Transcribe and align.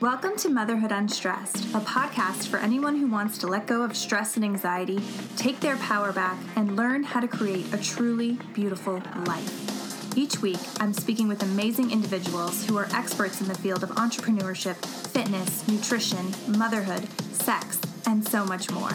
Welcome 0.00 0.36
to 0.36 0.48
Motherhood 0.48 0.92
Unstressed, 0.92 1.74
a 1.74 1.80
podcast 1.80 2.48
for 2.48 2.56
anyone 2.56 2.96
who 2.96 3.06
wants 3.06 3.36
to 3.36 3.46
let 3.46 3.66
go 3.66 3.82
of 3.82 3.94
stress 3.94 4.34
and 4.36 4.42
anxiety, 4.42 4.98
take 5.36 5.60
their 5.60 5.76
power 5.76 6.10
back, 6.10 6.38
and 6.56 6.74
learn 6.74 7.02
how 7.02 7.20
to 7.20 7.28
create 7.28 7.70
a 7.74 7.76
truly 7.76 8.38
beautiful 8.54 9.02
life. 9.26 10.16
Each 10.16 10.40
week, 10.40 10.58
I'm 10.78 10.94
speaking 10.94 11.28
with 11.28 11.42
amazing 11.42 11.90
individuals 11.90 12.64
who 12.64 12.78
are 12.78 12.88
experts 12.94 13.42
in 13.42 13.48
the 13.48 13.54
field 13.54 13.82
of 13.82 13.90
entrepreneurship, 13.90 14.76
fitness, 15.08 15.68
nutrition, 15.68 16.32
motherhood, 16.48 17.06
sex, 17.34 17.78
and 18.06 18.26
so 18.26 18.46
much 18.46 18.70
more. 18.70 18.92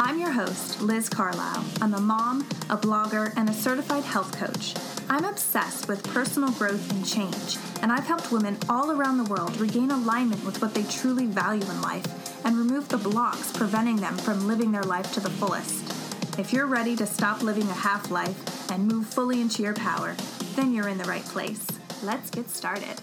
I'm 0.00 0.18
your 0.18 0.32
host, 0.32 0.82
Liz 0.82 1.08
Carlisle. 1.08 1.64
I'm 1.80 1.94
a 1.94 2.00
mom, 2.00 2.40
a 2.68 2.76
blogger, 2.76 3.32
and 3.36 3.48
a 3.48 3.54
certified 3.54 4.02
health 4.02 4.36
coach. 4.36 4.74
I'm 5.12 5.24
obsessed 5.24 5.88
with 5.88 6.06
personal 6.14 6.52
growth 6.52 6.88
and 6.92 7.04
change, 7.04 7.58
and 7.82 7.90
I've 7.90 8.06
helped 8.06 8.30
women 8.30 8.56
all 8.68 8.92
around 8.92 9.18
the 9.18 9.24
world 9.24 9.56
regain 9.60 9.90
alignment 9.90 10.44
with 10.44 10.62
what 10.62 10.72
they 10.72 10.84
truly 10.84 11.26
value 11.26 11.68
in 11.68 11.82
life 11.82 12.06
and 12.46 12.56
remove 12.56 12.88
the 12.88 12.96
blocks 12.96 13.50
preventing 13.50 13.96
them 13.96 14.16
from 14.16 14.46
living 14.46 14.70
their 14.70 14.84
life 14.84 15.12
to 15.14 15.20
the 15.20 15.28
fullest. 15.28 16.38
If 16.38 16.52
you're 16.52 16.66
ready 16.66 16.94
to 16.94 17.06
stop 17.06 17.42
living 17.42 17.64
a 17.64 17.74
half 17.74 18.12
life 18.12 18.70
and 18.70 18.86
move 18.86 19.08
fully 19.08 19.40
into 19.40 19.64
your 19.64 19.74
power, 19.74 20.14
then 20.54 20.72
you're 20.72 20.86
in 20.86 20.98
the 20.98 21.04
right 21.04 21.24
place. 21.24 21.66
Let's 22.04 22.30
get 22.30 22.48
started. 22.48 23.02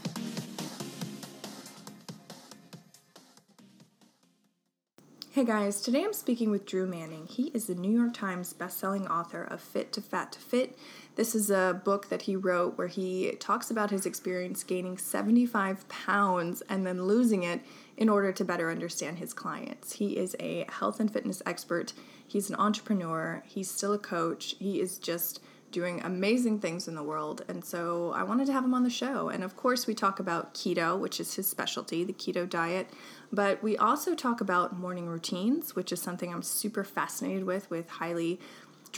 Hey 5.37 5.45
guys, 5.45 5.81
today 5.81 6.03
I'm 6.03 6.13
speaking 6.13 6.49
with 6.49 6.65
Drew 6.65 6.87
Manning. 6.87 7.27
He 7.27 7.49
is 7.49 7.67
the 7.67 7.75
New 7.75 7.91
York 7.91 8.15
Times 8.15 8.55
bestselling 8.57 9.07
author 9.07 9.43
of 9.43 9.61
Fit 9.61 9.91
to 9.93 10.01
Fat 10.01 10.31
to 10.31 10.39
Fit. 10.39 10.75
This 11.17 11.33
is 11.33 11.49
a 11.49 11.81
book 11.83 12.09
that 12.09 12.21
he 12.21 12.35
wrote 12.35 12.77
where 12.77 12.87
he 12.87 13.31
talks 13.39 13.71
about 13.71 13.89
his 13.89 14.05
experience 14.05 14.63
gaining 14.63 14.99
75 14.99 15.89
pounds 15.89 16.61
and 16.69 16.85
then 16.85 17.05
losing 17.05 17.41
it 17.41 17.61
in 17.97 18.07
order 18.07 18.31
to 18.31 18.45
better 18.45 18.69
understand 18.69 19.17
his 19.17 19.33
clients. 19.33 19.93
He 19.93 20.15
is 20.15 20.35
a 20.39 20.67
health 20.69 20.99
and 20.99 21.11
fitness 21.11 21.41
expert, 21.43 21.93
he's 22.27 22.51
an 22.51 22.55
entrepreneur, 22.57 23.41
he's 23.47 23.67
still 23.67 23.93
a 23.93 23.97
coach, 23.97 24.55
he 24.59 24.79
is 24.79 24.99
just 24.99 25.41
doing 25.71 26.01
amazing 26.03 26.59
things 26.59 26.87
in 26.87 26.93
the 26.93 27.03
world. 27.03 27.43
And 27.47 27.65
so 27.65 28.13
I 28.15 28.23
wanted 28.23 28.45
to 28.47 28.53
have 28.53 28.63
him 28.63 28.73
on 28.73 28.83
the 28.83 28.89
show. 28.89 29.29
And 29.29 29.43
of 29.43 29.57
course, 29.57 29.85
we 29.85 29.93
talk 29.93 30.19
about 30.19 30.53
keto, 30.53 30.97
which 30.97 31.19
is 31.19 31.33
his 31.33 31.47
specialty, 31.47 32.03
the 32.03 32.13
keto 32.13 32.49
diet. 32.49 32.89
But 33.33 33.61
we 33.61 33.75
also 33.75 34.15
talk 34.15 34.39
about 34.39 34.77
morning 34.77 35.07
routines, 35.07 35.75
which 35.75 35.91
is 35.91 36.01
something 36.01 36.33
I'm 36.33 36.43
super 36.43 36.83
fascinated 36.83 37.43
with, 37.43 37.69
with 37.69 37.89
highly 37.89 38.39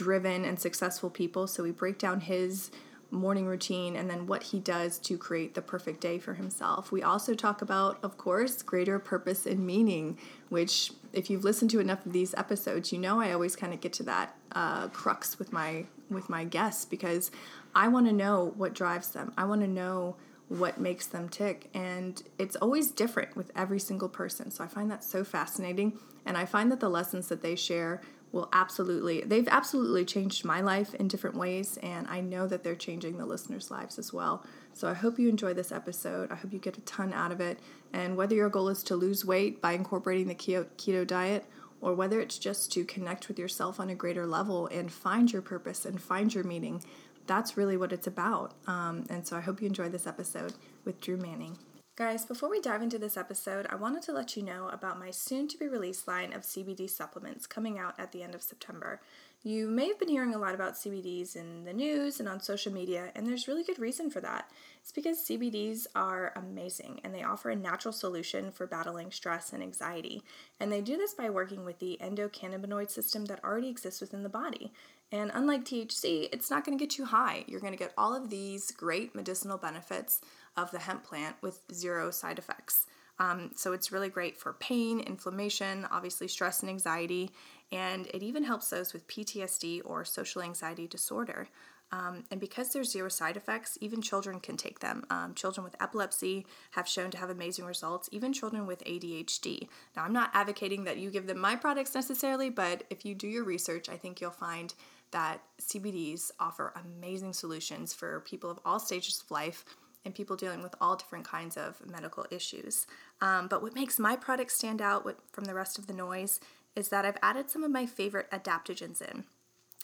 driven 0.00 0.46
and 0.46 0.58
successful 0.58 1.10
people. 1.10 1.46
So 1.46 1.62
we 1.62 1.72
break 1.72 1.98
down 1.98 2.20
his 2.20 2.70
morning 3.10 3.44
routine 3.44 3.96
and 3.96 4.08
then 4.08 4.26
what 4.26 4.44
he 4.44 4.58
does 4.58 4.98
to 4.98 5.18
create 5.18 5.54
the 5.54 5.60
perfect 5.60 6.00
day 6.00 6.18
for 6.18 6.34
himself. 6.34 6.90
We 6.90 7.02
also 7.02 7.34
talk 7.34 7.60
about, 7.60 7.98
of 8.02 8.16
course, 8.16 8.62
greater 8.62 8.98
purpose 8.98 9.44
and 9.44 9.66
meaning, 9.66 10.16
which, 10.48 10.92
if 11.12 11.28
you've 11.28 11.44
listened 11.44 11.70
to 11.72 11.80
enough 11.80 12.06
of 12.06 12.14
these 12.14 12.32
episodes, 12.34 12.92
you 12.92 12.98
know 12.98 13.20
I 13.20 13.32
always 13.32 13.56
kind 13.56 13.74
of 13.74 13.80
get 13.82 13.92
to 13.94 14.04
that 14.04 14.36
uh, 14.52 14.88
crux 14.88 15.38
with 15.38 15.52
my 15.52 15.84
with 16.08 16.30
my 16.30 16.44
guests 16.44 16.84
because 16.86 17.30
I 17.74 17.88
want 17.88 18.06
to 18.06 18.12
know 18.12 18.54
what 18.56 18.72
drives 18.72 19.10
them. 19.10 19.32
I 19.36 19.44
want 19.44 19.60
to 19.60 19.68
know 19.68 20.16
what 20.48 20.80
makes 20.80 21.06
them 21.06 21.28
tick. 21.28 21.68
And 21.72 22.20
it's 22.36 22.56
always 22.56 22.90
different 22.90 23.36
with 23.36 23.52
every 23.54 23.78
single 23.78 24.08
person. 24.08 24.50
So 24.50 24.64
I 24.64 24.66
find 24.66 24.90
that 24.90 25.04
so 25.04 25.22
fascinating. 25.22 25.98
And 26.26 26.36
I 26.36 26.44
find 26.44 26.72
that 26.72 26.80
the 26.80 26.88
lessons 26.88 27.28
that 27.28 27.42
they 27.42 27.54
share 27.54 28.00
will 28.32 28.48
absolutely, 28.52 29.22
they've 29.22 29.48
absolutely 29.48 30.04
changed 30.04 30.44
my 30.44 30.60
life 30.60 30.94
in 30.94 31.08
different 31.08 31.36
ways. 31.36 31.78
And 31.82 32.06
I 32.08 32.20
know 32.20 32.46
that 32.46 32.62
they're 32.62 32.76
changing 32.76 33.18
the 33.18 33.26
listeners' 33.26 33.70
lives 33.70 33.98
as 33.98 34.12
well. 34.12 34.44
So 34.72 34.88
I 34.88 34.94
hope 34.94 35.18
you 35.18 35.28
enjoy 35.28 35.54
this 35.54 35.72
episode. 35.72 36.30
I 36.30 36.36
hope 36.36 36.52
you 36.52 36.58
get 36.58 36.78
a 36.78 36.82
ton 36.82 37.12
out 37.12 37.32
of 37.32 37.40
it. 37.40 37.58
And 37.92 38.16
whether 38.16 38.34
your 38.34 38.48
goal 38.48 38.68
is 38.68 38.82
to 38.84 38.96
lose 38.96 39.24
weight 39.24 39.60
by 39.60 39.72
incorporating 39.72 40.28
the 40.28 40.34
keto, 40.34 40.66
keto 40.76 41.06
diet, 41.06 41.44
or 41.80 41.94
whether 41.94 42.20
it's 42.20 42.38
just 42.38 42.70
to 42.72 42.84
connect 42.84 43.28
with 43.28 43.38
yourself 43.38 43.80
on 43.80 43.90
a 43.90 43.94
greater 43.94 44.26
level 44.26 44.66
and 44.68 44.92
find 44.92 45.32
your 45.32 45.42
purpose 45.42 45.84
and 45.84 46.00
find 46.00 46.32
your 46.34 46.44
meaning, 46.44 46.84
that's 47.26 47.56
really 47.56 47.76
what 47.76 47.92
it's 47.92 48.06
about. 48.06 48.54
Um, 48.66 49.06
and 49.08 49.26
so 49.26 49.36
I 49.36 49.40
hope 49.40 49.60
you 49.60 49.66
enjoy 49.66 49.88
this 49.88 50.06
episode 50.06 50.54
with 50.84 51.00
Drew 51.00 51.16
Manning. 51.16 51.56
Guys, 52.00 52.24
before 52.24 52.48
we 52.48 52.62
dive 52.62 52.80
into 52.80 52.98
this 52.98 53.18
episode, 53.18 53.66
I 53.68 53.74
wanted 53.74 54.00
to 54.04 54.12
let 54.14 54.34
you 54.34 54.42
know 54.42 54.70
about 54.70 54.98
my 54.98 55.10
soon 55.10 55.48
to 55.48 55.58
be 55.58 55.68
released 55.68 56.08
line 56.08 56.32
of 56.32 56.44
CBD 56.44 56.88
supplements 56.88 57.46
coming 57.46 57.78
out 57.78 57.92
at 58.00 58.10
the 58.10 58.22
end 58.22 58.34
of 58.34 58.40
September. 58.40 59.02
You 59.42 59.68
may 59.68 59.88
have 59.88 59.98
been 59.98 60.08
hearing 60.08 60.34
a 60.34 60.38
lot 60.38 60.54
about 60.54 60.76
CBDs 60.76 61.36
in 61.36 61.64
the 61.64 61.74
news 61.74 62.18
and 62.18 62.26
on 62.26 62.40
social 62.40 62.72
media, 62.72 63.12
and 63.14 63.26
there's 63.26 63.46
really 63.46 63.64
good 63.64 63.78
reason 63.78 64.08
for 64.08 64.22
that. 64.22 64.50
It's 64.80 64.92
because 64.92 65.18
CBDs 65.18 65.88
are 65.94 66.32
amazing 66.36 67.00
and 67.04 67.14
they 67.14 67.22
offer 67.22 67.50
a 67.50 67.54
natural 67.56 67.92
solution 67.92 68.50
for 68.50 68.66
battling 68.66 69.10
stress 69.10 69.52
and 69.52 69.62
anxiety. 69.62 70.22
And 70.58 70.72
they 70.72 70.80
do 70.80 70.96
this 70.96 71.12
by 71.12 71.28
working 71.28 71.66
with 71.66 71.80
the 71.80 71.98
endocannabinoid 72.02 72.90
system 72.90 73.26
that 73.26 73.44
already 73.44 73.68
exists 73.68 74.00
within 74.00 74.22
the 74.22 74.30
body. 74.30 74.72
And 75.12 75.30
unlike 75.34 75.64
THC, 75.64 76.28
it's 76.32 76.50
not 76.50 76.64
going 76.64 76.78
to 76.78 76.84
get 76.84 76.96
you 76.96 77.04
high. 77.04 77.44
You're 77.48 77.60
going 77.60 77.72
to 77.72 77.78
get 77.78 77.92
all 77.98 78.14
of 78.14 78.30
these 78.30 78.70
great 78.70 79.14
medicinal 79.14 79.58
benefits 79.58 80.20
of 80.56 80.70
the 80.70 80.78
hemp 80.78 81.04
plant 81.04 81.36
with 81.42 81.60
zero 81.72 82.10
side 82.10 82.38
effects. 82.38 82.86
Um, 83.18 83.50
so 83.54 83.72
it's 83.72 83.92
really 83.92 84.08
great 84.08 84.36
for 84.38 84.54
pain, 84.54 85.00
inflammation, 85.00 85.86
obviously 85.90 86.26
stress 86.26 86.60
and 86.60 86.70
anxiety, 86.70 87.30
and 87.70 88.06
it 88.08 88.22
even 88.22 88.44
helps 88.44 88.70
those 88.70 88.94
with 88.94 89.06
PTSD 89.08 89.82
or 89.84 90.04
social 90.04 90.42
anxiety 90.42 90.86
disorder. 90.86 91.48
Um, 91.92 92.24
and 92.30 92.40
because 92.40 92.72
there's 92.72 92.92
zero 92.92 93.08
side 93.08 93.36
effects, 93.36 93.76
even 93.80 94.00
children 94.00 94.38
can 94.38 94.56
take 94.56 94.78
them. 94.78 95.04
Um, 95.10 95.34
children 95.34 95.64
with 95.64 95.74
epilepsy 95.82 96.46
have 96.72 96.86
shown 96.86 97.10
to 97.10 97.18
have 97.18 97.30
amazing 97.30 97.64
results, 97.64 98.08
even 98.12 98.32
children 98.32 98.66
with 98.66 98.84
ADHD. 98.84 99.68
Now, 99.96 100.04
I'm 100.04 100.12
not 100.12 100.30
advocating 100.32 100.84
that 100.84 100.98
you 100.98 101.10
give 101.10 101.26
them 101.26 101.38
my 101.38 101.56
products 101.56 101.94
necessarily, 101.94 102.48
but 102.48 102.84
if 102.90 103.04
you 103.04 103.14
do 103.14 103.26
your 103.26 103.44
research, 103.44 103.88
I 103.88 103.96
think 103.96 104.20
you'll 104.20 104.30
find 104.30 104.72
that 105.12 105.42
CBDs 105.60 106.30
offer 106.38 106.72
amazing 106.76 107.32
solutions 107.32 107.92
for 107.92 108.20
people 108.20 108.50
of 108.50 108.60
all 108.64 108.78
stages 108.78 109.22
of 109.22 109.30
life 109.30 109.64
and 110.04 110.14
people 110.14 110.36
dealing 110.36 110.62
with 110.62 110.74
all 110.80 110.96
different 110.96 111.26
kinds 111.26 111.56
of 111.56 111.80
medical 111.86 112.26
issues. 112.30 112.86
Um, 113.20 113.48
but 113.48 113.62
what 113.62 113.74
makes 113.74 113.98
my 113.98 114.16
product 114.16 114.52
stand 114.52 114.80
out 114.80 115.06
from 115.32 115.44
the 115.44 115.54
rest 115.54 115.78
of 115.78 115.86
the 115.86 115.92
noise 115.92 116.40
is 116.74 116.88
that 116.88 117.04
I've 117.04 117.18
added 117.22 117.50
some 117.50 117.62
of 117.64 117.70
my 117.70 117.86
favorite 117.86 118.30
adaptogens 118.30 119.02
in. 119.02 119.24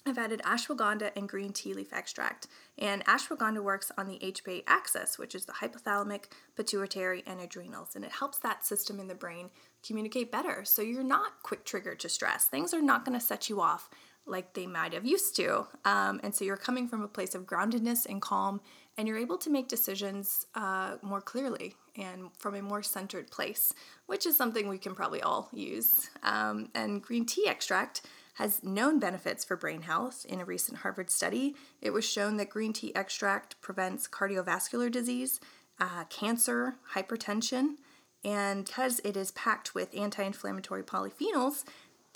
I've 0.06 0.18
added 0.18 0.40
ashwagandha 0.44 1.10
and 1.16 1.28
green 1.28 1.52
tea 1.52 1.74
leaf 1.74 1.92
extract. 1.92 2.46
And 2.78 3.04
ashwagandha 3.06 3.60
works 3.60 3.90
on 3.98 4.06
the 4.06 4.20
HPA 4.20 4.62
axis, 4.68 5.18
which 5.18 5.34
is 5.34 5.46
the 5.46 5.52
hypothalamic, 5.52 6.26
pituitary, 6.54 7.24
and 7.26 7.40
adrenals. 7.40 7.96
And 7.96 8.04
it 8.04 8.12
helps 8.12 8.38
that 8.38 8.64
system 8.64 9.00
in 9.00 9.08
the 9.08 9.16
brain 9.16 9.50
communicate 9.84 10.30
better. 10.30 10.64
So 10.64 10.80
you're 10.80 11.02
not 11.02 11.42
quick 11.42 11.64
triggered 11.64 11.98
to 12.00 12.08
stress. 12.08 12.44
Things 12.44 12.72
are 12.72 12.80
not 12.80 13.04
going 13.04 13.18
to 13.18 13.24
set 13.24 13.50
you 13.50 13.60
off 13.60 13.90
like 14.26 14.54
they 14.54 14.66
might 14.66 14.92
have 14.92 15.06
used 15.06 15.36
to. 15.36 15.66
Um, 15.84 16.20
and 16.22 16.34
so 16.34 16.44
you're 16.44 16.56
coming 16.56 16.88
from 16.88 17.02
a 17.02 17.08
place 17.08 17.34
of 17.34 17.46
groundedness 17.46 18.06
and 18.06 18.20
calm, 18.20 18.60
and 18.98 19.06
you're 19.06 19.18
able 19.18 19.38
to 19.38 19.50
make 19.50 19.68
decisions 19.68 20.46
uh, 20.54 20.96
more 21.02 21.20
clearly 21.20 21.74
and 21.96 22.30
from 22.38 22.54
a 22.54 22.62
more 22.62 22.82
centered 22.82 23.30
place, 23.30 23.72
which 24.06 24.26
is 24.26 24.36
something 24.36 24.68
we 24.68 24.78
can 24.78 24.94
probably 24.94 25.22
all 25.22 25.48
use. 25.52 26.10
Um, 26.22 26.68
and 26.74 27.02
green 27.02 27.24
tea 27.24 27.46
extract 27.46 28.02
has 28.34 28.62
known 28.62 28.98
benefits 28.98 29.44
for 29.44 29.56
brain 29.56 29.82
health. 29.82 30.26
In 30.28 30.40
a 30.40 30.44
recent 30.44 30.78
Harvard 30.78 31.10
study, 31.10 31.54
it 31.80 31.90
was 31.90 32.04
shown 32.04 32.36
that 32.36 32.50
green 32.50 32.72
tea 32.72 32.94
extract 32.94 33.60
prevents 33.62 34.06
cardiovascular 34.06 34.90
disease, 34.90 35.40
uh, 35.80 36.04
cancer, 36.10 36.76
hypertension, 36.94 37.76
and 38.24 38.66
because 38.66 39.00
it 39.04 39.16
is 39.16 39.30
packed 39.30 39.74
with 39.74 39.96
anti 39.96 40.22
inflammatory 40.22 40.82
polyphenols, 40.82 41.64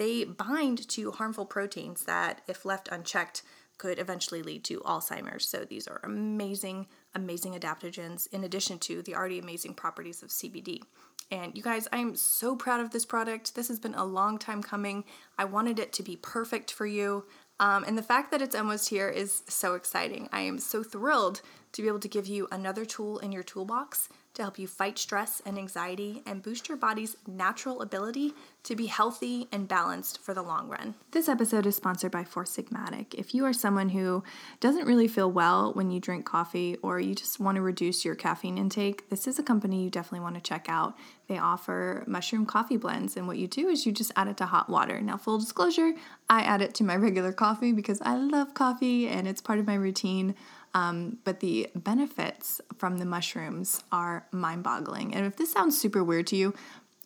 they 0.01 0.25
bind 0.25 0.89
to 0.89 1.13
harmful 1.13 1.45
proteins 1.45 2.05
that, 2.05 2.41
if 2.49 2.65
left 2.65 2.89
unchecked, 2.91 3.43
could 3.77 3.99
eventually 3.99 4.43
lead 4.43 4.65
to 4.65 4.81
Alzheimer's. 4.81 5.47
So 5.47 5.67
these 5.67 5.87
are 5.87 6.01
amazing, 6.03 6.87
amazing 7.15 7.53
adaptogens 7.53 8.27
in 8.33 8.45
addition 8.45 8.79
to 8.79 9.03
the 9.03 9.15
already 9.15 9.39
amazing 9.39 9.75
properties 9.75 10.23
of 10.23 10.31
CBD. 10.31 10.81
And 11.31 11.55
you 11.55 11.63
guys, 11.63 11.87
I'm 11.93 12.17
so 12.17 12.57
proud 12.57 12.81
of 12.81 12.93
this 12.93 13.05
product. 13.05 13.55
This 13.55 13.69
has 13.69 13.79
been 13.79 13.95
a 13.95 14.05
long 14.05 14.39
time 14.39 14.63
coming. 14.63 15.05
I 15.37 15.45
wanted 15.45 15.79
it 15.79 15.93
to 15.93 16.03
be 16.03 16.17
perfect 16.17 16.73
for 16.73 16.87
you. 16.87 17.27
Um, 17.59 17.85
and 17.85 17.99
the 17.99 18.03
fact 18.03 18.31
that 18.31 18.41
it's 18.41 18.57
almost 18.57 18.89
here 18.89 19.11
is 19.11 19.43
so 19.49 19.75
exciting. 19.75 20.31
I 20.33 20.41
am 20.41 20.59
so 20.59 20.83
thrilled 20.83 21.43
to 21.73 21.83
be 21.83 21.89
able 21.89 22.01
to 22.01 22.09
give 22.09 22.27
you 22.27 22.49
another 22.51 22.85
tool 22.85 23.19
in 23.19 23.33
your 23.33 23.43
toolbox 23.43 24.09
to 24.35 24.43
help 24.43 24.59
you 24.59 24.67
fight 24.67 24.99
stress 24.99 25.43
and 25.45 25.59
anxiety 25.59 26.23
and 26.25 26.43
boost 26.43 26.69
your 26.69 26.79
body's 26.79 27.17
natural 27.27 27.83
ability 27.83 28.33
to 28.63 28.77
be 28.77 28.87
healthy 28.87 29.49
and 29.51 29.67
balanced 29.67 30.23
for 30.23 30.35
the 30.35 30.43
long 30.43 30.69
run. 30.69 30.95
This 31.11 31.29
episode 31.29 31.67
is 31.67 31.77
sponsored 31.77 32.13
by 32.13 32.25
Four 32.25 32.45
Sigmatic. 32.45 33.15
If 33.15 33.35
you 33.35 33.45
are 33.45 33.53
someone 33.53 33.89
who 33.89 34.23
doesn't 34.61 34.87
really 34.87 35.09
feel 35.09 35.31
well 35.31 35.73
when 35.73 35.91
you 35.91 35.99
drink 35.99 36.25
coffee 36.25 36.77
or 36.83 37.01
you 37.01 37.15
just 37.15 37.41
want 37.41 37.57
to 37.57 37.63
reduce 37.63 38.05
your 38.05 38.15
caffeine 38.15 38.57
intake, 38.57 39.09
this 39.09 39.27
is 39.27 39.39
a 39.39 39.43
company 39.43 39.83
you 39.83 39.91
definitely 39.91 40.21
want 40.21 40.37
to 40.37 40.41
check 40.41 40.67
out. 40.69 40.97
They 41.27 41.39
offer 41.39 42.05
mushroom 42.07 42.45
coffee 42.45 42.77
blends, 42.77 43.17
and 43.17 43.27
what 43.27 43.39
you 43.39 43.47
do 43.47 43.69
is 43.69 43.87
you 43.87 43.93
just 43.93 44.13
add 44.17 44.29
it 44.29 44.37
to 44.39 44.47
hot 44.47 44.69
water. 44.69 45.01
Now, 45.01 45.17
full 45.17 45.39
disclosure, 45.39 45.93
I 46.29 46.43
add 46.43 46.61
it 46.61 46.75
to 46.75 46.85
my 46.85 46.97
regular 46.97 47.33
coffee 47.33 47.73
because 47.73 48.01
I 48.03 48.17
love 48.17 48.55
coffee 48.55 49.09
and 49.09 49.27
it's 49.27 49.41
part 49.41 49.59
of 49.59 49.67
my 49.67 49.75
routine. 49.75 50.35
Um, 50.75 51.19
but 51.25 51.41
the 51.41 51.69
benefits 51.75 52.61
from 52.79 52.99
the 52.99 53.05
mushrooms 53.05 53.83
are 53.91 54.27
mind 54.31 54.63
boggling. 54.63 55.15
And 55.15 55.27
if 55.27 55.37
this 55.37 55.53
sounds 55.53 55.81
super 55.81 56.05
weird 56.05 56.27
to 56.29 56.37
you, 56.37 56.55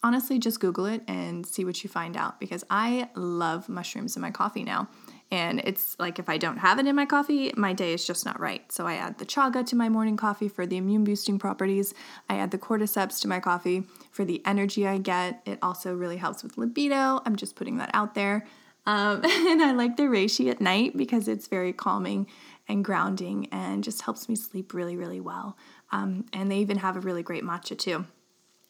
honestly, 0.02 0.38
just 0.38 0.60
Google 0.60 0.84
it 0.86 1.02
and 1.08 1.46
see 1.46 1.64
what 1.64 1.82
you 1.82 1.88
find 1.88 2.16
out 2.16 2.38
because 2.38 2.62
I 2.68 3.08
love 3.14 3.68
mushrooms 3.68 4.16
in 4.16 4.22
my 4.22 4.30
coffee 4.30 4.62
now. 4.62 4.88
And 5.30 5.60
it's 5.64 5.96
like 5.98 6.18
if 6.18 6.28
I 6.28 6.36
don't 6.36 6.58
have 6.58 6.78
it 6.78 6.86
in 6.86 6.94
my 6.94 7.06
coffee, 7.06 7.52
my 7.56 7.72
day 7.72 7.94
is 7.94 8.06
just 8.06 8.24
not 8.24 8.38
right. 8.38 8.70
So 8.70 8.86
I 8.86 8.94
add 8.94 9.18
the 9.18 9.24
chaga 9.24 9.66
to 9.66 9.74
my 9.74 9.88
morning 9.88 10.16
coffee 10.16 10.48
for 10.48 10.66
the 10.66 10.76
immune 10.76 11.02
boosting 11.02 11.38
properties. 11.38 11.94
I 12.28 12.36
add 12.36 12.50
the 12.50 12.58
cordyceps 12.58 13.20
to 13.22 13.28
my 13.28 13.40
coffee 13.40 13.84
for 14.12 14.24
the 14.24 14.42
energy 14.44 14.86
I 14.86 14.98
get. 14.98 15.40
It 15.46 15.58
also 15.62 15.94
really 15.94 16.18
helps 16.18 16.42
with 16.42 16.58
libido. 16.58 17.22
I'm 17.24 17.34
just 17.34 17.56
putting 17.56 17.78
that 17.78 17.90
out 17.94 18.14
there. 18.14 18.46
Um, 18.86 19.24
and 19.24 19.62
I 19.62 19.72
like 19.72 19.96
the 19.96 20.04
reishi 20.04 20.50
at 20.50 20.60
night 20.60 20.96
because 20.96 21.28
it's 21.28 21.46
very 21.46 21.72
calming 21.72 22.26
and 22.68 22.84
grounding 22.84 23.48
and 23.52 23.84
just 23.84 24.02
helps 24.02 24.28
me 24.28 24.36
sleep 24.36 24.72
really, 24.72 24.96
really 24.96 25.20
well. 25.20 25.56
Um, 25.92 26.26
and 26.32 26.50
they 26.50 26.58
even 26.58 26.78
have 26.78 26.96
a 26.96 27.00
really 27.00 27.22
great 27.22 27.44
matcha 27.44 27.78
too 27.78 28.06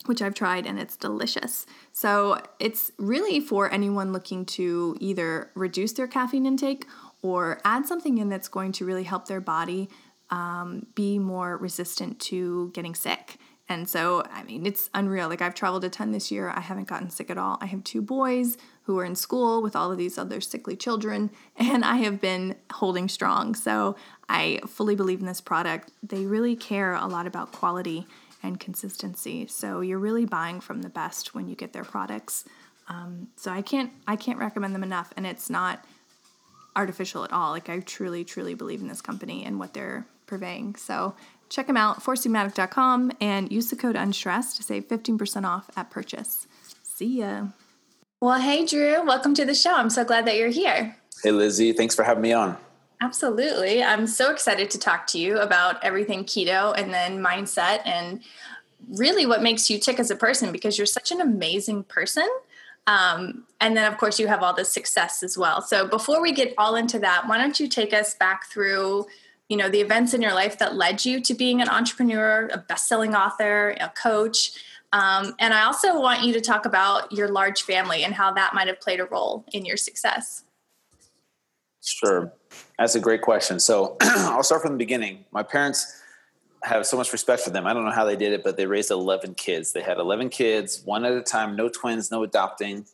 which 0.06 0.20
I've 0.20 0.34
tried 0.34 0.66
and 0.66 0.78
it's 0.78 0.96
delicious. 0.96 1.66
So 1.92 2.40
it's 2.58 2.92
really 2.98 3.40
for 3.40 3.72
anyone 3.72 4.12
looking 4.12 4.44
to 4.46 4.96
either 5.00 5.50
reduce 5.54 5.92
their 5.92 6.06
caffeine 6.06 6.46
intake 6.46 6.86
or 7.22 7.60
add 7.64 7.86
something 7.86 8.18
in 8.18 8.28
that's 8.28 8.48
going 8.48 8.72
to 8.72 8.84
really 8.84 9.04
help 9.04 9.26
their 9.26 9.40
body 9.40 9.88
um, 10.30 10.86
be 10.94 11.18
more 11.18 11.56
resistant 11.56 12.20
to 12.20 12.70
getting 12.74 12.94
sick. 12.94 13.38
And 13.68 13.88
so, 13.88 14.22
I 14.30 14.42
mean, 14.42 14.66
it's 14.66 14.90
unreal. 14.92 15.28
Like, 15.28 15.40
I've 15.40 15.54
traveled 15.54 15.84
a 15.84 15.88
ton 15.88 16.12
this 16.12 16.30
year. 16.30 16.50
I 16.50 16.60
haven't 16.60 16.86
gotten 16.86 17.08
sick 17.08 17.30
at 17.30 17.38
all. 17.38 17.56
I 17.62 17.66
have 17.66 17.82
two 17.82 18.02
boys 18.02 18.58
who 18.84 18.98
are 18.98 19.04
in 19.04 19.14
school 19.14 19.62
with 19.62 19.74
all 19.74 19.90
of 19.90 19.98
these 19.98 20.18
other 20.18 20.40
sickly 20.40 20.76
children, 20.76 21.30
and 21.56 21.84
I 21.84 21.96
have 21.98 22.20
been 22.20 22.56
holding 22.72 23.08
strong. 23.08 23.54
So, 23.54 23.96
I 24.28 24.60
fully 24.66 24.94
believe 24.94 25.20
in 25.20 25.26
this 25.26 25.40
product. 25.40 25.90
They 26.02 26.24
really 26.24 26.56
care 26.56 26.94
a 26.94 27.06
lot 27.06 27.26
about 27.26 27.52
quality 27.52 28.06
and 28.44 28.60
consistency. 28.60 29.46
So 29.46 29.80
you're 29.80 29.98
really 29.98 30.26
buying 30.26 30.60
from 30.60 30.82
the 30.82 30.88
best 30.88 31.34
when 31.34 31.48
you 31.48 31.56
get 31.56 31.72
their 31.72 31.84
products. 31.84 32.44
Um, 32.88 33.28
so 33.36 33.50
I 33.50 33.62
can't 33.62 33.90
I 34.06 34.16
can't 34.16 34.38
recommend 34.38 34.74
them 34.74 34.82
enough, 34.82 35.12
and 35.16 35.26
it's 35.26 35.48
not 35.48 35.84
artificial 36.76 37.24
at 37.24 37.32
all. 37.32 37.50
Like 37.50 37.68
I 37.70 37.80
truly 37.80 38.24
truly 38.24 38.54
believe 38.54 38.82
in 38.82 38.88
this 38.88 39.00
company 39.00 39.44
and 39.44 39.58
what 39.58 39.72
they're 39.72 40.06
purveying. 40.26 40.76
So 40.76 41.14
check 41.48 41.66
them 41.66 41.76
out, 41.76 42.02
foursigmatic.com, 42.02 43.12
and 43.20 43.50
use 43.50 43.70
the 43.70 43.76
code 43.76 43.96
unstressed 43.96 44.56
to 44.58 44.62
save 44.62 44.88
15% 44.88 45.44
off 45.44 45.70
at 45.76 45.90
purchase. 45.90 46.46
See 46.82 47.20
ya. 47.20 47.46
Well, 48.24 48.40
hey 48.40 48.64
Drew, 48.64 49.04
welcome 49.04 49.34
to 49.34 49.44
the 49.44 49.54
show. 49.54 49.74
I'm 49.74 49.90
so 49.90 50.02
glad 50.02 50.26
that 50.26 50.38
you're 50.38 50.48
here. 50.48 50.96
Hey 51.22 51.30
Lizzie, 51.30 51.74
thanks 51.74 51.94
for 51.94 52.04
having 52.04 52.22
me 52.22 52.32
on. 52.32 52.56
Absolutely. 53.02 53.82
I'm 53.84 54.06
so 54.06 54.32
excited 54.32 54.70
to 54.70 54.78
talk 54.78 55.06
to 55.08 55.18
you 55.18 55.38
about 55.40 55.84
everything 55.84 56.24
keto 56.24 56.72
and 56.74 56.90
then 56.90 57.22
mindset 57.22 57.82
and 57.84 58.22
really 58.88 59.26
what 59.26 59.42
makes 59.42 59.68
you 59.68 59.78
tick 59.78 60.00
as 60.00 60.10
a 60.10 60.16
person 60.16 60.52
because 60.52 60.78
you're 60.78 60.86
such 60.86 61.12
an 61.12 61.20
amazing 61.20 61.84
person. 61.84 62.26
Um, 62.86 63.44
and 63.60 63.76
then, 63.76 63.92
of 63.92 63.98
course, 63.98 64.18
you 64.18 64.26
have 64.26 64.42
all 64.42 64.54
the 64.54 64.64
success 64.64 65.22
as 65.22 65.36
well. 65.36 65.60
So, 65.60 65.86
before 65.86 66.22
we 66.22 66.32
get 66.32 66.54
all 66.56 66.76
into 66.76 66.98
that, 67.00 67.28
why 67.28 67.36
don't 67.36 67.60
you 67.60 67.68
take 67.68 67.92
us 67.92 68.14
back 68.14 68.46
through, 68.46 69.04
you 69.50 69.58
know, 69.58 69.68
the 69.68 69.82
events 69.82 70.14
in 70.14 70.22
your 70.22 70.32
life 70.32 70.58
that 70.60 70.76
led 70.76 71.04
you 71.04 71.20
to 71.20 71.34
being 71.34 71.60
an 71.60 71.68
entrepreneur, 71.68 72.48
a 72.50 72.56
best-selling 72.56 73.14
author, 73.14 73.76
a 73.80 73.90
coach, 73.90 74.52
um, 74.94 75.34
and 75.40 75.52
I 75.52 75.64
also 75.64 76.00
want 76.00 76.22
you 76.22 76.32
to 76.34 76.40
talk 76.40 76.66
about 76.66 77.10
your 77.10 77.26
large 77.26 77.62
family 77.62 78.04
and 78.04 78.14
how 78.14 78.32
that 78.34 78.54
might 78.54 78.68
have 78.68 78.80
played 78.80 79.00
a 79.00 79.04
role 79.04 79.44
in 79.52 79.64
your 79.64 79.76
success. 79.76 80.44
Sure. 81.82 82.32
That's 82.78 82.94
a 82.94 83.00
great 83.00 83.20
question. 83.20 83.58
So 83.58 83.96
I'll 84.00 84.44
start 84.44 84.62
from 84.62 84.70
the 84.70 84.78
beginning. 84.78 85.24
My 85.32 85.42
parents 85.42 86.00
have 86.62 86.86
so 86.86 86.96
much 86.96 87.12
respect 87.12 87.42
for 87.42 87.50
them. 87.50 87.66
I 87.66 87.74
don't 87.74 87.84
know 87.84 87.90
how 87.90 88.04
they 88.04 88.14
did 88.14 88.32
it, 88.32 88.44
but 88.44 88.56
they 88.56 88.66
raised 88.66 88.92
11 88.92 89.34
kids. 89.34 89.72
They 89.72 89.82
had 89.82 89.98
11 89.98 90.28
kids, 90.28 90.82
one 90.84 91.04
at 91.04 91.12
a 91.12 91.22
time, 91.22 91.56
no 91.56 91.68
twins, 91.68 92.12
no 92.12 92.22
adopting. 92.22 92.86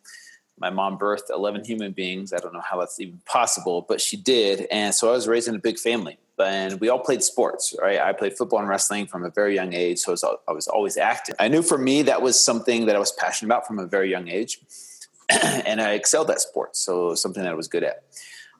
My 0.59 0.71
mom 0.71 0.99
birthed 0.99 1.29
11 1.29 1.67
human 1.67 1.93
beings. 1.93 2.33
I 2.33 2.39
don't 2.39 2.55
know 2.55 2.63
how 2.63 2.81
that's 2.81 2.99
even 2.99 3.21
possible, 3.27 3.85
but 3.87 4.01
she 4.01 4.17
did. 4.17 4.67
And 4.71 4.95
so 4.95 5.11
I 5.11 5.13
was 5.13 5.29
raised 5.29 5.49
in 5.49 5.55
a 5.55 5.59
big 5.61 5.79
family. 5.79 6.19
And 6.41 6.81
we 6.81 6.89
all 6.89 6.99
played 6.99 7.23
sports, 7.23 7.75
right? 7.81 8.01
I 8.01 8.13
played 8.13 8.37
football 8.37 8.59
and 8.59 8.69
wrestling 8.69 9.07
from 9.07 9.25
a 9.25 9.31
very 9.31 9.55
young 9.55 9.73
age. 9.73 9.99
So 9.99 10.11
I 10.11 10.13
was, 10.13 10.25
I 10.49 10.53
was 10.53 10.69
always 10.69 10.97
active. 10.97 11.35
I 11.39 11.49
knew 11.49 11.63
for 11.63 11.79
me 11.79 12.03
that 12.03 12.23
was 12.23 12.43
something 12.43 12.87
that 12.87 12.97
I 12.97 12.99
was 12.99 13.13
passionate 13.13 13.49
about 13.49 13.67
from 13.67 13.79
a 13.79 13.87
very 13.87 14.11
young 14.11 14.29
age. 14.29 14.61
and 15.29 15.81
I 15.81 15.93
excelled 15.93 16.31
at 16.31 16.41
sports. 16.41 16.81
So 16.81 17.15
something 17.15 17.43
that 17.43 17.53
I 17.53 17.55
was 17.55 17.69
good 17.69 17.85
at. 17.85 18.03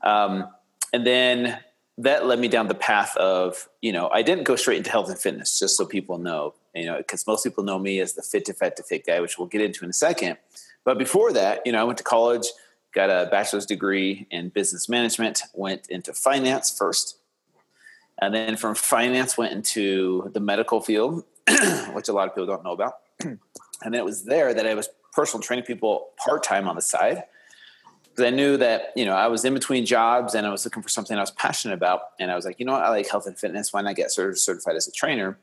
Um, 0.03 0.49
and 0.93 1.07
then 1.07 1.59
that 1.99 2.27
led 2.27 2.39
me 2.39 2.49
down 2.49 2.69
the 2.69 2.75
path 2.75 3.17
of, 3.17 3.69
you 3.83 3.93
know, 3.93 4.09
I 4.09 4.23
didn't 4.23 4.45
go 4.45 4.57
straight 4.57 4.79
into 4.79 4.91
health 4.91 5.11
and 5.11 5.19
fitness, 5.19 5.59
just 5.59 5.77
so 5.77 5.85
people 5.85 6.19
know, 6.19 6.55
you 6.75 6.87
know, 6.87 6.97
because 6.97 7.27
most 7.27 7.45
people 7.45 7.63
know 7.65 7.79
me 7.79 8.01
as 8.01 8.15
the 8.15 8.23
fit 8.23 8.47
to 8.47 8.55
fat 8.55 8.77
to 8.77 8.83
fit 8.83 9.07
guy, 9.07 9.21
which 9.21 9.39
we'll 9.39 9.49
get 9.49 9.61
into 9.61 9.85
in 9.85 9.91
a 9.91 9.95
second. 9.95 10.39
But 10.85 10.99
before 10.99 11.33
that, 11.33 11.63
you 11.67 11.73
know, 11.73 11.81
I 11.81 11.85
went 11.85 11.99
to 11.99 12.05
college, 12.05 12.47
got 12.95 13.11
a 13.11 13.29
bachelor's 13.31 13.67
degree 13.67 14.27
in 14.31 14.49
business 14.49 14.89
management, 14.89 15.43
went 15.53 15.89
into 15.89 16.15
finance 16.15 16.77
first. 16.77 17.19
And 18.21 18.35
then 18.35 18.57
from 18.57 18.75
finance, 18.75 19.39
went 19.39 19.53
into 19.53 20.31
the 20.35 20.41
medical 20.41 20.81
field, 20.81 21.25
which 21.93 22.09
a 22.09 22.13
lot 22.13 22.29
of 22.29 22.35
people 22.35 22.47
don't 22.47 22.65
know 22.65 22.73
about. 22.73 22.95
and 23.21 23.39
then 23.83 23.95
it 23.95 24.05
was 24.05 24.25
there 24.25 24.53
that 24.53 24.67
I 24.67 24.75
was 24.75 24.89
personal 25.13 25.43
training 25.43 25.65
people 25.65 26.11
part 26.17 26.43
time 26.43 26.69
on 26.69 26.77
the 26.77 26.83
side 26.83 27.25
because 28.11 28.25
I 28.25 28.35
knew 28.35 28.57
that 28.59 28.93
you 28.97 29.05
know 29.05 29.15
I 29.15 29.29
was 29.29 29.45
in 29.45 29.55
between 29.55 29.87
jobs 29.87 30.35
and 30.35 30.47
I 30.47 30.51
was 30.51 30.65
looking 30.65 30.83
for 30.83 30.89
something 30.89 31.17
I 31.17 31.21
was 31.21 31.31
passionate 31.31 31.75
about, 31.75 32.03
and 32.19 32.31
I 32.31 32.37
was 32.37 32.45
like, 32.45 32.59
you 32.59 32.67
know 32.67 32.73
what, 32.73 32.83
I 32.83 32.91
like 32.91 33.09
health 33.09 33.27
and 33.27 33.39
fitness. 33.39 33.73
Why 33.73 33.81
not 33.83 33.97
get 33.97 34.11
certified 34.11 34.77
as 34.77 34.87
a 34.87 34.93
trainer? 34.93 35.39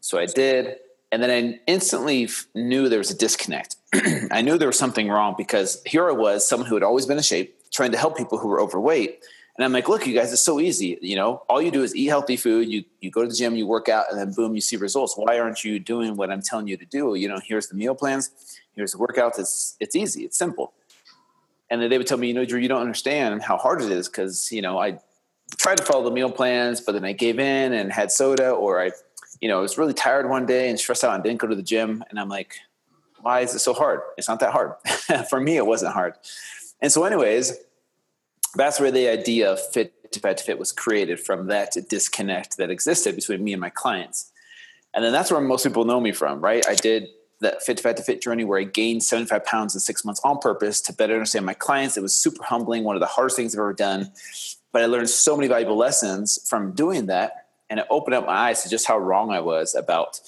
So 0.00 0.18
I 0.18 0.26
did, 0.26 0.76
and 1.10 1.22
then 1.22 1.30
I 1.30 1.60
instantly 1.66 2.28
knew 2.54 2.88
there 2.88 2.98
was 2.98 3.10
a 3.10 3.16
disconnect. 3.16 3.76
I 4.30 4.42
knew 4.42 4.58
there 4.58 4.68
was 4.68 4.78
something 4.78 5.08
wrong 5.08 5.34
because 5.36 5.82
here 5.86 6.08
I 6.08 6.12
was, 6.12 6.46
someone 6.46 6.68
who 6.68 6.74
had 6.74 6.82
always 6.82 7.06
been 7.06 7.16
in 7.16 7.22
shape, 7.22 7.54
trying 7.70 7.92
to 7.92 7.98
help 7.98 8.16
people 8.16 8.38
who 8.38 8.48
were 8.48 8.60
overweight. 8.60 9.20
And 9.56 9.64
I'm 9.64 9.72
like, 9.72 9.88
look, 9.88 10.06
you 10.06 10.14
guys, 10.14 10.32
it's 10.32 10.42
so 10.42 10.60
easy. 10.60 10.98
You 11.02 11.16
know, 11.16 11.42
all 11.48 11.60
you 11.60 11.70
do 11.70 11.82
is 11.82 11.94
eat 11.94 12.06
healthy 12.06 12.36
food. 12.36 12.68
You 12.68 12.84
you 13.00 13.10
go 13.10 13.22
to 13.22 13.28
the 13.28 13.34
gym, 13.34 13.54
you 13.54 13.66
work 13.66 13.88
out, 13.88 14.06
and 14.10 14.18
then 14.18 14.32
boom, 14.32 14.54
you 14.54 14.60
see 14.60 14.76
results. 14.76 15.14
Why 15.16 15.38
aren't 15.38 15.62
you 15.62 15.78
doing 15.78 16.16
what 16.16 16.30
I'm 16.30 16.42
telling 16.42 16.68
you 16.68 16.76
to 16.76 16.86
do? 16.86 17.14
You 17.14 17.28
know, 17.28 17.38
here's 17.44 17.68
the 17.68 17.74
meal 17.74 17.94
plans, 17.94 18.30
here's 18.74 18.92
the 18.92 18.98
workouts. 18.98 19.38
It's 19.38 19.76
it's 19.78 19.94
easy, 19.94 20.24
it's 20.24 20.38
simple 20.38 20.72
and 21.72 21.80
then 21.80 21.88
they 21.88 21.96
would 21.96 22.06
tell 22.06 22.18
me, 22.18 22.28
you 22.28 22.34
know, 22.34 22.44
Drew, 22.44 22.60
you 22.60 22.68
don't 22.68 22.82
understand 22.82 23.42
how 23.42 23.56
hard 23.56 23.80
it 23.80 23.90
is 23.90 24.06
because 24.06 24.52
you 24.52 24.60
know 24.60 24.78
I 24.78 24.98
tried 25.56 25.78
to 25.78 25.84
follow 25.84 26.04
the 26.04 26.10
meal 26.10 26.30
plans, 26.30 26.82
but 26.82 26.92
then 26.92 27.04
I 27.04 27.12
gave 27.12 27.38
in 27.38 27.72
and 27.72 27.90
had 27.90 28.12
soda, 28.12 28.50
or 28.50 28.78
I, 28.80 28.90
you 29.40 29.48
know, 29.48 29.58
I 29.58 29.62
was 29.62 29.78
really 29.78 29.94
tired 29.94 30.28
one 30.28 30.44
day 30.44 30.68
and 30.68 30.78
stressed 30.78 31.02
out 31.02 31.14
and 31.14 31.24
didn't 31.24 31.40
go 31.40 31.46
to 31.46 31.54
the 31.54 31.62
gym, 31.62 32.04
and 32.10 32.20
I'm 32.20 32.28
like, 32.28 32.56
why 33.22 33.40
is 33.40 33.54
it 33.54 33.60
so 33.60 33.72
hard? 33.72 34.00
It's 34.18 34.28
not 34.28 34.40
that 34.40 34.52
hard. 34.52 34.74
For 35.30 35.40
me, 35.40 35.56
it 35.56 35.64
wasn't 35.64 35.94
hard. 35.94 36.14
And 36.82 36.92
so, 36.92 37.04
anyways, 37.04 37.54
that's 38.54 38.80
where 38.80 38.90
the 38.90 39.08
idea 39.08 39.52
of 39.52 39.60
fit 39.72 40.12
to 40.12 40.20
fat 40.20 40.38
to 40.38 40.44
fit 40.44 40.58
was 40.58 40.72
created 40.72 41.18
from 41.18 41.46
that 41.48 41.76
disconnect 41.88 42.58
that 42.58 42.70
existed 42.70 43.16
between 43.16 43.42
me 43.42 43.52
and 43.52 43.60
my 43.60 43.70
clients. 43.70 44.30
And 44.94 45.04
then 45.04 45.12
that's 45.12 45.30
where 45.30 45.40
most 45.40 45.64
people 45.64 45.84
know 45.84 46.00
me 46.00 46.12
from, 46.12 46.40
right? 46.40 46.66
I 46.68 46.74
did 46.74 47.08
that 47.40 47.62
Fit 47.62 47.78
to 47.78 47.82
Fat 47.82 47.96
to 47.96 48.02
Fit 48.02 48.22
journey 48.22 48.44
where 48.44 48.60
I 48.60 48.64
gained 48.64 49.02
75 49.02 49.44
pounds 49.44 49.74
in 49.74 49.80
six 49.80 50.04
months 50.04 50.20
on 50.24 50.38
purpose 50.38 50.80
to 50.82 50.92
better 50.92 51.14
understand 51.14 51.44
my 51.44 51.54
clients. 51.54 51.96
It 51.96 52.02
was 52.02 52.14
super 52.14 52.44
humbling, 52.44 52.84
one 52.84 52.96
of 52.96 53.00
the 53.00 53.06
hardest 53.06 53.36
things 53.36 53.54
I've 53.54 53.60
ever 53.60 53.72
done. 53.72 54.12
But 54.72 54.82
I 54.82 54.86
learned 54.86 55.10
so 55.10 55.36
many 55.36 55.48
valuable 55.48 55.76
lessons 55.76 56.38
from 56.48 56.72
doing 56.72 57.06
that. 57.06 57.46
And 57.68 57.80
it 57.80 57.86
opened 57.90 58.14
up 58.14 58.26
my 58.26 58.32
eyes 58.32 58.62
to 58.62 58.68
just 58.68 58.86
how 58.86 58.98
wrong 58.98 59.30
I 59.30 59.40
was 59.40 59.74
about 59.74 60.20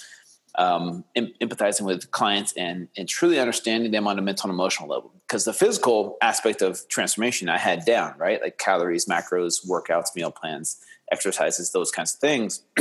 um, 0.57 1.05
empathizing 1.17 1.83
with 1.83 2.11
clients 2.11 2.53
and, 2.57 2.89
and 2.97 3.09
truly 3.09 3.39
understanding 3.39 3.91
them 3.91 4.07
on 4.07 4.19
a 4.19 4.23
mental 4.23 4.49
and 4.49 4.57
emotional 4.57 4.89
level. 4.89 5.11
Because 5.27 5.45
the 5.45 5.53
physical 5.53 6.17
aspect 6.23 6.63
of 6.63 6.87
transformation 6.89 7.49
I 7.49 7.59
had 7.59 7.85
down, 7.85 8.15
right? 8.19 8.41
Like 8.41 8.59
calories, 8.59 9.07
macros, 9.07 9.67
workouts, 9.67 10.15
meal 10.15 10.31
plans, 10.31 10.81
exercises, 11.11 11.73
those 11.73 11.91
kinds 11.91 12.15
of 12.15 12.21
things. 12.21 12.63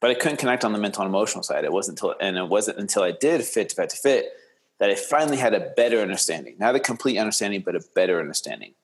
but 0.00 0.10
I 0.10 0.14
couldn't 0.14 0.38
connect 0.38 0.64
on 0.64 0.72
the 0.72 0.78
mental 0.78 1.02
and 1.02 1.10
emotional 1.10 1.42
side. 1.42 1.64
It 1.64 1.72
wasn't 1.72 1.98
until 1.98 2.14
and 2.20 2.36
it 2.36 2.48
wasn't 2.48 2.78
until 2.78 3.02
I 3.02 3.12
did 3.12 3.42
fit 3.42 3.68
to 3.70 3.76
fit 3.76 3.90
to 3.90 3.96
fit 3.96 4.32
that 4.78 4.90
I 4.90 4.94
finally 4.94 5.36
had 5.36 5.54
a 5.54 5.72
better 5.76 6.00
understanding, 6.00 6.56
not 6.58 6.76
a 6.76 6.80
complete 6.80 7.18
understanding, 7.18 7.62
but 7.64 7.74
a 7.74 7.80
better 7.94 8.20
understanding. 8.20 8.74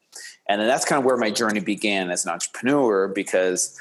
And 0.48 0.60
then 0.60 0.68
that's 0.68 0.84
kind 0.84 0.98
of 0.98 1.06
where 1.06 1.16
my 1.16 1.30
journey 1.30 1.60
began 1.60 2.10
as 2.10 2.24
an 2.24 2.32
entrepreneur 2.32 3.08
because 3.08 3.80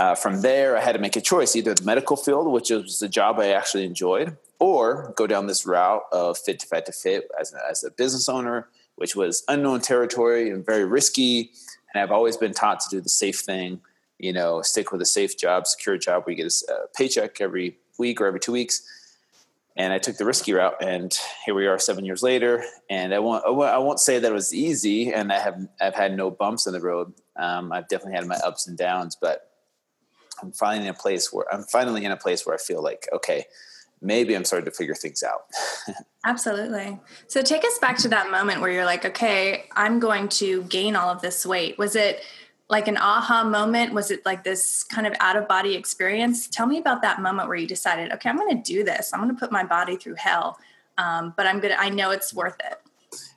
uh, 0.00 0.14
from 0.14 0.40
there 0.40 0.76
I 0.76 0.80
had 0.80 0.92
to 0.92 0.98
make 0.98 1.16
a 1.16 1.20
choice 1.20 1.54
either 1.54 1.74
the 1.74 1.84
medical 1.84 2.16
field, 2.16 2.50
which 2.50 2.70
was 2.70 2.98
the 2.98 3.08
job 3.08 3.38
I 3.38 3.50
actually 3.50 3.84
enjoyed, 3.84 4.36
or 4.58 5.12
go 5.16 5.26
down 5.26 5.46
this 5.46 5.64
route 5.66 6.02
of 6.10 6.38
fit 6.38 6.58
to 6.60 6.66
fat 6.66 6.86
to 6.86 6.92
fit 6.92 7.30
as 7.40 7.52
a, 7.54 7.58
as 7.70 7.84
a 7.84 7.90
business 7.90 8.28
owner, 8.28 8.68
which 8.96 9.14
was 9.14 9.44
unknown 9.46 9.80
territory 9.80 10.50
and 10.50 10.66
very 10.66 10.84
risky. 10.84 11.52
And 11.92 12.02
I've 12.02 12.10
always 12.10 12.36
been 12.36 12.54
taught 12.54 12.80
to 12.80 12.88
do 12.90 13.00
the 13.00 13.08
safe 13.08 13.40
thing 13.40 13.80
you 14.20 14.32
know, 14.32 14.60
stick 14.62 14.92
with 14.92 15.00
a 15.00 15.06
safe 15.06 15.36
job, 15.36 15.66
secure 15.66 15.96
job 15.96 16.24
where 16.24 16.36
you 16.36 16.44
get 16.44 16.52
a 16.68 16.86
paycheck 16.94 17.40
every 17.40 17.78
week 17.98 18.20
or 18.20 18.26
every 18.26 18.40
two 18.40 18.52
weeks. 18.52 18.82
And 19.76 19.92
I 19.92 19.98
took 19.98 20.18
the 20.18 20.26
risky 20.26 20.52
route, 20.52 20.76
and 20.82 21.16
here 21.46 21.54
we 21.54 21.66
are, 21.66 21.78
seven 21.78 22.04
years 22.04 22.22
later. 22.22 22.62
And 22.90 23.14
I 23.14 23.18
won't, 23.18 23.44
I 23.46 23.78
won't 23.78 24.00
say 24.00 24.18
that 24.18 24.30
it 24.30 24.34
was 24.34 24.52
easy, 24.52 25.12
and 25.12 25.32
I 25.32 25.38
have, 25.38 25.66
I've 25.80 25.94
had 25.94 26.14
no 26.14 26.30
bumps 26.30 26.66
in 26.66 26.74
the 26.74 26.80
road. 26.80 27.14
Um, 27.36 27.72
I've 27.72 27.88
definitely 27.88 28.16
had 28.16 28.26
my 28.26 28.36
ups 28.44 28.66
and 28.66 28.76
downs, 28.76 29.16
but 29.18 29.49
I'm 30.42 30.52
finally 30.52 30.88
in 30.88 30.94
a 30.94 30.98
place 30.98 31.32
where 31.32 31.46
I'm 31.52 31.64
finally 31.64 32.04
in 32.04 32.12
a 32.12 32.16
place 32.16 32.46
where 32.46 32.54
I 32.54 32.58
feel 32.58 32.82
like, 32.82 33.08
okay, 33.12 33.44
maybe 34.02 34.34
I'm 34.34 34.44
starting 34.44 34.70
to 34.70 34.76
figure 34.76 34.94
things 34.94 35.22
out. 35.22 35.42
Absolutely. 36.24 36.98
So 37.28 37.42
take 37.42 37.64
us 37.64 37.78
back 37.78 37.98
to 37.98 38.08
that 38.08 38.30
moment 38.30 38.60
where 38.60 38.70
you're 38.70 38.84
like, 38.84 39.04
okay, 39.04 39.68
I'm 39.72 39.98
going 39.98 40.28
to 40.28 40.62
gain 40.64 40.96
all 40.96 41.10
of 41.10 41.20
this 41.20 41.44
weight. 41.44 41.78
Was 41.78 41.96
it 41.96 42.22
like 42.68 42.88
an 42.88 42.96
aha 42.96 43.44
moment? 43.44 43.92
Was 43.92 44.10
it 44.10 44.24
like 44.24 44.44
this 44.44 44.84
kind 44.84 45.06
of 45.06 45.14
out 45.20 45.36
of 45.36 45.48
body 45.48 45.74
experience? 45.74 46.46
Tell 46.46 46.66
me 46.66 46.78
about 46.78 47.02
that 47.02 47.20
moment 47.20 47.48
where 47.48 47.56
you 47.56 47.66
decided, 47.66 48.12
okay, 48.12 48.28
I'm 48.30 48.36
going 48.36 48.62
to 48.62 48.72
do 48.72 48.84
this. 48.84 49.12
I'm 49.12 49.20
going 49.20 49.34
to 49.34 49.38
put 49.38 49.52
my 49.52 49.64
body 49.64 49.96
through 49.96 50.14
hell, 50.14 50.58
um, 50.96 51.34
but 51.36 51.46
I'm 51.46 51.60
going 51.60 51.74
to, 51.74 51.80
I 51.80 51.88
know 51.88 52.10
it's 52.10 52.32
worth 52.32 52.56
it. 52.60 52.80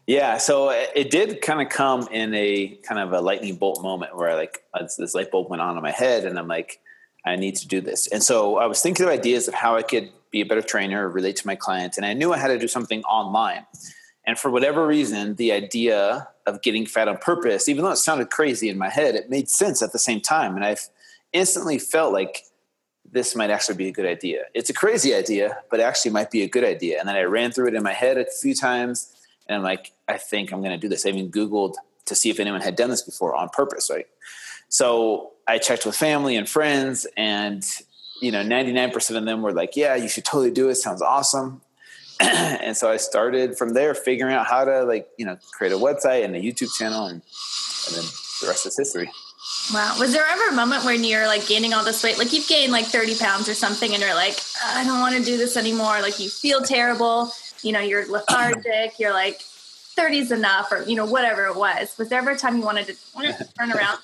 Yeah, 0.05 0.37
so 0.37 0.69
it 0.69 1.09
did 1.11 1.41
kind 1.41 1.61
of 1.61 1.69
come 1.69 2.07
in 2.11 2.33
a 2.33 2.77
kind 2.83 2.99
of 2.99 3.13
a 3.13 3.21
lightning 3.21 3.55
bolt 3.55 3.81
moment 3.81 4.15
where 4.15 4.35
like 4.35 4.61
this 4.97 5.15
light 5.15 5.31
bulb 5.31 5.49
went 5.49 5.61
on 5.61 5.77
in 5.77 5.81
my 5.81 5.91
head, 5.91 6.25
and 6.25 6.37
I'm 6.37 6.47
like, 6.47 6.81
I 7.25 7.35
need 7.35 7.55
to 7.57 7.67
do 7.67 7.81
this. 7.81 8.07
And 8.07 8.21
so 8.21 8.57
I 8.57 8.65
was 8.65 8.81
thinking 8.81 9.05
of 9.05 9.11
ideas 9.11 9.47
of 9.47 9.53
how 9.53 9.75
I 9.75 9.81
could 9.81 10.09
be 10.31 10.41
a 10.41 10.45
better 10.45 10.61
trainer, 10.61 11.07
relate 11.07 11.37
to 11.37 11.47
my 11.47 11.55
clients, 11.55 11.97
and 11.97 12.05
I 12.05 12.13
knew 12.13 12.33
I 12.33 12.37
had 12.37 12.49
to 12.49 12.57
do 12.57 12.67
something 12.67 13.03
online. 13.03 13.65
And 14.25 14.37
for 14.37 14.49
whatever 14.49 14.87
reason, 14.87 15.35
the 15.35 15.51
idea 15.51 16.27
of 16.45 16.61
getting 16.61 16.85
fat 16.85 17.07
on 17.07 17.17
purpose, 17.17 17.69
even 17.69 17.83
though 17.83 17.91
it 17.91 17.97
sounded 17.97 18.29
crazy 18.29 18.69
in 18.69 18.77
my 18.77 18.89
head, 18.89 19.15
it 19.15 19.29
made 19.29 19.49
sense 19.49 19.81
at 19.81 19.91
the 19.91 19.99
same 19.99 20.21
time. 20.21 20.55
And 20.55 20.65
I 20.65 20.75
instantly 21.31 21.77
felt 21.77 22.13
like 22.13 22.43
this 23.09 23.35
might 23.35 23.49
actually 23.49 23.75
be 23.75 23.87
a 23.87 23.91
good 23.91 24.05
idea. 24.05 24.43
It's 24.53 24.69
a 24.69 24.73
crazy 24.73 25.13
idea, 25.13 25.59
but 25.69 25.79
actually 25.79 26.11
might 26.11 26.31
be 26.31 26.41
a 26.41 26.47
good 26.47 26.63
idea. 26.63 26.99
And 26.99 27.07
then 27.07 27.15
I 27.15 27.23
ran 27.23 27.51
through 27.51 27.67
it 27.67 27.75
in 27.75 27.83
my 27.83 27.93
head 27.93 28.17
a 28.17 28.25
few 28.25 28.55
times, 28.55 29.13
and 29.47 29.57
I'm 29.57 29.63
like, 29.63 29.91
I 30.07 30.17
think 30.17 30.51
I'm 30.51 30.61
going 30.61 30.71
to 30.71 30.77
do 30.77 30.89
this. 30.89 31.05
I 31.05 31.09
even 31.09 31.29
Googled 31.29 31.75
to 32.05 32.15
see 32.15 32.29
if 32.29 32.39
anyone 32.39 32.61
had 32.61 32.75
done 32.75 32.89
this 32.89 33.01
before 33.01 33.35
on 33.35 33.49
purpose, 33.49 33.89
right? 33.91 34.07
I 35.47 35.57
checked 35.57 35.85
with 35.85 35.95
family 35.95 36.35
and 36.35 36.47
friends, 36.47 37.05
and 37.17 37.63
you 38.21 38.31
know, 38.31 38.43
99% 38.43 39.17
of 39.17 39.25
them 39.25 39.41
were 39.41 39.51
like, 39.51 39.75
"Yeah, 39.75 39.95
you 39.95 40.07
should 40.07 40.25
totally 40.25 40.51
do 40.51 40.69
it. 40.69 40.75
Sounds 40.75 41.01
awesome." 41.01 41.61
and 42.19 42.77
so 42.77 42.89
I 42.89 42.97
started 42.97 43.57
from 43.57 43.73
there, 43.73 43.93
figuring 43.95 44.33
out 44.33 44.47
how 44.47 44.63
to 44.65 44.83
like 44.83 45.09
you 45.17 45.25
know 45.25 45.37
create 45.51 45.73
a 45.73 45.77
website 45.77 46.23
and 46.23 46.35
a 46.35 46.39
YouTube 46.39 46.73
channel, 46.77 47.05
and, 47.05 47.21
and 47.87 47.95
then 47.95 48.05
the 48.41 48.47
rest 48.47 48.65
is 48.65 48.77
history. 48.77 49.09
Wow. 49.73 49.95
Was 49.99 50.13
there 50.13 50.25
ever 50.25 50.49
a 50.49 50.53
moment 50.53 50.83
when 50.85 51.03
you're 51.03 51.27
like 51.27 51.47
gaining 51.47 51.73
all 51.73 51.83
this 51.83 52.03
weight, 52.03 52.17
like 52.17 52.33
you've 52.33 52.47
gained 52.47 52.71
like 52.71 52.85
30 52.85 53.15
pounds 53.17 53.49
or 53.49 53.53
something, 53.53 53.91
and 53.93 54.01
you're 54.01 54.15
like, 54.15 54.37
I 54.63 54.83
don't 54.83 54.99
want 54.99 55.15
to 55.15 55.23
do 55.23 55.37
this 55.37 55.57
anymore. 55.57 56.01
Like 56.01 56.19
you 56.19 56.29
feel 56.29 56.61
terrible. 56.61 57.31
You 57.61 57.71
know, 57.71 57.79
you're 57.79 58.09
lethargic. 58.09 58.99
You're 58.99 59.13
like, 59.13 59.39
30's 59.39 60.31
enough, 60.31 60.71
or 60.71 60.83
you 60.83 60.95
know, 60.95 61.05
whatever 61.05 61.45
it 61.45 61.55
was. 61.55 61.97
Was 61.97 62.09
there 62.09 62.19
ever 62.19 62.31
a 62.31 62.37
time 62.37 62.57
you 62.57 62.63
wanted 62.63 62.87
to 62.87 63.47
turn 63.57 63.71
around? 63.71 63.99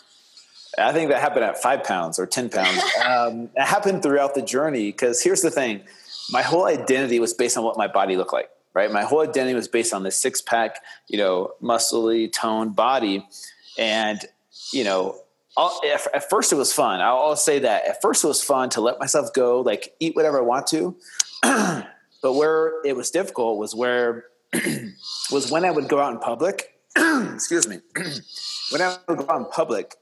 I 0.80 0.94
think 0.94 1.10
that 1.12 1.22
happened 1.22 1.46
at 1.46 1.62
five 1.62 1.84
pounds 1.84 2.20
or 2.20 2.26
10 2.26 2.50
pounds. 2.50 2.82
Um, 3.06 3.50
it 3.56 3.64
happened 3.64 4.04
throughout 4.04 4.36
the 4.36 4.42
journey 4.42 4.92
because 4.92 5.22
here's 5.22 5.42
the 5.42 5.50
thing 5.50 5.82
my 6.32 6.42
whole 6.42 6.66
identity 6.66 7.20
was 7.20 7.34
based 7.34 7.58
on 7.58 7.64
what 7.64 7.78
my 7.78 7.88
body 7.88 8.16
looked 8.18 8.34
like, 8.34 8.50
right? 8.74 8.92
My 8.92 9.04
whole 9.04 9.22
identity 9.22 9.56
was 9.56 9.68
based 9.68 9.94
on 9.94 10.04
this 10.04 10.16
six 10.16 10.42
pack, 10.42 10.84
you 11.08 11.18
know, 11.18 11.54
muscly, 11.62 12.32
toned 12.32 12.76
body. 12.76 13.26
And, 13.78 14.20
you 14.72 14.84
know, 14.84 15.16
at 15.58 16.30
first 16.30 16.52
it 16.52 16.56
was 16.56 16.72
fun. 16.72 17.02
I'll, 17.02 17.18
I'll 17.18 17.36
say 17.36 17.60
that. 17.60 17.86
At 17.86 18.02
first 18.02 18.24
it 18.24 18.28
was 18.28 18.44
fun 18.44 18.70
to 18.72 18.82
let 18.82 19.00
myself 19.00 19.34
go, 19.34 19.62
like 19.62 19.96
eat 20.00 20.16
whatever 20.16 20.40
I 20.40 20.42
want 20.42 20.68
to. 20.68 20.96
but 21.42 22.34
where 22.34 22.82
it 22.86 22.96
was 22.96 23.12
difficult 23.12 23.58
was 23.58 23.74
where, 23.74 24.26
was 25.32 25.52
when 25.52 25.66
I 25.66 25.72
would 25.72 25.88
go 25.88 26.00
out 26.00 26.14
in 26.14 26.20
public. 26.20 26.76
excuse 26.96 27.68
me. 27.68 27.80
when 28.72 28.82
I 28.82 28.98
would 29.08 29.20
go 29.20 29.26
out 29.30 29.40
in 29.40 29.46
public, 29.46 29.96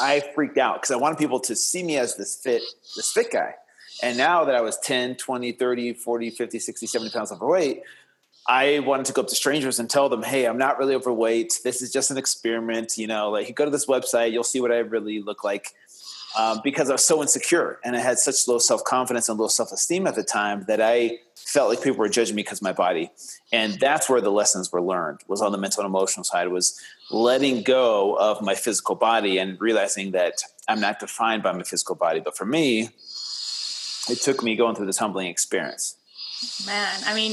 I 0.00 0.20
freaked 0.34 0.58
out 0.58 0.80
because 0.80 0.90
I 0.90 0.96
wanted 0.96 1.18
people 1.18 1.40
to 1.40 1.54
see 1.54 1.82
me 1.82 1.98
as 1.98 2.16
this 2.16 2.36
fit, 2.36 2.62
this 2.96 3.12
fit 3.12 3.30
guy. 3.30 3.54
And 4.02 4.18
now 4.18 4.44
that 4.44 4.54
I 4.54 4.60
was 4.60 4.78
10, 4.78 5.16
20, 5.16 5.52
30, 5.52 5.94
40, 5.94 6.30
50, 6.30 6.58
60, 6.58 6.86
70 6.86 7.10
pounds 7.10 7.32
overweight, 7.32 7.82
I 8.46 8.80
wanted 8.80 9.06
to 9.06 9.12
go 9.12 9.22
up 9.22 9.28
to 9.28 9.34
strangers 9.34 9.78
and 9.78 9.88
tell 9.88 10.08
them, 10.08 10.22
hey, 10.22 10.46
I'm 10.46 10.58
not 10.58 10.78
really 10.78 10.94
overweight. 10.94 11.60
This 11.64 11.80
is 11.80 11.90
just 11.90 12.10
an 12.10 12.18
experiment. 12.18 12.98
You 12.98 13.06
know, 13.06 13.30
like 13.30 13.48
you 13.48 13.54
go 13.54 13.64
to 13.64 13.70
this 13.70 13.86
website, 13.86 14.32
you'll 14.32 14.44
see 14.44 14.60
what 14.60 14.72
I 14.72 14.78
really 14.78 15.20
look 15.20 15.44
like. 15.44 15.68
Um, 16.36 16.60
because 16.64 16.90
I 16.90 16.94
was 16.94 17.04
so 17.04 17.22
insecure 17.22 17.78
and 17.84 17.94
I 17.94 18.00
had 18.00 18.18
such 18.18 18.48
low 18.48 18.58
self 18.58 18.82
confidence 18.82 19.28
and 19.28 19.38
low 19.38 19.46
self 19.46 19.70
esteem 19.70 20.06
at 20.06 20.16
the 20.16 20.24
time 20.24 20.64
that 20.66 20.80
I 20.80 21.18
felt 21.36 21.68
like 21.68 21.82
people 21.82 22.00
were 22.00 22.08
judging 22.08 22.34
me 22.34 22.42
because 22.42 22.58
of 22.58 22.62
my 22.62 22.72
body. 22.72 23.10
And 23.52 23.74
that's 23.74 24.10
where 24.10 24.20
the 24.20 24.32
lessons 24.32 24.72
were 24.72 24.82
learned 24.82 25.20
was 25.28 25.40
on 25.40 25.52
the 25.52 25.58
mental 25.58 25.82
and 25.82 25.88
emotional 25.88 26.24
side 26.24 26.48
was 26.48 26.78
letting 27.10 27.62
go 27.62 28.16
of 28.18 28.40
my 28.42 28.54
physical 28.54 28.94
body 28.94 29.38
and 29.38 29.60
realizing 29.60 30.12
that 30.12 30.42
I'm 30.68 30.80
not 30.80 30.98
defined 30.98 31.42
by 31.42 31.52
my 31.52 31.62
physical 31.62 31.94
body. 31.94 32.20
But 32.20 32.36
for 32.36 32.46
me, 32.46 32.90
it 34.08 34.20
took 34.22 34.42
me 34.42 34.56
going 34.56 34.74
through 34.74 34.86
this 34.86 34.98
humbling 34.98 35.28
experience. 35.28 35.96
Man, 36.66 37.00
I 37.06 37.14
mean, 37.14 37.32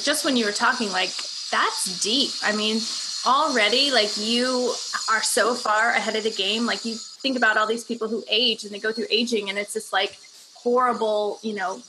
just 0.00 0.24
when 0.24 0.36
you 0.36 0.44
were 0.44 0.52
talking, 0.52 0.90
like, 0.90 1.10
that's 1.50 2.00
deep. 2.00 2.30
I 2.42 2.56
mean, 2.56 2.80
already, 3.26 3.90
like, 3.92 4.10
you 4.16 4.74
are 5.10 5.22
so 5.22 5.54
far 5.54 5.90
ahead 5.90 6.16
of 6.16 6.24
the 6.24 6.30
game. 6.30 6.66
Like, 6.66 6.84
you 6.84 6.94
think 6.94 7.36
about 7.36 7.56
all 7.56 7.66
these 7.66 7.84
people 7.84 8.08
who 8.08 8.24
age 8.28 8.64
and 8.64 8.72
they 8.72 8.80
go 8.80 8.90
through 8.90 9.06
aging, 9.10 9.48
and 9.48 9.58
it's 9.58 9.74
this, 9.74 9.92
like, 9.92 10.18
horrible, 10.54 11.38
you 11.42 11.54
know, 11.54 11.82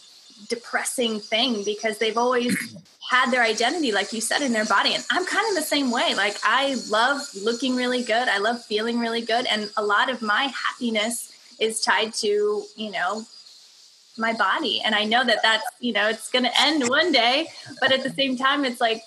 depressing 0.50 1.20
thing 1.20 1.64
because 1.64 1.98
they've 1.98 2.18
always 2.18 2.56
had 3.10 3.32
their 3.32 3.44
identity, 3.44 3.92
like 3.92 4.14
you 4.14 4.22
said, 4.22 4.42
in 4.42 4.54
their 4.54 4.66
body. 4.66 4.94
And 4.94 5.04
I'm 5.12 5.26
kind 5.26 5.48
of 5.50 5.56
the 5.56 5.68
same 5.68 5.92
way. 5.92 6.14
Like, 6.16 6.38
I 6.44 6.76
love 6.90 7.22
looking 7.44 7.76
really 7.76 8.04
good, 8.04 8.28
I 8.28 8.38
love 8.38 8.64
feeling 8.64 9.00
really 9.00 9.22
good. 9.22 9.46
And 9.48 9.70
a 9.78 9.84
lot 9.84 10.10
of 10.10 10.22
my 10.22 10.52
happiness 10.64 11.32
is 11.60 11.82
tied 11.82 12.14
to, 12.16 12.64
you 12.76 12.92
know, 12.92 13.26
my 14.18 14.34
body 14.34 14.80
and 14.86 14.94
i 14.94 15.04
know 15.04 15.24
that 15.24 15.40
that's 15.42 15.66
you 15.80 15.92
know 15.92 16.08
it's 16.08 16.30
going 16.30 16.44
to 16.44 16.62
end 16.62 16.88
one 16.88 17.12
day 17.12 17.48
but 17.80 17.92
at 17.92 18.04
the 18.04 18.10
same 18.12 18.38
time 18.38 18.64
it's 18.64 18.80
like 18.80 19.02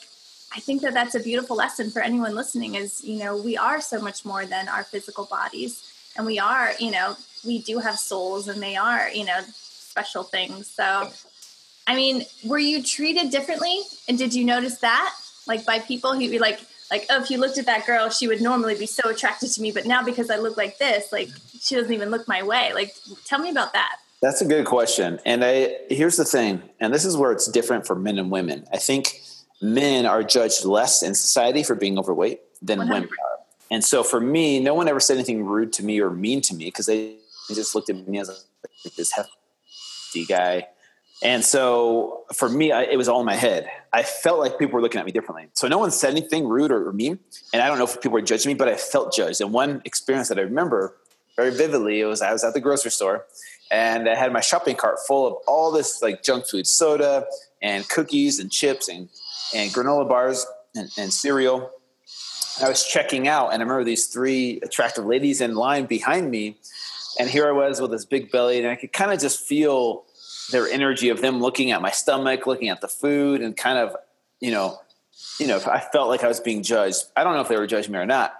i 0.54 0.58
think 0.58 0.82
that 0.82 0.94
that's 0.94 1.14
a 1.14 1.20
beautiful 1.20 1.56
lesson 1.56 1.90
for 1.90 2.02
anyone 2.02 2.34
listening 2.34 2.74
is 2.74 3.04
you 3.04 3.18
know 3.18 3.36
we 3.36 3.56
are 3.56 3.80
so 3.80 4.00
much 4.00 4.24
more 4.24 4.44
than 4.46 4.68
our 4.68 4.82
physical 4.82 5.24
bodies 5.26 5.82
and 6.16 6.26
we 6.26 6.38
are 6.38 6.72
you 6.80 6.90
know 6.90 7.14
we 7.44 7.62
do 7.62 7.78
have 7.78 7.98
souls 7.98 8.48
and 8.48 8.60
they 8.60 8.74
are 8.74 9.08
you 9.10 9.24
know 9.24 9.40
special 9.96 10.22
things 10.22 10.66
so 10.66 11.08
i 11.86 11.96
mean 11.96 12.22
were 12.44 12.58
you 12.58 12.82
treated 12.82 13.30
differently 13.30 13.80
and 14.08 14.18
did 14.18 14.34
you 14.34 14.44
notice 14.44 14.78
that 14.78 15.14
like 15.46 15.64
by 15.64 15.78
people 15.78 16.12
who 16.12 16.20
be 16.30 16.38
like 16.38 16.60
like 16.90 17.06
oh 17.08 17.22
if 17.22 17.30
you 17.30 17.38
looked 17.38 17.56
at 17.56 17.64
that 17.64 17.86
girl 17.86 18.10
she 18.10 18.28
would 18.28 18.42
normally 18.42 18.74
be 18.74 18.84
so 18.84 19.08
attracted 19.08 19.48
to 19.48 19.62
me 19.62 19.72
but 19.72 19.86
now 19.86 20.02
because 20.02 20.28
i 20.30 20.36
look 20.36 20.58
like 20.58 20.76
this 20.76 21.12
like 21.12 21.30
she 21.58 21.74
doesn't 21.74 21.94
even 21.94 22.10
look 22.10 22.28
my 22.28 22.42
way 22.42 22.72
like 22.74 22.94
tell 23.24 23.38
me 23.38 23.48
about 23.48 23.72
that 23.72 23.96
that's 24.22 24.40
a 24.40 24.46
good 24.46 24.64
question. 24.64 25.20
And 25.26 25.44
I 25.44 25.76
here's 25.90 26.16
the 26.16 26.24
thing, 26.24 26.62
and 26.80 26.92
this 26.92 27.04
is 27.04 27.16
where 27.16 27.32
it's 27.32 27.46
different 27.50 27.86
for 27.86 27.94
men 27.94 28.18
and 28.18 28.30
women. 28.30 28.66
I 28.72 28.78
think 28.78 29.20
men 29.60 30.06
are 30.06 30.22
judged 30.22 30.64
less 30.64 31.02
in 31.02 31.14
society 31.14 31.62
for 31.62 31.74
being 31.74 31.98
overweight 31.98 32.40
than 32.62 32.78
100%. 32.78 32.88
women 32.88 33.04
are. 33.04 33.38
And 33.70 33.84
so 33.84 34.02
for 34.02 34.20
me, 34.20 34.60
no 34.60 34.74
one 34.74 34.88
ever 34.88 35.00
said 35.00 35.14
anything 35.14 35.44
rude 35.44 35.72
to 35.74 35.84
me 35.84 36.00
or 36.00 36.10
mean 36.10 36.40
to 36.42 36.54
me 36.54 36.66
because 36.66 36.86
they 36.86 37.16
just 37.48 37.74
looked 37.74 37.90
at 37.90 38.08
me 38.08 38.18
as 38.18 38.28
like 38.28 38.94
this 38.94 39.12
hefty 39.12 39.32
guy. 40.24 40.68
And 41.22 41.44
so 41.44 42.24
for 42.34 42.48
me, 42.48 42.72
I, 42.72 42.82
it 42.82 42.96
was 42.96 43.08
all 43.08 43.20
in 43.20 43.26
my 43.26 43.34
head. 43.34 43.68
I 43.92 44.02
felt 44.02 44.38
like 44.38 44.58
people 44.58 44.74
were 44.74 44.82
looking 44.82 45.00
at 45.00 45.06
me 45.06 45.12
differently. 45.12 45.48
So 45.54 45.66
no 45.66 45.78
one 45.78 45.90
said 45.90 46.10
anything 46.10 46.46
rude 46.46 46.70
or, 46.70 46.88
or 46.88 46.92
mean. 46.92 47.18
And 47.52 47.62
I 47.62 47.68
don't 47.68 47.78
know 47.78 47.84
if 47.84 47.94
people 47.94 48.12
were 48.12 48.22
judging 48.22 48.50
me, 48.50 48.54
but 48.54 48.68
I 48.68 48.76
felt 48.76 49.14
judged. 49.14 49.40
And 49.40 49.52
one 49.52 49.82
experience 49.84 50.28
that 50.28 50.38
I 50.38 50.42
remember 50.42 50.96
very 51.36 51.50
vividly, 51.50 52.00
it 52.00 52.06
was 52.06 52.22
I 52.22 52.32
was 52.32 52.44
at 52.44 52.54
the 52.54 52.60
grocery 52.60 52.90
store 52.90 53.26
and 53.70 54.08
I 54.08 54.14
had 54.14 54.32
my 54.32 54.40
shopping 54.40 54.76
cart 54.76 54.98
full 55.06 55.26
of 55.26 55.34
all 55.46 55.72
this 55.72 56.02
like 56.02 56.22
junk 56.22 56.46
food, 56.46 56.66
soda 56.66 57.26
and 57.62 57.88
cookies 57.88 58.38
and 58.38 58.50
chips 58.50 58.88
and 58.88 59.08
and 59.54 59.70
granola 59.70 60.08
bars 60.08 60.46
and, 60.74 60.90
and 60.98 61.12
cereal. 61.12 61.70
I 62.62 62.68
was 62.68 62.86
checking 62.86 63.28
out, 63.28 63.52
and 63.52 63.60
I 63.60 63.64
remember 63.64 63.84
these 63.84 64.06
three 64.06 64.60
attractive 64.62 65.04
ladies 65.04 65.42
in 65.42 65.56
line 65.56 65.84
behind 65.84 66.30
me, 66.30 66.56
and 67.18 67.28
here 67.28 67.46
I 67.46 67.52
was 67.52 67.82
with 67.82 67.90
this 67.90 68.06
big 68.06 68.30
belly, 68.30 68.58
and 68.58 68.66
I 68.66 68.76
could 68.76 68.94
kind 68.94 69.12
of 69.12 69.20
just 69.20 69.46
feel 69.46 70.05
their 70.50 70.68
energy 70.68 71.08
of 71.08 71.20
them 71.20 71.40
looking 71.40 71.70
at 71.70 71.82
my 71.82 71.90
stomach, 71.90 72.46
looking 72.46 72.68
at 72.68 72.80
the 72.80 72.88
food, 72.88 73.40
and 73.40 73.56
kind 73.56 73.78
of, 73.78 73.96
you 74.40 74.50
know, 74.50 74.78
you 75.38 75.46
know, 75.46 75.60
I 75.66 75.80
felt 75.80 76.08
like 76.08 76.22
I 76.22 76.28
was 76.28 76.40
being 76.40 76.62
judged. 76.62 77.04
I 77.16 77.24
don't 77.24 77.34
know 77.34 77.40
if 77.40 77.48
they 77.48 77.56
were 77.56 77.66
judging 77.66 77.92
me 77.92 77.98
or 77.98 78.06
not, 78.06 78.34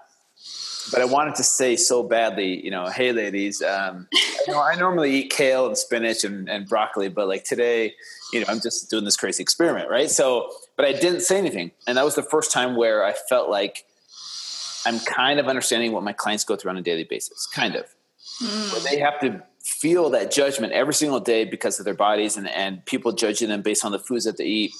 but 0.92 1.00
I 1.00 1.04
wanted 1.04 1.34
to 1.36 1.42
say 1.42 1.76
so 1.76 2.02
badly, 2.02 2.64
you 2.64 2.70
know, 2.70 2.86
hey 2.86 3.12
ladies, 3.12 3.62
um, 3.62 4.06
you 4.12 4.52
know, 4.52 4.62
I 4.62 4.76
normally 4.76 5.14
eat 5.14 5.30
kale 5.30 5.66
and 5.66 5.76
spinach 5.76 6.24
and, 6.24 6.48
and, 6.48 6.68
broccoli, 6.68 7.08
but 7.08 7.28
like 7.28 7.44
today, 7.44 7.94
you 8.32 8.40
know, 8.40 8.46
I'm 8.48 8.60
just 8.60 8.90
doing 8.90 9.04
this 9.04 9.16
crazy 9.16 9.42
experiment, 9.42 9.90
right? 9.90 10.10
So, 10.10 10.50
but 10.76 10.84
I 10.84 10.92
didn't 10.92 11.20
say 11.20 11.38
anything, 11.38 11.72
and 11.86 11.96
that 11.96 12.04
was 12.04 12.14
the 12.14 12.22
first 12.22 12.52
time 12.52 12.76
where 12.76 13.04
I 13.04 13.14
felt 13.28 13.48
like 13.48 13.84
I'm 14.84 15.00
kind 15.00 15.40
of 15.40 15.48
understanding 15.48 15.92
what 15.92 16.02
my 16.02 16.12
clients 16.12 16.44
go 16.44 16.56
through 16.56 16.70
on 16.70 16.76
a 16.76 16.82
daily 16.82 17.04
basis, 17.04 17.46
kind 17.46 17.74
of, 17.74 17.86
mm. 18.40 18.72
where 18.72 18.82
they 18.82 19.00
have 19.00 19.18
to 19.20 19.42
feel 19.80 20.10
that 20.10 20.30
judgment 20.30 20.72
every 20.72 20.94
single 20.94 21.20
day 21.20 21.44
because 21.44 21.78
of 21.78 21.84
their 21.84 21.94
bodies 21.94 22.36
and 22.36 22.48
and 22.48 22.84
people 22.86 23.12
judging 23.12 23.48
them 23.48 23.62
based 23.62 23.84
on 23.84 23.92
the 23.92 23.98
foods 23.98 24.24
that 24.24 24.36
they 24.36 24.44
eat 24.44 24.72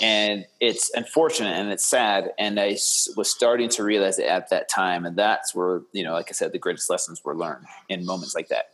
and 0.00 0.46
it's 0.60 0.90
unfortunate 0.94 1.50
and 1.50 1.70
it's 1.70 1.84
sad 1.84 2.32
and 2.38 2.58
i 2.58 2.70
was 3.16 3.30
starting 3.30 3.68
to 3.68 3.82
realize 3.82 4.18
it 4.18 4.26
at 4.26 4.48
that 4.50 4.68
time 4.68 5.04
and 5.04 5.16
that's 5.16 5.54
where 5.54 5.82
you 5.92 6.04
know 6.04 6.12
like 6.12 6.26
i 6.28 6.32
said 6.32 6.52
the 6.52 6.58
greatest 6.58 6.88
lessons 6.88 7.20
were 7.24 7.36
learned 7.36 7.64
in 7.88 8.04
moments 8.06 8.34
like 8.34 8.48
that 8.48 8.66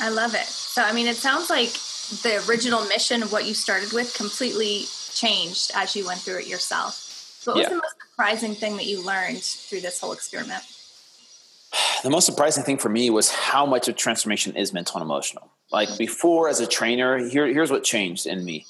I 0.00 0.08
love 0.08 0.34
it. 0.34 0.46
So, 0.46 0.82
I 0.82 0.92
mean, 0.92 1.06
it 1.06 1.16
sounds 1.16 1.50
like 1.50 1.70
the 2.22 2.44
original 2.48 2.84
mission 2.86 3.22
of 3.22 3.32
what 3.32 3.46
you 3.46 3.54
started 3.54 3.92
with 3.92 4.14
completely 4.14 4.84
changed 5.14 5.70
as 5.74 5.94
you 5.94 6.06
went 6.06 6.20
through 6.20 6.38
it 6.38 6.46
yourself. 6.46 7.40
What 7.44 7.56
was 7.56 7.62
yeah. 7.64 7.68
the 7.70 7.76
most 7.76 7.94
surprising 8.10 8.54
thing 8.54 8.76
that 8.76 8.86
you 8.86 9.04
learned 9.04 9.42
through 9.42 9.82
this 9.82 10.00
whole 10.00 10.12
experiment? 10.12 10.62
The 12.02 12.10
most 12.10 12.26
surprising 12.26 12.64
thing 12.64 12.76
for 12.76 12.90
me 12.90 13.08
was 13.08 13.30
how 13.30 13.64
much 13.64 13.88
of 13.88 13.96
transformation 13.96 14.54
is 14.56 14.74
mental 14.74 15.00
and 15.00 15.06
emotional. 15.06 15.50
Like 15.72 15.96
before, 15.96 16.50
as 16.50 16.60
a 16.60 16.66
trainer, 16.66 17.16
here, 17.16 17.46
here's 17.46 17.70
what 17.70 17.82
changed 17.82 18.26
in 18.26 18.44
me. 18.44 18.66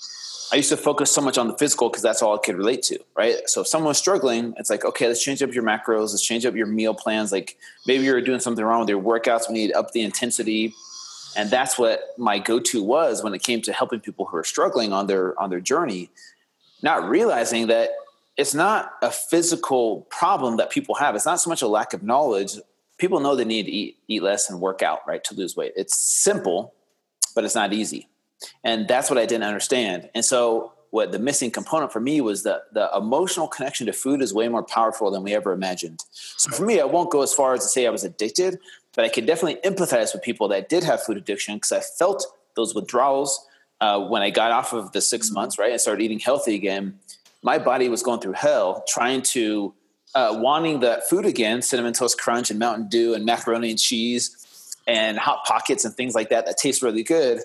I 0.52 0.56
used 0.56 0.68
to 0.68 0.76
focus 0.76 1.10
so 1.10 1.20
much 1.20 1.36
on 1.36 1.48
the 1.48 1.58
physical 1.58 1.88
because 1.88 2.02
that's 2.02 2.22
all 2.22 2.36
I 2.36 2.38
could 2.38 2.56
relate 2.56 2.82
to, 2.84 2.98
right? 3.16 3.36
So 3.46 3.62
if 3.62 3.66
someone 3.66 3.88
was 3.88 3.98
struggling, 3.98 4.54
it's 4.56 4.70
like, 4.70 4.84
okay, 4.84 5.08
let's 5.08 5.22
change 5.22 5.42
up 5.42 5.52
your 5.52 5.64
macros, 5.64 6.10
let's 6.10 6.24
change 6.24 6.46
up 6.46 6.54
your 6.54 6.66
meal 6.66 6.94
plans. 6.94 7.32
Like 7.32 7.56
maybe 7.88 8.04
you're 8.04 8.20
doing 8.20 8.38
something 8.38 8.64
wrong 8.64 8.80
with 8.80 8.88
your 8.88 9.02
workouts, 9.02 9.48
we 9.48 9.54
need 9.54 9.68
to 9.68 9.78
up 9.78 9.90
the 9.90 10.02
intensity. 10.02 10.72
And 11.36 11.50
that's 11.50 11.76
what 11.76 12.14
my 12.18 12.38
go-to 12.38 12.82
was 12.84 13.24
when 13.24 13.34
it 13.34 13.42
came 13.42 13.62
to 13.62 13.72
helping 13.72 13.98
people 13.98 14.26
who 14.26 14.36
are 14.36 14.44
struggling 14.44 14.92
on 14.92 15.08
their 15.08 15.38
on 15.40 15.50
their 15.50 15.60
journey, 15.60 16.10
not 16.82 17.08
realizing 17.08 17.66
that 17.66 17.90
it's 18.36 18.54
not 18.54 18.92
a 19.02 19.10
physical 19.10 20.02
problem 20.02 20.58
that 20.58 20.70
people 20.70 20.94
have. 20.96 21.16
It's 21.16 21.26
not 21.26 21.40
so 21.40 21.50
much 21.50 21.62
a 21.62 21.68
lack 21.68 21.92
of 21.92 22.02
knowledge. 22.02 22.56
People 23.04 23.20
know 23.20 23.36
they 23.36 23.44
need 23.44 23.66
to 23.66 23.72
eat, 23.72 23.98
eat 24.08 24.22
less 24.22 24.48
and 24.48 24.60
work 24.60 24.82
out, 24.82 25.00
right, 25.06 25.22
to 25.24 25.34
lose 25.34 25.54
weight. 25.54 25.74
It's 25.76 25.94
simple, 25.98 26.72
but 27.34 27.44
it's 27.44 27.54
not 27.54 27.74
easy 27.74 28.08
and 28.62 28.86
that's 28.88 29.10
what 29.10 29.18
i 29.18 29.26
didn't 29.26 29.44
understand 29.44 30.08
and 30.14 30.24
so 30.24 30.72
what 30.90 31.10
the 31.10 31.18
missing 31.18 31.50
component 31.50 31.92
for 31.92 31.98
me 31.98 32.20
was 32.20 32.44
that 32.44 32.72
the 32.72 32.88
emotional 32.96 33.48
connection 33.48 33.86
to 33.86 33.92
food 33.92 34.22
is 34.22 34.32
way 34.32 34.48
more 34.48 34.62
powerful 34.62 35.10
than 35.10 35.22
we 35.22 35.34
ever 35.34 35.52
imagined 35.52 36.00
so 36.12 36.50
for 36.50 36.64
me 36.64 36.80
i 36.80 36.84
won't 36.84 37.10
go 37.10 37.22
as 37.22 37.32
far 37.32 37.54
as 37.54 37.62
to 37.62 37.68
say 37.68 37.86
i 37.86 37.90
was 37.90 38.04
addicted 38.04 38.58
but 38.94 39.04
i 39.04 39.08
could 39.08 39.26
definitely 39.26 39.60
empathize 39.68 40.12
with 40.12 40.22
people 40.22 40.48
that 40.48 40.68
did 40.68 40.84
have 40.84 41.02
food 41.02 41.16
addiction 41.16 41.56
because 41.56 41.72
i 41.72 41.80
felt 41.80 42.24
those 42.56 42.74
withdrawals 42.74 43.46
uh, 43.80 44.00
when 44.00 44.22
i 44.22 44.30
got 44.30 44.52
off 44.52 44.72
of 44.72 44.92
the 44.92 45.00
six 45.00 45.28
mm-hmm. 45.28 45.36
months 45.36 45.58
right 45.58 45.72
and 45.72 45.80
started 45.80 46.02
eating 46.02 46.20
healthy 46.20 46.54
again 46.54 46.98
my 47.42 47.58
body 47.58 47.88
was 47.88 48.02
going 48.02 48.20
through 48.20 48.32
hell 48.32 48.84
trying 48.88 49.20
to 49.22 49.74
uh, 50.14 50.36
wanting 50.38 50.80
the 50.80 51.02
food 51.08 51.26
again 51.26 51.62
cinnamon 51.62 51.92
toast 51.92 52.18
crunch 52.18 52.50
and 52.50 52.58
mountain 52.58 52.88
dew 52.88 53.14
and 53.14 53.24
macaroni 53.24 53.70
and 53.70 53.78
cheese 53.78 54.76
and 54.86 55.18
hot 55.18 55.44
pockets 55.44 55.84
and 55.84 55.94
things 55.94 56.14
like 56.14 56.28
that 56.28 56.46
that 56.46 56.56
taste 56.56 56.82
really 56.82 57.02
good 57.02 57.40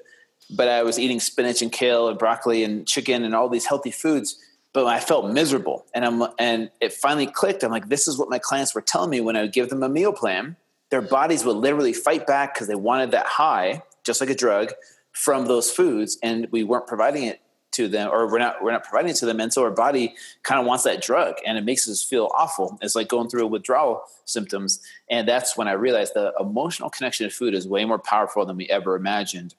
but 0.49 0.67
I 0.67 0.83
was 0.83 0.97
eating 0.97 1.19
spinach 1.19 1.61
and 1.61 1.71
kale 1.71 2.09
and 2.09 2.17
broccoli 2.17 2.63
and 2.63 2.87
chicken 2.87 3.23
and 3.23 3.35
all 3.35 3.49
these 3.49 3.65
healthy 3.65 3.91
foods. 3.91 4.37
But 4.71 4.85
I 4.85 4.99
felt 4.99 5.31
miserable, 5.31 5.85
and 5.95 6.05
I'm 6.05 6.27
and 6.37 6.69
it 6.79 6.93
finally 6.93 7.25
clicked. 7.25 7.63
I'm 7.63 7.71
like, 7.71 7.89
this 7.89 8.07
is 8.07 8.19
what 8.19 8.29
my 8.29 8.37
clients 8.37 8.75
were 8.75 8.81
telling 8.81 9.09
me 9.09 9.19
when 9.19 9.35
I 9.35 9.41
would 9.41 9.53
give 9.53 9.69
them 9.69 9.81
a 9.81 9.89
meal 9.89 10.13
plan. 10.13 10.57
Their 10.91 11.01
bodies 11.01 11.43
would 11.43 11.55
literally 11.55 11.93
fight 11.93 12.27
back 12.27 12.53
because 12.53 12.67
they 12.67 12.75
wanted 12.75 13.11
that 13.11 13.25
high, 13.25 13.81
just 14.03 14.21
like 14.21 14.29
a 14.29 14.35
drug, 14.35 14.71
from 15.11 15.47
those 15.47 15.71
foods, 15.71 16.19
and 16.21 16.47
we 16.51 16.63
weren't 16.63 16.85
providing 16.85 17.23
it 17.23 17.41
to 17.71 17.87
them, 17.87 18.09
or 18.11 18.31
we're 18.31 18.39
not 18.39 18.63
we're 18.63 18.71
not 18.71 18.83
providing 18.83 19.11
it 19.11 19.17
to 19.17 19.25
them, 19.25 19.39
and 19.39 19.53
so 19.53 19.63
our 19.63 19.71
body 19.71 20.15
kind 20.43 20.59
of 20.59 20.65
wants 20.65 20.83
that 20.83 21.01
drug, 21.01 21.35
and 21.45 21.57
it 21.57 21.63
makes 21.63 21.87
us 21.87 22.03
feel 22.03 22.31
awful. 22.35 22.77
It's 22.81 22.95
like 22.95 23.07
going 23.07 23.29
through 23.29 23.47
withdrawal 23.47 24.03
symptoms, 24.25 24.81
and 25.09 25.27
that's 25.27 25.55
when 25.57 25.67
I 25.67 25.73
realized 25.73 26.13
the 26.13 26.33
emotional 26.39 26.89
connection 26.89 27.29
to 27.29 27.35
food 27.35 27.53
is 27.53 27.67
way 27.67 27.85
more 27.85 27.99
powerful 27.99 28.45
than 28.45 28.57
we 28.57 28.67
ever 28.69 28.95
imagined 28.95 29.55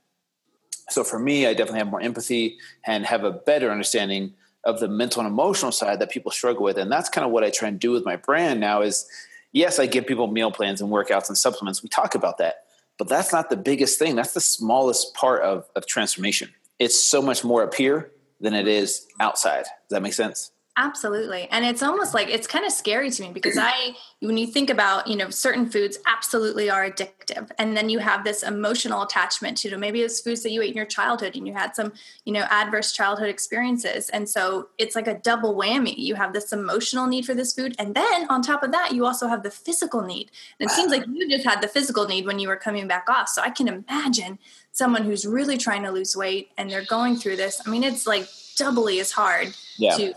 so 0.90 1.04
for 1.04 1.18
me, 1.18 1.46
I 1.46 1.54
definitely 1.54 1.78
have 1.78 1.90
more 1.90 2.00
empathy 2.00 2.58
and 2.84 3.06
have 3.06 3.24
a 3.24 3.30
better 3.30 3.70
understanding 3.70 4.34
of 4.64 4.80
the 4.80 4.88
mental 4.88 5.20
and 5.20 5.30
emotional 5.30 5.72
side 5.72 6.00
that 6.00 6.10
people 6.10 6.32
struggle 6.32 6.64
with. 6.64 6.76
And 6.76 6.90
that's 6.90 7.08
kind 7.08 7.24
of 7.24 7.30
what 7.30 7.44
I 7.44 7.50
try 7.50 7.68
and 7.68 7.78
do 7.78 7.92
with 7.92 8.04
my 8.04 8.16
brand 8.16 8.60
now 8.60 8.82
is 8.82 9.08
yes, 9.52 9.78
I 9.78 9.86
give 9.86 10.06
people 10.06 10.26
meal 10.26 10.50
plans 10.50 10.80
and 10.80 10.90
workouts 10.90 11.28
and 11.28 11.38
supplements. 11.38 11.82
We 11.82 11.88
talk 11.88 12.14
about 12.14 12.38
that. 12.38 12.64
But 12.98 13.08
that's 13.08 13.32
not 13.32 13.48
the 13.48 13.56
biggest 13.56 13.98
thing. 13.98 14.16
That's 14.16 14.34
the 14.34 14.40
smallest 14.40 15.14
part 15.14 15.42
of, 15.42 15.64
of 15.74 15.86
transformation. 15.86 16.50
It's 16.80 16.98
so 16.98 17.22
much 17.22 17.44
more 17.44 17.62
up 17.62 17.74
here 17.74 18.10
than 18.40 18.54
it 18.54 18.66
is 18.66 19.06
outside. 19.20 19.64
Does 19.64 19.90
that 19.90 20.02
make 20.02 20.14
sense? 20.14 20.50
Absolutely. 20.80 21.46
And 21.50 21.62
it's 21.62 21.82
almost 21.82 22.14
like 22.14 22.28
it's 22.28 22.46
kind 22.46 22.64
of 22.64 22.72
scary 22.72 23.10
to 23.10 23.22
me 23.22 23.32
because 23.32 23.58
I, 23.58 23.94
when 24.20 24.38
you 24.38 24.46
think 24.46 24.70
about, 24.70 25.06
you 25.06 25.14
know, 25.14 25.28
certain 25.28 25.68
foods 25.68 25.98
absolutely 26.06 26.70
are 26.70 26.88
addictive. 26.88 27.50
And 27.58 27.76
then 27.76 27.90
you 27.90 27.98
have 27.98 28.24
this 28.24 28.42
emotional 28.42 29.02
attachment 29.02 29.58
to 29.58 29.68
them. 29.68 29.80
Maybe 29.80 30.00
it's 30.00 30.22
foods 30.22 30.42
that 30.42 30.52
you 30.52 30.62
ate 30.62 30.70
in 30.70 30.76
your 30.76 30.86
childhood 30.86 31.36
and 31.36 31.46
you 31.46 31.52
had 31.52 31.76
some, 31.76 31.92
you 32.24 32.32
know, 32.32 32.46
adverse 32.48 32.92
childhood 32.92 33.28
experiences. 33.28 34.08
And 34.08 34.26
so 34.26 34.70
it's 34.78 34.96
like 34.96 35.06
a 35.06 35.18
double 35.18 35.54
whammy. 35.54 35.98
You 35.98 36.14
have 36.14 36.32
this 36.32 36.50
emotional 36.50 37.06
need 37.06 37.26
for 37.26 37.34
this 37.34 37.52
food. 37.52 37.76
And 37.78 37.94
then 37.94 38.26
on 38.30 38.40
top 38.40 38.62
of 38.62 38.72
that, 38.72 38.94
you 38.94 39.04
also 39.04 39.28
have 39.28 39.42
the 39.42 39.50
physical 39.50 40.00
need. 40.00 40.30
And 40.58 40.70
it 40.70 40.72
seems 40.72 40.90
like 40.90 41.04
you 41.06 41.28
just 41.28 41.44
had 41.44 41.60
the 41.60 41.68
physical 41.68 42.08
need 42.08 42.24
when 42.24 42.38
you 42.38 42.48
were 42.48 42.56
coming 42.56 42.88
back 42.88 43.10
off. 43.10 43.28
So 43.28 43.42
I 43.42 43.50
can 43.50 43.68
imagine 43.68 44.38
someone 44.72 45.04
who's 45.04 45.26
really 45.26 45.58
trying 45.58 45.82
to 45.82 45.90
lose 45.90 46.16
weight 46.16 46.52
and 46.56 46.70
they're 46.70 46.86
going 46.86 47.16
through 47.16 47.36
this. 47.36 47.60
I 47.66 47.68
mean, 47.68 47.84
it's 47.84 48.06
like 48.06 48.26
doubly 48.56 48.98
as 48.98 49.10
hard 49.12 49.54
yeah. 49.76 49.96
to 49.98 50.14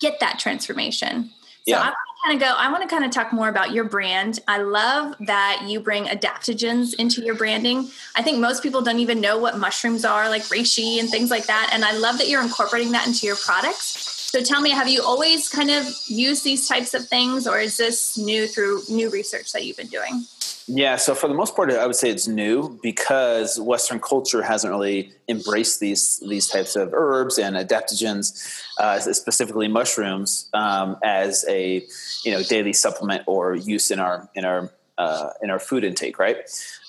get 0.00 0.20
that 0.20 0.38
transformation. 0.38 1.30
So 1.68 1.72
yeah. 1.72 1.80
I 1.80 1.86
want 1.86 1.94
to 1.94 2.22
kind 2.24 2.34
of 2.34 2.48
go, 2.48 2.54
I 2.56 2.70
want 2.70 2.82
to 2.82 2.88
kind 2.88 3.04
of 3.04 3.10
talk 3.10 3.32
more 3.32 3.48
about 3.48 3.72
your 3.72 3.84
brand. 3.84 4.38
I 4.46 4.58
love 4.58 5.16
that 5.20 5.64
you 5.66 5.80
bring 5.80 6.04
adaptogens 6.04 6.94
into 6.94 7.22
your 7.22 7.34
branding. 7.34 7.90
I 8.14 8.22
think 8.22 8.38
most 8.38 8.62
people 8.62 8.82
don't 8.82 9.00
even 9.00 9.20
know 9.20 9.38
what 9.38 9.58
mushrooms 9.58 10.04
are, 10.04 10.28
like 10.28 10.42
reishi 10.42 11.00
and 11.00 11.10
things 11.10 11.30
like 11.30 11.46
that. 11.46 11.70
And 11.72 11.84
I 11.84 11.96
love 11.96 12.18
that 12.18 12.28
you're 12.28 12.42
incorporating 12.42 12.92
that 12.92 13.06
into 13.06 13.26
your 13.26 13.36
products. 13.36 14.15
So 14.28 14.42
tell 14.42 14.60
me, 14.60 14.70
have 14.70 14.88
you 14.88 15.02
always 15.02 15.48
kind 15.48 15.70
of 15.70 15.86
used 16.06 16.44
these 16.44 16.68
types 16.68 16.94
of 16.94 17.08
things, 17.08 17.46
or 17.46 17.58
is 17.58 17.76
this 17.76 18.18
new 18.18 18.46
through 18.46 18.82
new 18.88 19.08
research 19.08 19.52
that 19.52 19.64
you've 19.64 19.76
been 19.76 19.86
doing? 19.86 20.24
Yeah, 20.68 20.96
so 20.96 21.14
for 21.14 21.28
the 21.28 21.34
most 21.34 21.54
part, 21.54 21.70
I 21.70 21.86
would 21.86 21.94
say 21.94 22.10
it's 22.10 22.26
new 22.26 22.78
because 22.82 23.60
Western 23.60 24.00
culture 24.00 24.42
hasn't 24.42 24.72
really 24.72 25.12
embraced 25.28 25.78
these 25.78 26.20
these 26.26 26.48
types 26.48 26.74
of 26.74 26.92
herbs 26.92 27.38
and 27.38 27.54
adaptogens, 27.54 28.62
uh, 28.78 28.98
specifically 28.98 29.68
mushrooms, 29.68 30.50
um, 30.54 30.96
as 31.04 31.44
a 31.48 31.86
you 32.24 32.32
know 32.32 32.42
daily 32.42 32.72
supplement 32.72 33.22
or 33.28 33.54
use 33.54 33.92
in 33.92 34.00
our 34.00 34.28
in 34.34 34.44
our 34.44 34.72
uh, 34.98 35.30
in 35.42 35.50
our 35.50 35.58
food 35.58 35.84
intake, 35.84 36.18
right? 36.18 36.38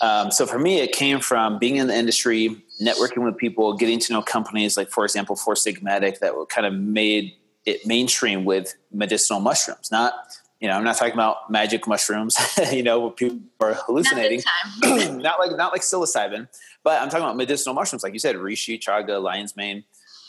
Um, 0.02 0.32
so 0.32 0.46
for 0.46 0.60
me, 0.60 0.80
it 0.80 0.92
came 0.92 1.20
from 1.20 1.60
being 1.60 1.76
in 1.76 1.88
the 1.88 1.96
industry, 1.96 2.56
networking 2.82 3.24
with 3.24 3.38
people, 3.38 3.74
getting 3.74 4.00
to 4.00 4.14
know 4.14 4.22
companies 4.22 4.78
like, 4.78 4.90
for 4.90 5.04
example, 5.04 5.36
Four 5.36 5.56
Sigmatic 5.56 6.20
that 6.20 6.34
kind 6.50 6.66
of 6.66 6.74
made 6.74 7.34
it 7.66 7.86
mainstream 7.86 8.46
with 8.46 8.76
medicinal 8.92 9.42
mushrooms, 9.42 9.92
not 9.92 10.14
you 10.60 10.68
know, 10.68 10.74
I'm 10.74 10.84
not 10.84 10.98
talking 10.98 11.14
about 11.14 11.52
magic 11.52 11.88
mushrooms, 11.88 12.36
you 12.72 12.82
know, 12.82 13.00
where 13.00 13.12
people 13.12 13.40
are 13.60 13.74
hallucinating. 13.74 14.42
Not, 14.82 15.12
not, 15.22 15.40
like 15.40 15.56
not 15.56 15.72
like 15.72 15.82
psilocybin, 15.82 16.48
but 16.84 17.02
I'm 17.02 17.10
talking 17.10 17.26
about 17.26 17.38
medicinal 17.38 17.76
mushrooms, 17.76 18.04
like 18.04 18.14
you 18.14 18.20
said, 18.20 18.36
reishi, 18.36 18.80
chaga, 18.80 19.22
lion's 19.22 19.56
mane. 19.56 19.84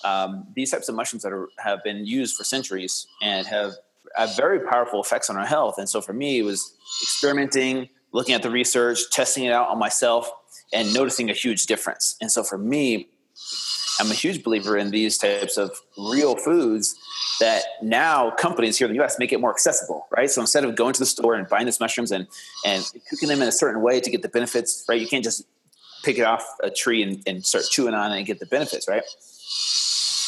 Um, 0.05 0.47
these 0.55 0.71
types 0.71 0.89
of 0.89 0.95
mushrooms 0.95 1.23
that 1.23 1.33
are, 1.33 1.49
have 1.59 1.83
been 1.83 2.05
used 2.05 2.37
for 2.37 2.45
centuries 2.45 3.07
and 3.23 3.47
have, 3.47 3.73
have 4.17 4.37
very 4.37 4.61
powerful 4.61 5.01
effects 5.01 5.31
on 5.31 5.37
our 5.37 5.47
health. 5.47 5.77
And 5.79 5.89
so 5.89 6.01
for 6.01 6.13
me, 6.13 6.39
it 6.39 6.43
was 6.43 6.75
experimenting, 7.03 7.89
looking 8.13 8.35
at 8.35 8.43
the 8.43 8.51
research, 8.51 9.11
testing 9.11 9.45
it 9.45 9.53
out 9.53 9.69
on 9.69 9.79
myself, 9.79 10.31
and 10.73 10.93
noticing 10.93 11.31
a 11.31 11.33
huge 11.33 11.67
difference. 11.67 12.17
And 12.21 12.31
so 12.31 12.43
for 12.43 12.59
me, 12.59 13.09
I'm 14.01 14.11
a 14.11 14.15
huge 14.15 14.43
believer 14.43 14.77
in 14.77 14.91
these 14.91 15.19
types 15.19 15.57
of 15.57 15.73
real 15.97 16.37
foods 16.37 16.97
that 17.41 17.63
now 17.83 18.31
companies 18.31 18.79
here 18.79 18.87
in 18.89 18.97
the 18.97 19.03
US 19.03 19.19
make 19.19 19.33
it 19.33 19.41
more 19.41 19.51
accessible, 19.51 20.07
right? 20.17 20.31
So 20.31 20.41
instead 20.41 20.65
of 20.65 20.77
going 20.77 20.95
to 20.95 21.01
the 21.01 21.07
store 21.07 21.35
and 21.35 21.49
buying 21.49 21.67
these 21.67 21.81
mushrooms 21.81 22.11
and, 22.11 22.27
and 22.65 22.85
cooking 23.11 23.29
them 23.29 23.43
in 23.43 23.49
a 23.49 23.53
certain 23.53 23.83
way 23.83 24.01
to 24.01 24.11
get 24.11 24.23
the 24.23 24.29
benefits, 24.29 24.85
right? 24.89 25.01
You 25.01 25.09
can't 25.09 25.25
just 25.25 25.45
pick 26.05 26.19
it 26.19 26.23
off 26.23 26.45
a 26.63 26.71
tree 26.71 27.03
and, 27.03 27.23
and 27.27 27.45
start 27.45 27.65
chewing 27.71 27.95
on 27.95 28.13
it 28.13 28.19
and 28.19 28.27
get 28.27 28.41
the 28.41 28.47
benefits, 28.47 28.89
right? 28.89 29.03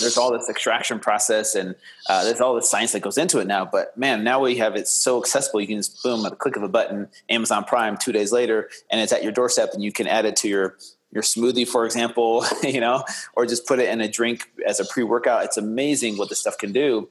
There's 0.00 0.16
all 0.16 0.32
this 0.32 0.48
extraction 0.48 0.98
process 0.98 1.54
and 1.54 1.74
uh, 2.08 2.24
there's 2.24 2.40
all 2.40 2.54
this 2.54 2.70
science 2.70 2.92
that 2.92 3.00
goes 3.00 3.18
into 3.18 3.38
it 3.38 3.46
now. 3.46 3.64
But 3.64 3.96
man, 3.96 4.24
now 4.24 4.40
we 4.40 4.56
have 4.56 4.76
it 4.76 4.88
so 4.88 5.20
accessible. 5.20 5.60
You 5.60 5.66
can 5.66 5.76
just 5.76 6.02
boom 6.02 6.24
at 6.26 6.30
the 6.30 6.36
click 6.36 6.56
of 6.56 6.62
a 6.62 6.68
button, 6.68 7.08
Amazon 7.28 7.64
Prime 7.64 7.96
two 7.96 8.12
days 8.12 8.32
later, 8.32 8.68
and 8.90 9.00
it's 9.00 9.12
at 9.12 9.22
your 9.22 9.32
doorstep, 9.32 9.70
and 9.74 9.82
you 9.82 9.92
can 9.92 10.06
add 10.06 10.24
it 10.24 10.36
to 10.36 10.48
your 10.48 10.76
your 11.12 11.24
smoothie, 11.24 11.66
for 11.66 11.84
example, 11.84 12.44
you 12.62 12.80
know, 12.80 13.04
or 13.34 13.44
just 13.44 13.66
put 13.66 13.80
it 13.80 13.88
in 13.88 14.00
a 14.00 14.08
drink 14.08 14.50
as 14.66 14.80
a 14.80 14.84
pre 14.84 15.02
workout. 15.02 15.44
It's 15.44 15.56
amazing 15.56 16.16
what 16.16 16.28
this 16.28 16.40
stuff 16.40 16.56
can 16.56 16.72
do. 16.72 17.08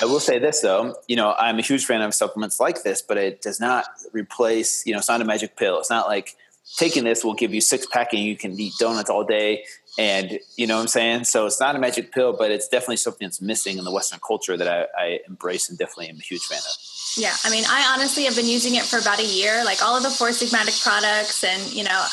I 0.00 0.06
will 0.06 0.20
say 0.20 0.38
this 0.38 0.60
though, 0.60 0.96
you 1.06 1.14
know, 1.14 1.34
I'm 1.38 1.58
a 1.58 1.62
huge 1.62 1.86
fan 1.86 2.02
of 2.02 2.14
supplements 2.14 2.58
like 2.58 2.82
this, 2.82 3.00
but 3.00 3.16
it 3.16 3.42
does 3.42 3.60
not 3.60 3.86
replace, 4.12 4.84
you 4.86 4.92
know, 4.92 4.98
it's 4.98 5.08
not 5.08 5.20
a 5.20 5.24
magic 5.24 5.56
pill. 5.56 5.78
It's 5.78 5.90
not 5.90 6.08
like 6.08 6.34
taking 6.76 7.04
this 7.04 7.24
will 7.24 7.34
give 7.34 7.54
you 7.54 7.60
six 7.60 7.86
pack 7.86 8.12
and 8.12 8.22
you 8.22 8.36
can 8.36 8.58
eat 8.58 8.72
donuts 8.78 9.10
all 9.10 9.24
day. 9.24 9.64
And 9.96 10.40
you 10.56 10.66
know 10.66 10.76
what 10.76 10.82
I'm 10.82 10.88
saying? 10.88 11.24
So 11.24 11.46
it's 11.46 11.60
not 11.60 11.76
a 11.76 11.78
magic 11.78 12.12
pill, 12.12 12.32
but 12.32 12.50
it's 12.50 12.66
definitely 12.66 12.96
something 12.96 13.26
that's 13.26 13.40
missing 13.40 13.78
in 13.78 13.84
the 13.84 13.92
Western 13.92 14.18
culture 14.26 14.56
that 14.56 14.68
I, 14.68 14.86
I 14.98 15.20
embrace 15.28 15.68
and 15.68 15.78
definitely 15.78 16.08
am 16.08 16.16
a 16.16 16.22
huge 16.22 16.42
fan 16.42 16.58
of. 16.58 16.76
Yeah, 17.16 17.34
I 17.44 17.50
mean, 17.50 17.64
I 17.68 17.94
honestly 17.94 18.24
have 18.24 18.34
been 18.34 18.48
using 18.48 18.74
it 18.74 18.82
for 18.82 18.98
about 18.98 19.20
a 19.20 19.24
year, 19.24 19.64
like 19.64 19.82
all 19.84 19.96
of 19.96 20.02
the 20.02 20.10
Four 20.10 20.30
Sigmatic 20.30 20.82
products, 20.82 21.44
and 21.44 21.72
you 21.72 21.84
know, 21.84 22.04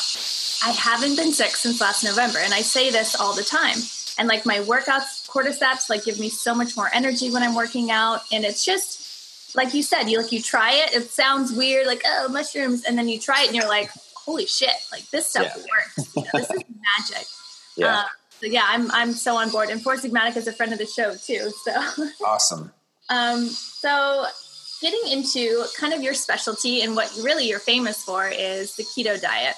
I 0.64 0.70
haven't 0.70 1.16
been 1.16 1.32
sick 1.32 1.56
since 1.56 1.80
last 1.80 2.04
November. 2.04 2.38
And 2.38 2.54
I 2.54 2.60
say 2.60 2.90
this 2.90 3.18
all 3.18 3.34
the 3.34 3.42
time. 3.42 3.78
And 4.18 4.28
like 4.28 4.46
my 4.46 4.58
workouts, 4.58 5.26
cordyceps, 5.26 5.90
like 5.90 6.04
give 6.04 6.20
me 6.20 6.28
so 6.28 6.54
much 6.54 6.76
more 6.76 6.88
energy 6.94 7.30
when 7.30 7.42
I'm 7.42 7.54
working 7.54 7.90
out. 7.90 8.20
And 8.30 8.44
it's 8.44 8.64
just 8.64 9.54
like 9.56 9.74
you 9.74 9.82
said, 9.82 10.04
you 10.04 10.20
like 10.20 10.32
you 10.32 10.40
try 10.40 10.72
it, 10.72 10.94
it 10.94 11.10
sounds 11.10 11.52
weird, 11.52 11.86
like, 11.86 12.02
oh, 12.06 12.28
mushrooms, 12.30 12.84
and 12.84 12.96
then 12.96 13.08
you 13.08 13.18
try 13.18 13.42
it 13.42 13.48
and 13.48 13.56
you're 13.56 13.68
like, 13.68 13.90
holy 14.14 14.46
shit, 14.46 14.70
like 14.92 15.08
this 15.10 15.26
stuff 15.28 15.52
yeah. 15.56 15.62
works. 15.62 16.16
You 16.16 16.22
know, 16.22 16.30
this 16.34 16.50
is 16.50 16.62
magic. 17.10 17.26
Yeah. 17.76 18.00
Uh, 18.00 18.04
so 18.40 18.46
yeah, 18.46 18.64
I'm 18.66 18.90
I'm 18.90 19.12
so 19.12 19.36
on 19.36 19.50
board. 19.50 19.70
And 19.70 19.82
Four 19.82 19.96
Sigmatic 19.96 20.36
is 20.36 20.46
a 20.46 20.52
friend 20.52 20.72
of 20.72 20.78
the 20.78 20.86
show 20.86 21.14
too. 21.14 21.50
So 21.64 21.72
awesome. 22.26 22.72
um, 23.08 23.46
so 23.46 24.26
getting 24.80 25.12
into 25.12 25.64
kind 25.78 25.94
of 25.94 26.02
your 26.02 26.14
specialty 26.14 26.82
and 26.82 26.96
what 26.96 27.12
really 27.22 27.48
you're 27.48 27.60
famous 27.60 28.02
for 28.02 28.28
is 28.28 28.74
the 28.76 28.82
keto 28.82 29.20
diet. 29.20 29.54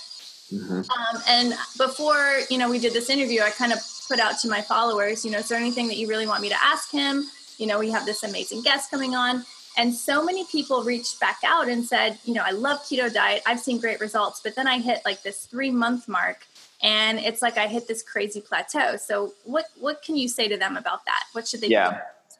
Mm-hmm. 0.52 0.80
Um, 0.80 1.22
and 1.26 1.54
before 1.78 2.40
you 2.50 2.58
know 2.58 2.68
we 2.68 2.78
did 2.78 2.92
this 2.92 3.08
interview, 3.08 3.40
I 3.40 3.50
kind 3.50 3.72
of 3.72 3.78
put 4.06 4.20
out 4.20 4.38
to 4.40 4.48
my 4.48 4.60
followers, 4.60 5.24
you 5.24 5.30
know, 5.30 5.38
is 5.38 5.48
there 5.48 5.58
anything 5.58 5.88
that 5.88 5.96
you 5.96 6.06
really 6.06 6.26
want 6.26 6.42
me 6.42 6.48
to 6.48 6.62
ask 6.62 6.90
him? 6.90 7.24
You 7.58 7.66
know, 7.66 7.78
we 7.78 7.90
have 7.90 8.04
this 8.04 8.22
amazing 8.22 8.62
guest 8.62 8.90
coming 8.90 9.14
on. 9.14 9.44
And 9.76 9.94
so 9.94 10.24
many 10.24 10.44
people 10.44 10.84
reached 10.84 11.18
back 11.18 11.38
out 11.44 11.68
and 11.68 11.84
said, 11.84 12.18
you 12.24 12.34
know, 12.34 12.42
I 12.44 12.50
love 12.50 12.80
keto 12.80 13.12
diet. 13.12 13.42
I've 13.44 13.58
seen 13.58 13.80
great 13.80 14.00
results, 14.00 14.40
but 14.42 14.54
then 14.54 14.68
I 14.68 14.78
hit 14.78 15.00
like 15.04 15.22
this 15.22 15.46
three 15.46 15.70
month 15.70 16.06
mark 16.06 16.46
and 16.84 17.18
it's 17.18 17.40
like 17.40 17.56
I 17.56 17.66
hit 17.66 17.88
this 17.88 18.02
crazy 18.02 18.42
plateau. 18.42 18.96
So 18.96 19.32
what 19.44 19.64
what 19.80 20.02
can 20.02 20.16
you 20.16 20.28
say 20.28 20.46
to 20.46 20.56
them 20.56 20.76
about 20.76 21.06
that? 21.06 21.24
What 21.32 21.48
should 21.48 21.62
they 21.62 21.68
yeah. 21.68 21.90
do? 21.90 21.96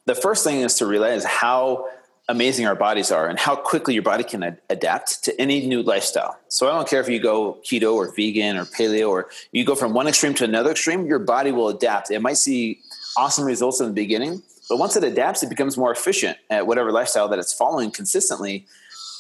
The 0.06 0.14
first 0.14 0.44
thing 0.44 0.60
is 0.60 0.74
to 0.76 0.86
realize 0.86 1.24
how 1.24 1.88
amazing 2.28 2.66
our 2.66 2.74
bodies 2.74 3.10
are 3.10 3.26
and 3.26 3.38
how 3.38 3.56
quickly 3.56 3.94
your 3.94 4.02
body 4.02 4.22
can 4.22 4.42
ad- 4.42 4.60
adapt 4.70 5.24
to 5.24 5.40
any 5.40 5.66
new 5.66 5.82
lifestyle. 5.82 6.38
So 6.48 6.68
I 6.68 6.74
don't 6.74 6.88
care 6.88 7.00
if 7.00 7.08
you 7.08 7.20
go 7.20 7.58
keto 7.64 7.94
or 7.94 8.14
vegan 8.14 8.56
or 8.56 8.66
paleo 8.66 9.08
or 9.10 9.28
you 9.52 9.64
go 9.64 9.74
from 9.74 9.92
one 9.94 10.06
extreme 10.06 10.34
to 10.34 10.44
another 10.44 10.70
extreme, 10.70 11.06
your 11.06 11.18
body 11.18 11.50
will 11.50 11.68
adapt. 11.68 12.10
It 12.10 12.20
might 12.20 12.36
see 12.36 12.80
awesome 13.16 13.44
results 13.44 13.80
in 13.80 13.86
the 13.86 13.92
beginning, 13.92 14.42
but 14.68 14.78
once 14.78 14.96
it 14.96 15.04
adapts, 15.04 15.42
it 15.42 15.48
becomes 15.48 15.76
more 15.76 15.92
efficient 15.92 16.38
at 16.50 16.66
whatever 16.66 16.92
lifestyle 16.92 17.28
that 17.28 17.38
it's 17.38 17.52
following 17.52 17.90
consistently. 17.90 18.66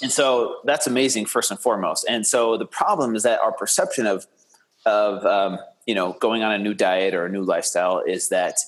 And 0.02 0.10
so 0.10 0.56
that's 0.64 0.86
amazing 0.86 1.26
first 1.26 1.50
and 1.50 1.60
foremost. 1.60 2.06
And 2.08 2.26
so 2.26 2.56
the 2.56 2.66
problem 2.66 3.14
is 3.14 3.22
that 3.22 3.40
our 3.40 3.52
perception 3.52 4.06
of 4.06 4.26
of 4.86 5.24
um, 5.24 5.58
you 5.86 5.94
know 5.94 6.16
going 6.20 6.42
on 6.42 6.52
a 6.52 6.58
new 6.58 6.74
diet 6.74 7.14
or 7.14 7.26
a 7.26 7.30
new 7.30 7.42
lifestyle 7.42 8.00
is 8.00 8.28
that 8.28 8.58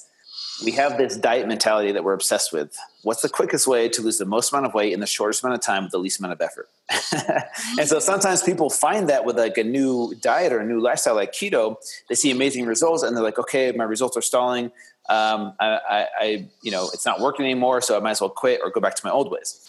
we 0.64 0.72
have 0.72 0.96
this 0.96 1.16
diet 1.16 1.46
mentality 1.46 1.92
that 1.92 2.02
we're 2.02 2.14
obsessed 2.14 2.52
with. 2.52 2.76
What's 3.02 3.22
the 3.22 3.28
quickest 3.28 3.66
way 3.66 3.88
to 3.90 4.02
lose 4.02 4.18
the 4.18 4.24
most 4.24 4.52
amount 4.52 4.66
of 4.66 4.74
weight 4.74 4.92
in 4.92 5.00
the 5.00 5.06
shortest 5.06 5.44
amount 5.44 5.58
of 5.58 5.64
time 5.64 5.84
with 5.84 5.92
the 5.92 5.98
least 5.98 6.18
amount 6.18 6.32
of 6.32 6.40
effort? 6.40 6.68
and 7.78 7.88
so 7.88 7.98
sometimes 7.98 8.42
people 8.42 8.70
find 8.70 9.08
that 9.08 9.24
with 9.24 9.36
like 9.36 9.58
a 9.58 9.64
new 9.64 10.14
diet 10.22 10.52
or 10.52 10.60
a 10.60 10.66
new 10.66 10.80
lifestyle 10.80 11.14
like 11.14 11.32
keto, 11.32 11.76
they 12.08 12.14
see 12.14 12.30
amazing 12.30 12.64
results 12.64 13.02
and 13.02 13.14
they're 13.14 13.24
like, 13.24 13.38
okay, 13.38 13.72
my 13.72 13.84
results 13.84 14.16
are 14.16 14.22
stalling. 14.22 14.66
Um, 15.08 15.54
I, 15.60 15.66
I, 15.88 16.06
I, 16.20 16.48
you 16.62 16.70
know, 16.70 16.88
it's 16.92 17.06
not 17.06 17.20
working 17.20 17.44
anymore, 17.44 17.80
so 17.80 17.96
I 17.96 18.00
might 18.00 18.12
as 18.12 18.20
well 18.20 18.30
quit 18.30 18.60
or 18.62 18.70
go 18.70 18.80
back 18.80 18.94
to 18.96 19.02
my 19.04 19.12
old 19.12 19.30
ways. 19.30 19.65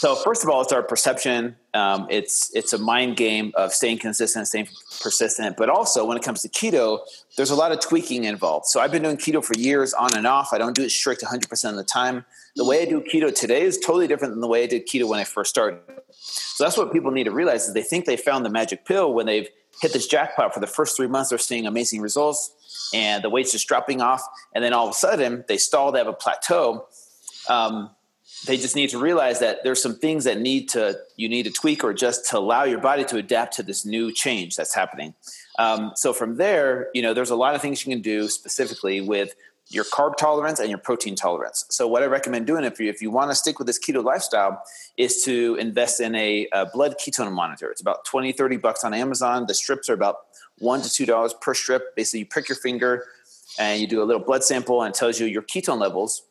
So 0.00 0.14
first 0.14 0.42
of 0.42 0.48
all, 0.48 0.62
it's 0.62 0.72
our 0.72 0.82
perception. 0.82 1.56
Um, 1.74 2.06
it's 2.08 2.50
it's 2.56 2.72
a 2.72 2.78
mind 2.78 3.18
game 3.18 3.52
of 3.54 3.74
staying 3.74 3.98
consistent, 3.98 4.48
staying 4.48 4.66
persistent. 5.02 5.58
But 5.58 5.68
also, 5.68 6.06
when 6.06 6.16
it 6.16 6.22
comes 6.22 6.40
to 6.40 6.48
keto, 6.48 7.00
there's 7.36 7.50
a 7.50 7.54
lot 7.54 7.70
of 7.70 7.80
tweaking 7.80 8.24
involved. 8.24 8.64
So 8.64 8.80
I've 8.80 8.92
been 8.92 9.02
doing 9.02 9.18
keto 9.18 9.44
for 9.44 9.52
years, 9.58 9.92
on 9.92 10.16
and 10.16 10.26
off. 10.26 10.54
I 10.54 10.58
don't 10.58 10.74
do 10.74 10.84
it 10.84 10.88
strict 10.88 11.22
100 11.22 11.50
percent 11.50 11.74
of 11.74 11.76
the 11.76 11.84
time. 11.84 12.24
The 12.56 12.64
way 12.64 12.80
I 12.80 12.86
do 12.86 13.02
keto 13.02 13.30
today 13.30 13.60
is 13.60 13.76
totally 13.76 14.06
different 14.06 14.32
than 14.32 14.40
the 14.40 14.48
way 14.48 14.62
I 14.62 14.66
did 14.66 14.88
keto 14.88 15.06
when 15.06 15.20
I 15.20 15.24
first 15.24 15.50
started. 15.50 15.80
So 16.12 16.64
that's 16.64 16.78
what 16.78 16.94
people 16.94 17.10
need 17.10 17.24
to 17.24 17.30
realize: 17.30 17.68
is 17.68 17.74
they 17.74 17.82
think 17.82 18.06
they 18.06 18.16
found 18.16 18.46
the 18.46 18.50
magic 18.50 18.86
pill 18.86 19.12
when 19.12 19.26
they've 19.26 19.50
hit 19.82 19.92
this 19.92 20.06
jackpot 20.06 20.54
for 20.54 20.60
the 20.60 20.66
first 20.66 20.96
three 20.96 21.08
months. 21.08 21.28
They're 21.28 21.38
seeing 21.38 21.66
amazing 21.66 22.00
results, 22.00 22.88
and 22.94 23.22
the 23.22 23.28
weight's 23.28 23.52
just 23.52 23.68
dropping 23.68 24.00
off. 24.00 24.22
And 24.54 24.64
then 24.64 24.72
all 24.72 24.86
of 24.86 24.92
a 24.92 24.94
sudden, 24.94 25.44
they 25.46 25.58
stall. 25.58 25.92
They 25.92 25.98
have 25.98 26.08
a 26.08 26.14
plateau. 26.14 26.86
Um, 27.50 27.90
they 28.46 28.56
just 28.56 28.76
need 28.76 28.90
to 28.90 28.98
realize 28.98 29.38
that 29.40 29.62
there's 29.64 29.82
some 29.82 29.96
things 29.96 30.24
that 30.24 30.40
need 30.40 30.68
to 30.70 30.98
you 31.16 31.28
need 31.28 31.44
to 31.44 31.50
tweak 31.50 31.84
or 31.84 31.92
just 31.92 32.28
to 32.30 32.38
allow 32.38 32.64
your 32.64 32.80
body 32.80 33.04
to 33.04 33.16
adapt 33.16 33.54
to 33.56 33.62
this 33.62 33.84
new 33.84 34.12
change 34.12 34.56
that's 34.56 34.74
happening. 34.74 35.14
Um, 35.58 35.92
so 35.94 36.12
from 36.12 36.36
there 36.36 36.88
you 36.94 37.02
know 37.02 37.14
there's 37.14 37.30
a 37.30 37.36
lot 37.36 37.54
of 37.54 37.62
things 37.62 37.84
you 37.84 37.92
can 37.92 38.02
do 38.02 38.28
specifically 38.28 39.00
with 39.00 39.34
your 39.68 39.84
carb 39.84 40.16
tolerance 40.16 40.58
and 40.58 40.68
your 40.68 40.78
protein 40.78 41.14
tolerance. 41.14 41.64
So 41.70 41.86
what 41.86 42.02
i 42.02 42.06
recommend 42.06 42.46
doing 42.46 42.64
if 42.64 42.80
you 42.80 42.88
if 42.88 43.00
you 43.00 43.10
want 43.10 43.30
to 43.30 43.34
stick 43.34 43.58
with 43.58 43.66
this 43.66 43.78
keto 43.78 44.02
lifestyle 44.02 44.62
is 44.96 45.22
to 45.24 45.56
invest 45.56 46.00
in 46.00 46.14
a, 46.14 46.48
a 46.52 46.66
blood 46.66 46.96
ketone 46.98 47.32
monitor. 47.32 47.70
It's 47.70 47.80
about 47.80 48.04
20 48.04 48.32
30 48.32 48.56
bucks 48.56 48.84
on 48.84 48.94
amazon. 48.94 49.46
The 49.46 49.54
strips 49.54 49.88
are 49.88 49.94
about 49.94 50.16
one 50.58 50.82
to 50.82 50.90
two 50.90 51.06
dollars 51.06 51.34
per 51.40 51.54
strip. 51.54 51.94
Basically 51.94 52.20
you 52.20 52.26
prick 52.26 52.48
your 52.48 52.56
finger 52.56 53.04
and 53.58 53.80
you 53.80 53.86
do 53.86 54.02
a 54.02 54.04
little 54.04 54.22
blood 54.22 54.44
sample 54.44 54.82
and 54.82 54.94
it 54.94 54.98
tells 54.98 55.20
you 55.20 55.26
your 55.26 55.42
ketone 55.42 55.78
levels 55.78 56.22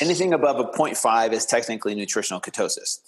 anything 0.00 0.32
above 0.32 0.58
a 0.58 0.64
0.5 0.64 1.32
is 1.32 1.46
technically 1.46 1.94
nutritional 1.94 2.40
ketosis. 2.40 3.00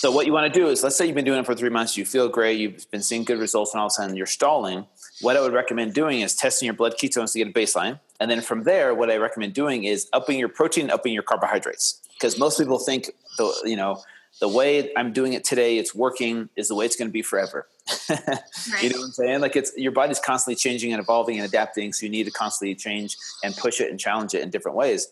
So 0.00 0.10
what 0.10 0.24
you 0.24 0.32
want 0.32 0.50
to 0.50 0.58
do 0.58 0.68
is, 0.68 0.82
let's 0.82 0.96
say 0.96 1.04
you've 1.04 1.14
been 1.14 1.26
doing 1.26 1.40
it 1.40 1.44
for 1.46 1.54
three 1.54 1.68
months, 1.68 1.96
you 1.98 2.06
feel 2.06 2.28
great, 2.28 2.58
you've 2.58 2.90
been 2.90 3.02
seeing 3.02 3.22
good 3.22 3.38
results, 3.38 3.74
and 3.74 3.80
all 3.80 3.86
of 3.86 3.90
a 3.90 3.94
sudden 3.94 4.16
you're 4.16 4.24
stalling. 4.24 4.86
What 5.20 5.36
I 5.36 5.42
would 5.42 5.52
recommend 5.52 5.92
doing 5.92 6.20
is 6.20 6.34
testing 6.34 6.66
your 6.66 6.74
blood 6.74 6.94
ketones 6.94 7.32
to 7.32 7.38
get 7.38 7.48
a 7.48 7.52
baseline, 7.52 8.00
and 8.18 8.30
then 8.30 8.40
from 8.40 8.62
there, 8.62 8.94
what 8.94 9.10
I 9.10 9.18
recommend 9.18 9.52
doing 9.52 9.84
is 9.84 10.08
upping 10.14 10.38
your 10.38 10.48
protein, 10.48 10.90
upping 10.90 11.12
your 11.12 11.22
carbohydrates, 11.22 12.00
because 12.14 12.38
most 12.38 12.58
people 12.58 12.78
think 12.78 13.10
the 13.36 13.52
you 13.66 13.76
know 13.76 14.02
the 14.40 14.48
way 14.48 14.90
I'm 14.96 15.12
doing 15.12 15.34
it 15.34 15.44
today, 15.44 15.76
it's 15.76 15.94
working, 15.94 16.48
is 16.56 16.68
the 16.68 16.74
way 16.74 16.86
it's 16.86 16.96
going 16.96 17.08
to 17.08 17.12
be 17.12 17.20
forever. 17.20 17.66
right. 18.10 18.82
You 18.82 18.90
know 18.90 18.98
what 18.98 19.06
I'm 19.06 19.12
saying? 19.12 19.40
Like 19.40 19.56
it's 19.56 19.72
your 19.76 19.92
body's 19.92 20.18
constantly 20.18 20.56
changing 20.56 20.92
and 20.92 21.00
evolving 21.00 21.38
and 21.38 21.46
adapting, 21.46 21.92
so 21.92 22.06
you 22.06 22.10
need 22.10 22.24
to 22.24 22.30
constantly 22.30 22.74
change 22.74 23.16
and 23.42 23.56
push 23.56 23.80
it 23.80 23.90
and 23.90 23.98
challenge 23.98 24.34
it 24.34 24.42
in 24.42 24.50
different 24.50 24.76
ways. 24.76 25.08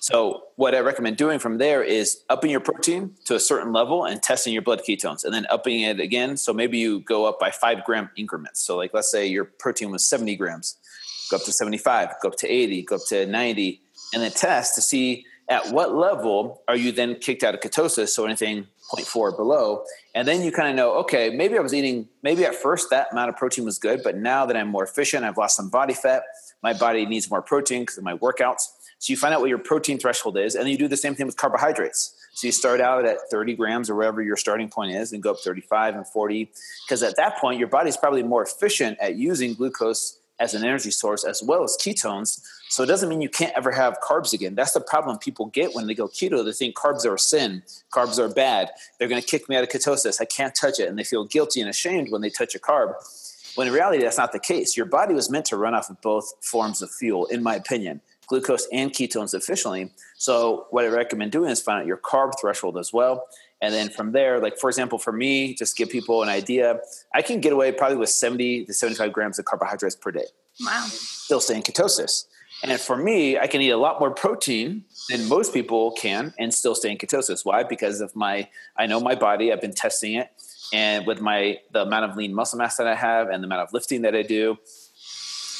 So 0.00 0.44
what 0.56 0.74
I 0.74 0.80
recommend 0.80 1.18
doing 1.18 1.38
from 1.38 1.58
there 1.58 1.82
is 1.82 2.22
upping 2.30 2.50
your 2.50 2.60
protein 2.60 3.16
to 3.26 3.34
a 3.34 3.40
certain 3.40 3.70
level 3.70 4.06
and 4.06 4.22
testing 4.22 4.54
your 4.54 4.62
blood 4.62 4.80
ketones 4.88 5.24
and 5.24 5.34
then 5.34 5.46
upping 5.50 5.80
it 5.80 6.00
again. 6.00 6.38
So 6.38 6.54
maybe 6.54 6.78
you 6.78 7.00
go 7.00 7.26
up 7.26 7.38
by 7.38 7.50
five 7.50 7.84
gram 7.84 8.08
increments. 8.16 8.62
So 8.62 8.78
like 8.78 8.94
let's 8.94 9.10
say 9.10 9.26
your 9.26 9.44
protein 9.44 9.90
was 9.90 10.02
70 10.06 10.36
grams, 10.36 10.78
go 11.30 11.36
up 11.36 11.44
to 11.44 11.52
75, 11.52 12.14
go 12.22 12.28
up 12.30 12.36
to 12.36 12.48
80, 12.48 12.82
go 12.84 12.96
up 12.96 13.02
to 13.08 13.26
90, 13.26 13.82
and 14.14 14.22
then 14.22 14.30
test 14.30 14.74
to 14.76 14.80
see 14.80 15.26
at 15.50 15.70
what 15.70 15.94
level 15.94 16.62
are 16.66 16.76
you 16.76 16.92
then 16.92 17.16
kicked 17.16 17.44
out 17.44 17.54
of 17.54 17.60
ketosis. 17.60 18.08
So 18.08 18.24
anything 18.24 18.68
0.4 18.96 19.36
below. 19.36 19.84
And 20.14 20.26
then 20.26 20.42
you 20.42 20.52
kind 20.52 20.68
of 20.68 20.74
know, 20.74 20.92
okay, 21.00 21.30
maybe 21.30 21.56
I 21.56 21.60
was 21.60 21.74
eating, 21.74 22.08
maybe 22.22 22.44
at 22.44 22.54
first 22.54 22.90
that 22.90 23.08
amount 23.12 23.28
of 23.28 23.36
protein 23.36 23.64
was 23.64 23.78
good, 23.78 24.02
but 24.02 24.16
now 24.16 24.46
that 24.46 24.56
I'm 24.56 24.68
more 24.68 24.84
efficient, 24.84 25.24
I've 25.24 25.38
lost 25.38 25.56
some 25.56 25.70
body 25.70 25.94
fat, 25.94 26.22
my 26.62 26.72
body 26.72 27.06
needs 27.06 27.30
more 27.30 27.42
protein 27.42 27.82
because 27.82 27.98
of 27.98 28.04
my 28.04 28.16
workouts 28.16 28.68
so 29.00 29.14
you 29.14 29.16
find 29.16 29.32
out 29.32 29.40
what 29.40 29.48
your 29.48 29.58
protein 29.58 29.98
threshold 29.98 30.36
is, 30.36 30.54
and 30.54 30.64
then 30.64 30.72
you 30.72 30.76
do 30.76 30.86
the 30.86 30.96
same 30.96 31.14
thing 31.14 31.24
with 31.24 31.38
carbohydrates. 31.38 32.14
So 32.34 32.46
you 32.46 32.52
start 32.52 32.82
out 32.82 33.06
at 33.06 33.16
30 33.30 33.56
grams 33.56 33.88
or 33.88 33.94
wherever 33.94 34.20
your 34.20 34.36
starting 34.36 34.68
point 34.68 34.92
is, 34.92 35.14
and 35.14 35.22
go 35.22 35.30
up 35.30 35.38
35 35.42 35.96
and 35.96 36.06
40, 36.06 36.50
because 36.86 37.02
at 37.02 37.16
that 37.16 37.38
point 37.38 37.58
your 37.58 37.68
body's 37.68 37.96
probably 37.96 38.22
more 38.22 38.42
efficient 38.42 38.98
at 39.00 39.16
using 39.16 39.54
glucose 39.54 40.18
as 40.38 40.52
an 40.52 40.64
energy 40.64 40.90
source 40.90 41.24
as 41.24 41.42
well 41.42 41.64
as 41.64 41.78
ketones. 41.80 42.42
So 42.70 42.82
it 42.84 42.86
doesn't 42.86 43.08
mean 43.08 43.20
you 43.20 43.28
can't 43.28 43.52
ever 43.56 43.72
have 43.72 43.98
carbs 44.00 44.32
again. 44.32 44.54
That's 44.54 44.72
the 44.72 44.80
problem 44.80 45.18
people 45.18 45.46
get 45.46 45.74
when 45.74 45.86
they 45.86 45.94
go 45.94 46.06
keto. 46.06 46.44
They 46.44 46.52
think 46.52 46.76
carbs 46.76 47.04
are 47.04 47.14
a 47.14 47.18
sin, 47.18 47.62
carbs 47.92 48.18
are 48.18 48.32
bad. 48.32 48.70
They're 48.98 49.08
going 49.08 49.20
to 49.20 49.26
kick 49.26 49.48
me 49.48 49.56
out 49.56 49.64
of 49.64 49.70
ketosis. 49.70 50.20
I 50.20 50.24
can't 50.24 50.54
touch 50.54 50.78
it, 50.78 50.88
and 50.88 50.98
they 50.98 51.04
feel 51.04 51.24
guilty 51.24 51.60
and 51.60 51.68
ashamed 51.68 52.10
when 52.10 52.22
they 52.22 52.30
touch 52.30 52.54
a 52.54 52.60
carb. 52.60 52.94
When 53.56 53.66
in 53.66 53.72
reality, 53.72 54.02
that's 54.02 54.18
not 54.18 54.32
the 54.32 54.38
case. 54.38 54.76
Your 54.76 54.86
body 54.86 55.14
was 55.14 55.28
meant 55.28 55.46
to 55.46 55.56
run 55.56 55.74
off 55.74 55.90
of 55.90 56.00
both 56.00 56.32
forms 56.40 56.80
of 56.80 56.90
fuel, 56.90 57.26
in 57.26 57.42
my 57.42 57.56
opinion 57.56 58.00
glucose 58.30 58.68
and 58.72 58.92
ketones 58.92 59.34
efficiently. 59.34 59.90
So 60.16 60.66
what 60.70 60.84
I 60.84 60.88
recommend 60.88 61.32
doing 61.32 61.50
is 61.50 61.60
find 61.60 61.80
out 61.80 61.86
your 61.86 61.96
carb 61.96 62.34
threshold 62.40 62.78
as 62.78 62.92
well. 62.92 63.26
And 63.60 63.74
then 63.74 63.90
from 63.90 64.12
there, 64.12 64.38
like 64.40 64.56
for 64.56 64.70
example, 64.70 64.98
for 64.98 65.12
me, 65.12 65.54
just 65.54 65.76
give 65.76 65.90
people 65.90 66.22
an 66.22 66.28
idea, 66.28 66.78
I 67.12 67.22
can 67.22 67.40
get 67.40 67.52
away 67.52 67.72
probably 67.72 67.98
with 67.98 68.08
70 68.08 68.66
to 68.66 68.72
75 68.72 69.12
grams 69.12 69.38
of 69.40 69.44
carbohydrates 69.44 69.96
per 69.96 70.12
day. 70.12 70.26
Wow. 70.64 70.86
Still 70.88 71.40
stay 71.40 71.56
in 71.56 71.62
ketosis. 71.62 72.26
And 72.62 72.78
for 72.78 72.96
me, 72.96 73.38
I 73.38 73.46
can 73.46 73.60
eat 73.62 73.70
a 73.70 73.76
lot 73.78 74.00
more 74.00 74.10
protein 74.10 74.84
than 75.08 75.28
most 75.28 75.54
people 75.54 75.92
can 75.92 76.34
and 76.38 76.52
still 76.52 76.74
stay 76.74 76.90
in 76.90 76.98
ketosis. 76.98 77.44
Why? 77.44 77.62
Because 77.62 78.00
of 78.00 78.14
my, 78.14 78.48
I 78.76 78.86
know 78.86 79.00
my 79.00 79.14
body, 79.14 79.52
I've 79.52 79.60
been 79.62 79.74
testing 79.74 80.14
it. 80.14 80.30
And 80.72 81.06
with 81.06 81.20
my, 81.20 81.58
the 81.72 81.82
amount 81.82 82.10
of 82.10 82.16
lean 82.16 82.34
muscle 82.34 82.58
mass 82.58 82.76
that 82.76 82.86
I 82.86 82.94
have 82.94 83.28
and 83.28 83.42
the 83.42 83.46
amount 83.46 83.62
of 83.62 83.72
lifting 83.72 84.02
that 84.02 84.14
I 84.14 84.22
do, 84.22 84.58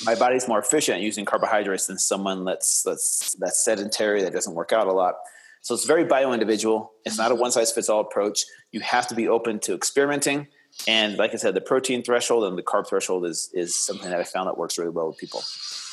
my 0.05 0.15
body's 0.15 0.49
more 0.49 0.59
efficient 0.59 1.01
using 1.01 1.25
carbohydrates 1.25 1.87
than 1.87 1.99
someone 1.99 2.45
that's 2.45 2.83
that's 2.83 3.35
that's 3.39 3.65
sedentary 3.65 4.23
that 4.23 4.33
doesn't 4.33 4.55
work 4.55 4.73
out 4.73 4.87
a 4.87 4.93
lot. 4.93 5.17
So 5.63 5.75
it's 5.75 5.85
very 5.85 6.05
bio 6.05 6.33
individual. 6.33 6.93
It's 7.05 7.19
not 7.19 7.31
a 7.31 7.35
mm-hmm. 7.35 7.43
one 7.43 7.53
size 7.53 7.71
fits 7.73 7.89
all 7.89 8.01
approach. 8.01 8.45
You 8.73 8.81
have 8.81 9.07
to 9.09 9.15
be 9.15 9.29
open 9.29 9.59
to 9.61 9.75
experimenting. 9.75 10.49
And 10.89 11.19
like 11.19 11.35
I 11.35 11.37
said, 11.37 11.55
the 11.55 11.61
protein 11.61 12.03
threshold 12.03 12.45
and 12.45 12.57
the 12.57 12.63
carb 12.63 12.87
threshold 12.87 13.27
is 13.27 13.51
is 13.53 13.77
something 13.77 14.11
that 14.11 14.21
I 14.21 14.25
found 14.25 14.47
that 14.47 14.57
works 14.57 14.79
really 14.79 14.91
well 14.91 15.09
with 15.09 15.19
people. 15.19 15.43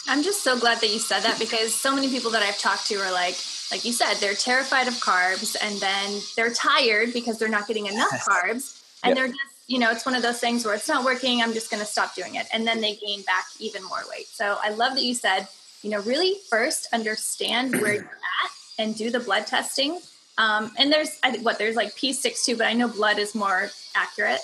I'm 0.07 0.23
just 0.23 0.43
so 0.43 0.57
glad 0.57 0.79
that 0.81 0.89
you 0.89 0.99
said 0.99 1.21
that 1.21 1.37
because 1.37 1.75
so 1.75 1.93
many 1.93 2.09
people 2.09 2.31
that 2.31 2.41
I've 2.41 2.57
talked 2.57 2.87
to 2.87 2.95
are 2.95 3.11
like, 3.11 3.35
like 3.71 3.83
you 3.83 3.91
said, 3.91 4.15
they're 4.15 4.33
terrified 4.33 4.87
of 4.87 4.93
carbs 4.95 5.55
and 5.61 5.79
then 5.79 6.21
they're 6.35 6.53
tired 6.53 7.13
because 7.13 7.37
they're 7.37 7.49
not 7.49 7.67
getting 7.67 7.87
enough 7.87 8.25
carbs 8.27 8.81
and 9.03 9.11
yep. 9.11 9.15
they're 9.15 9.27
just 9.27 9.57
you 9.67 9.79
know, 9.79 9.91
it's 9.91 10.05
one 10.05 10.15
of 10.15 10.21
those 10.21 10.39
things 10.39 10.65
where 10.65 10.73
it's 10.73 10.87
not 10.87 11.03
working, 11.03 11.41
I'm 11.41 11.53
just 11.53 11.69
going 11.69 11.81
to 11.81 11.85
stop 11.85 12.15
doing 12.15 12.35
it. 12.35 12.47
And 12.53 12.65
then 12.65 12.79
they 12.79 12.95
gain 12.95 13.21
back 13.23 13.45
even 13.59 13.83
more 13.83 14.01
weight. 14.09 14.27
So 14.27 14.57
I 14.63 14.69
love 14.69 14.95
that 14.95 15.03
you 15.03 15.13
said, 15.13 15.47
you 15.83 15.89
know, 15.89 15.99
really 16.01 16.35
first 16.49 16.87
understand 16.93 17.73
where 17.73 17.95
you're 17.95 18.03
at 18.03 18.51
and 18.79 18.95
do 18.95 19.09
the 19.09 19.19
blood 19.19 19.45
testing. 19.45 19.99
Um, 20.37 20.71
and 20.77 20.91
there's, 20.91 21.19
I 21.21 21.31
think, 21.31 21.43
what, 21.43 21.57
there's 21.57 21.75
like 21.75 21.95
pee 21.95 22.13
sticks 22.13 22.45
too, 22.45 22.55
but 22.55 22.67
I 22.67 22.73
know 22.73 22.87
blood 22.87 23.19
is 23.19 23.35
more 23.35 23.69
accurate. 23.93 24.39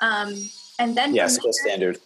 Um, 0.00 0.34
and 0.78 0.96
then 0.96 1.14
yeah, 1.14 1.26
still 1.26 1.52
standard. 1.52 1.98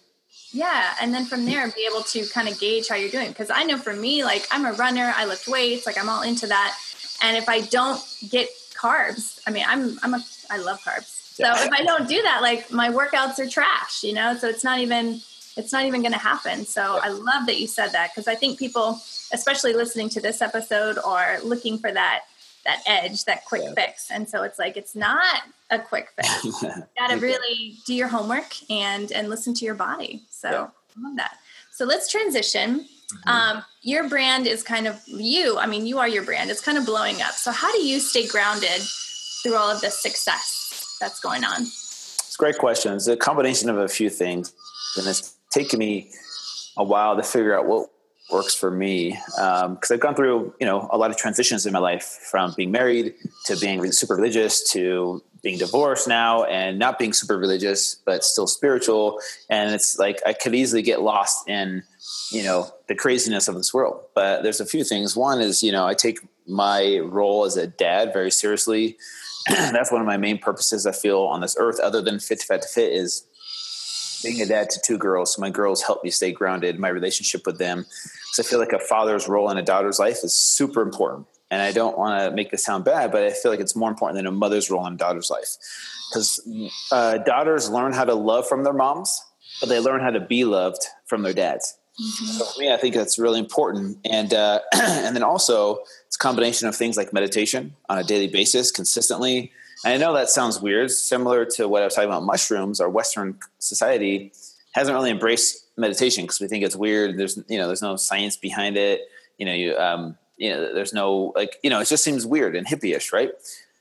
Yeah, 0.51 0.95
and 1.01 1.13
then 1.13 1.25
from 1.25 1.45
there, 1.45 1.67
be 1.71 1.87
able 1.89 2.03
to 2.03 2.25
kind 2.27 2.47
of 2.47 2.59
gauge 2.59 2.87
how 2.87 2.95
you're 2.95 3.09
doing. 3.09 3.29
Because 3.29 3.49
I 3.49 3.63
know 3.63 3.77
for 3.77 3.93
me, 3.93 4.23
like 4.23 4.47
I'm 4.49 4.65
a 4.65 4.73
runner, 4.73 5.13
I 5.15 5.25
lift 5.25 5.47
weights, 5.47 5.85
like 5.85 5.97
I'm 5.97 6.09
all 6.09 6.21
into 6.21 6.47
that. 6.47 6.77
And 7.21 7.35
if 7.35 7.49
I 7.49 7.61
don't 7.61 8.01
get 8.29 8.49
carbs, 8.73 9.41
I 9.45 9.51
mean, 9.51 9.65
I'm 9.67 9.99
I'm 10.03 10.13
a 10.13 10.23
I 10.49 10.57
love 10.57 10.79
carbs. 10.81 11.17
So 11.35 11.43
yeah. 11.43 11.65
if 11.65 11.71
I 11.71 11.83
don't 11.83 12.07
do 12.07 12.21
that, 12.21 12.41
like 12.41 12.71
my 12.71 12.89
workouts 12.89 13.39
are 13.39 13.49
trash, 13.49 14.03
you 14.03 14.13
know. 14.13 14.35
So 14.37 14.47
it's 14.47 14.63
not 14.63 14.79
even 14.79 15.21
it's 15.57 15.73
not 15.73 15.85
even 15.85 16.01
going 16.01 16.13
to 16.13 16.19
happen. 16.19 16.65
So 16.65 16.81
yeah. 16.81 17.01
I 17.03 17.09
love 17.09 17.47
that 17.47 17.59
you 17.59 17.67
said 17.67 17.89
that 17.89 18.11
because 18.13 18.27
I 18.27 18.35
think 18.35 18.57
people, 18.57 18.99
especially 19.33 19.73
listening 19.73 20.09
to 20.09 20.21
this 20.21 20.41
episode, 20.41 20.97
are 21.03 21.39
looking 21.43 21.77
for 21.77 21.91
that 21.91 22.21
that 22.67 22.83
edge, 22.85 23.23
that 23.23 23.45
quick 23.45 23.63
yeah. 23.63 23.73
fix. 23.73 24.11
And 24.11 24.29
so 24.29 24.43
it's 24.43 24.59
like 24.59 24.77
it's 24.77 24.95
not 24.95 25.41
a 25.71 25.79
quick 25.79 26.09
fix. 26.15 26.43
you 26.63 26.71
got 26.97 27.09
to 27.09 27.17
really 27.17 27.77
do 27.85 27.95
your 27.95 28.09
homework 28.09 28.53
and 28.69 29.11
and 29.11 29.29
listen 29.29 29.55
to 29.55 29.65
your 29.65 29.73
body. 29.73 30.21
So 30.29 30.49
yeah. 30.49 30.67
I 30.97 31.07
love 31.07 31.15
that. 31.15 31.37
So 31.71 31.85
let's 31.85 32.11
transition. 32.11 32.81
Mm-hmm. 32.81 33.29
Um, 33.29 33.63
your 33.81 34.09
brand 34.09 34.47
is 34.47 34.63
kind 34.63 34.85
of 34.85 35.01
you. 35.07 35.57
I 35.57 35.65
mean, 35.65 35.87
you 35.87 35.97
are 35.97 36.07
your 36.07 36.23
brand. 36.23 36.51
It's 36.51 36.61
kind 36.61 36.77
of 36.77 36.85
blowing 36.85 37.21
up. 37.21 37.33
So 37.33 37.51
how 37.51 37.71
do 37.71 37.81
you 37.81 37.99
stay 37.99 38.27
grounded 38.27 38.81
through 39.41 39.55
all 39.55 39.69
of 39.69 39.79
this 39.79 40.01
success 40.01 40.97
that's 40.99 41.21
going 41.21 41.45
on? 41.45 41.61
It's 41.61 42.35
a 42.35 42.37
great 42.37 42.57
question. 42.57 42.93
It's 42.93 43.07
a 43.07 43.15
combination 43.15 43.69
of 43.69 43.77
a 43.77 43.87
few 43.87 44.09
things, 44.09 44.53
and 44.97 45.07
it's 45.07 45.35
taken 45.51 45.79
me 45.79 46.11
a 46.75 46.83
while 46.83 47.15
to 47.15 47.23
figure 47.23 47.57
out 47.57 47.65
what 47.65 47.89
works 48.31 48.53
for 48.53 48.69
me 48.69 49.11
because 49.11 49.65
um, 49.65 49.77
I've 49.89 49.99
gone 49.99 50.15
through 50.15 50.53
you 50.59 50.65
know 50.65 50.89
a 50.91 50.97
lot 50.97 51.11
of 51.11 51.17
transitions 51.17 51.65
in 51.65 51.73
my 51.73 51.79
life 51.79 52.03
from 52.03 52.53
being 52.57 52.71
married 52.71 53.13
to 53.45 53.55
being 53.57 53.91
super 53.91 54.15
religious 54.15 54.69
to 54.71 55.23
being 55.41 55.57
divorced 55.57 56.07
now 56.07 56.43
and 56.43 56.77
not 56.77 56.99
being 56.99 57.13
super 57.13 57.37
religious 57.37 57.95
but 58.05 58.23
still 58.23 58.47
spiritual. 58.47 59.19
And 59.49 59.73
it's 59.73 59.97
like 59.97 60.19
I 60.25 60.33
could 60.33 60.55
easily 60.55 60.81
get 60.81 61.01
lost 61.01 61.47
in 61.47 61.83
you 62.31 62.43
know 62.43 62.69
the 62.87 62.95
craziness 62.95 63.47
of 63.47 63.55
this 63.55 63.73
world. 63.73 64.01
But 64.13 64.43
there's 64.43 64.59
a 64.59 64.65
few 64.65 64.83
things. 64.83 65.15
One 65.15 65.39
is 65.39 65.63
you 65.63 65.71
know 65.71 65.87
I 65.87 65.93
take 65.93 66.19
my 66.47 66.99
role 66.99 67.45
as 67.45 67.57
a 67.57 67.67
dad 67.67 68.13
very 68.13 68.31
seriously. 68.31 68.97
That's 69.47 69.91
one 69.91 70.01
of 70.01 70.07
my 70.07 70.17
main 70.17 70.37
purposes 70.37 70.85
I 70.85 70.91
feel 70.91 71.21
on 71.21 71.41
this 71.41 71.55
earth 71.57 71.79
other 71.79 72.01
than 72.01 72.19
fit 72.19 72.41
to 72.41 72.45
fit 72.45 72.61
to 72.63 72.67
fit 72.67 72.91
is 72.91 73.25
being 74.23 74.41
a 74.41 74.45
dad 74.45 74.69
to 74.71 74.81
two 74.83 74.97
girls, 74.97 75.35
so 75.35 75.41
my 75.41 75.49
girls 75.49 75.83
help 75.83 76.03
me 76.03 76.09
stay 76.09 76.31
grounded 76.31 76.79
my 76.79 76.89
relationship 76.89 77.45
with 77.45 77.59
them. 77.59 77.85
Because 78.37 78.47
I 78.47 78.49
feel 78.49 78.59
like 78.59 78.73
a 78.73 78.79
father's 78.79 79.27
role 79.27 79.49
in 79.49 79.57
a 79.57 79.61
daughter's 79.61 79.99
life 79.99 80.23
is 80.23 80.33
super 80.33 80.81
important. 80.81 81.27
And 81.49 81.61
I 81.61 81.71
don't 81.71 81.97
want 81.97 82.19
to 82.19 82.35
make 82.35 82.51
this 82.51 82.63
sound 82.63 82.83
bad, 82.83 83.11
but 83.11 83.23
I 83.23 83.31
feel 83.31 83.51
like 83.51 83.59
it's 83.59 83.75
more 83.75 83.89
important 83.89 84.17
than 84.17 84.27
a 84.27 84.31
mother's 84.31 84.69
role 84.69 84.85
in 84.85 84.93
a 84.93 84.97
daughter's 84.97 85.29
life. 85.29 85.55
Because 86.09 86.39
uh, 86.91 87.19
daughters 87.19 87.69
learn 87.69 87.93
how 87.93 88.05
to 88.05 88.13
love 88.13 88.47
from 88.47 88.63
their 88.63 88.73
moms, 88.73 89.23
but 89.59 89.69
they 89.69 89.79
learn 89.79 90.01
how 90.01 90.09
to 90.09 90.19
be 90.19 90.43
loved 90.43 90.85
from 91.05 91.21
their 91.21 91.33
dads. 91.33 91.77
Mm-hmm. 91.99 92.25
So 92.25 92.45
for 92.45 92.59
me, 92.59 92.71
I 92.71 92.77
think 92.77 92.95
that's 92.95 93.17
really 93.17 93.39
important. 93.39 93.97
And 94.05 94.33
uh, 94.33 94.59
and 94.73 95.15
then 95.15 95.23
also 95.23 95.79
it's 96.05 96.15
a 96.15 96.19
combination 96.19 96.67
of 96.67 96.75
things 96.75 96.97
like 96.97 97.13
meditation 97.13 97.75
on 97.89 97.97
a 97.97 98.03
daily 98.03 98.27
basis, 98.27 98.71
consistently 98.71 99.51
and 99.83 99.93
I 99.93 99.97
know 99.97 100.13
that 100.13 100.29
sounds 100.29 100.59
weird, 100.59 100.91
similar 100.91 101.45
to 101.45 101.67
what 101.67 101.81
I 101.81 101.85
was 101.85 101.95
talking 101.95 102.09
about 102.09 102.23
mushrooms. 102.23 102.79
Our 102.79 102.89
Western 102.89 103.37
society 103.59 104.31
hasn't 104.73 104.95
really 104.95 105.11
embraced 105.11 105.66
meditation 105.77 106.23
because 106.23 106.39
we 106.39 106.47
think 106.47 106.63
it's 106.63 106.75
weird. 106.75 107.17
There's 107.17 107.37
you 107.47 107.57
know 107.57 107.67
there's 107.67 107.81
no 107.81 107.95
science 107.95 108.37
behind 108.37 108.77
it. 108.77 109.01
You 109.37 109.45
know 109.45 109.53
you 109.53 109.77
um, 109.77 110.17
you 110.37 110.49
know 110.49 110.73
there's 110.73 110.93
no 110.93 111.33
like 111.35 111.57
you 111.63 111.69
know 111.69 111.79
it 111.79 111.87
just 111.87 112.03
seems 112.03 112.25
weird 112.25 112.55
and 112.55 112.67
hippie-ish, 112.67 113.13
right? 113.13 113.31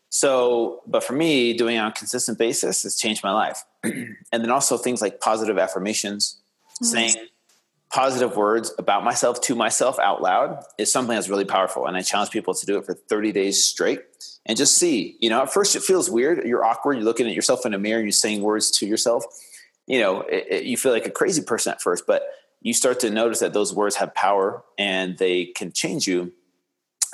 So, 0.08 0.82
but 0.86 1.04
for 1.04 1.12
me, 1.12 1.52
doing 1.52 1.76
it 1.76 1.78
on 1.80 1.88
a 1.88 1.92
consistent 1.92 2.38
basis 2.38 2.84
has 2.84 2.96
changed 2.96 3.22
my 3.22 3.32
life. 3.32 3.64
and 3.82 4.16
then 4.30 4.50
also 4.50 4.78
things 4.78 5.02
like 5.02 5.20
positive 5.20 5.58
affirmations, 5.58 6.40
mm-hmm. 6.74 6.84
saying 6.84 7.14
positive 7.92 8.36
words 8.36 8.72
about 8.78 9.04
myself 9.04 9.40
to 9.40 9.54
myself 9.54 9.98
out 9.98 10.22
loud 10.22 10.62
is 10.78 10.90
something 10.92 11.14
that's 11.14 11.28
really 11.28 11.44
powerful. 11.44 11.86
And 11.86 11.96
I 11.96 12.02
challenge 12.02 12.30
people 12.30 12.54
to 12.54 12.66
do 12.66 12.78
it 12.78 12.84
for 12.84 12.94
30 12.94 13.32
days 13.32 13.64
straight 13.64 14.00
and 14.44 14.56
just 14.56 14.76
see, 14.76 15.16
you 15.20 15.30
know, 15.30 15.42
at 15.42 15.52
first 15.52 15.76
it 15.76 15.82
feels 15.82 16.10
weird. 16.10 16.44
You're 16.46 16.64
awkward. 16.64 16.94
You're 16.94 17.04
looking 17.04 17.26
at 17.26 17.34
yourself 17.34 17.64
in 17.66 17.74
a 17.74 17.78
mirror 17.78 17.98
and 17.98 18.06
you're 18.06 18.12
saying 18.12 18.42
words 18.42 18.70
to 18.72 18.86
yourself. 18.86 19.24
You 19.86 20.00
know, 20.00 20.20
it, 20.22 20.46
it, 20.50 20.62
you 20.64 20.76
feel 20.76 20.92
like 20.92 21.06
a 21.06 21.10
crazy 21.10 21.42
person 21.42 21.72
at 21.72 21.80
first, 21.80 22.06
but 22.06 22.22
you 22.60 22.74
start 22.74 23.00
to 23.00 23.10
notice 23.10 23.40
that 23.40 23.52
those 23.52 23.72
words 23.74 23.96
have 23.96 24.14
power 24.14 24.64
and 24.78 25.16
they 25.18 25.46
can 25.46 25.72
change 25.72 26.06
you 26.06 26.32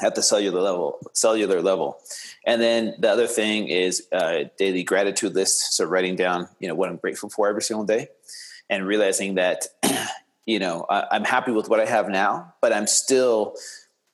at 0.02 0.14
the 0.14 0.22
cellular 0.22 0.60
level 0.60 0.98
cellular 1.12 1.60
level. 1.60 1.98
And 2.46 2.60
then 2.60 2.94
the 2.98 3.10
other 3.10 3.26
thing 3.26 3.68
is 3.68 4.08
uh, 4.12 4.44
daily 4.58 4.82
gratitude 4.82 5.34
lists. 5.34 5.76
So 5.76 5.84
writing 5.84 6.16
down 6.16 6.48
you 6.58 6.68
know 6.68 6.74
what 6.74 6.88
i'm 6.88 6.96
grateful 6.96 7.28
for 7.28 7.48
every 7.48 7.62
single 7.62 7.84
day 7.84 8.08
and 8.70 8.86
realizing 8.86 9.34
that 9.34 9.66
you 10.46 10.58
know 10.58 10.86
I, 10.88 11.06
i'm 11.10 11.24
happy 11.24 11.52
with 11.52 11.68
what 11.68 11.80
i 11.80 11.84
have 11.84 12.08
now 12.08 12.54
but 12.60 12.72
i'm 12.72 12.86
still 12.86 13.56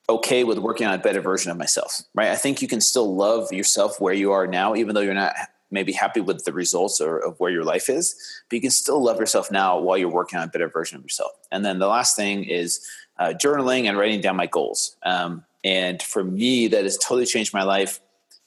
okay 0.09 0.43
with 0.43 0.57
working 0.57 0.87
on 0.87 0.93
a 0.93 0.97
better 0.97 1.21
version 1.21 1.51
of 1.51 1.57
myself 1.57 2.01
right? 2.15 2.29
I 2.29 2.35
think 2.35 2.61
you 2.61 2.67
can 2.67 2.81
still 2.81 3.15
love 3.15 3.51
yourself 3.51 4.01
where 4.01 4.13
you 4.13 4.31
are 4.31 4.47
now 4.47 4.75
even 4.75 4.95
though 4.95 5.01
you're 5.01 5.13
not 5.13 5.33
maybe 5.71 5.91
happy 5.91 6.19
with 6.19 6.43
the 6.45 6.53
results 6.53 6.99
or 6.99 7.17
of 7.17 7.39
where 7.39 7.51
your 7.51 7.63
life 7.63 7.89
is 7.89 8.15
but 8.49 8.55
you 8.55 8.61
can 8.61 8.71
still 8.71 9.01
love 9.01 9.19
yourself 9.19 9.51
now 9.51 9.79
while 9.79 9.97
you're 9.97 10.09
working 10.09 10.39
on 10.39 10.47
a 10.47 10.51
better 10.51 10.69
version 10.69 10.97
of 10.97 11.03
yourself 11.03 11.31
and 11.51 11.63
then 11.65 11.79
the 11.79 11.87
last 11.87 12.15
thing 12.15 12.43
is 12.43 12.85
uh, 13.17 13.33
journaling 13.33 13.85
and 13.85 13.97
writing 13.97 14.21
down 14.21 14.35
my 14.35 14.47
goals 14.47 14.95
um, 15.03 15.43
and 15.63 16.01
for 16.01 16.23
me 16.23 16.67
that 16.67 16.83
has 16.83 16.97
totally 16.97 17.25
changed 17.25 17.53
my 17.53 17.63
life 17.63 17.99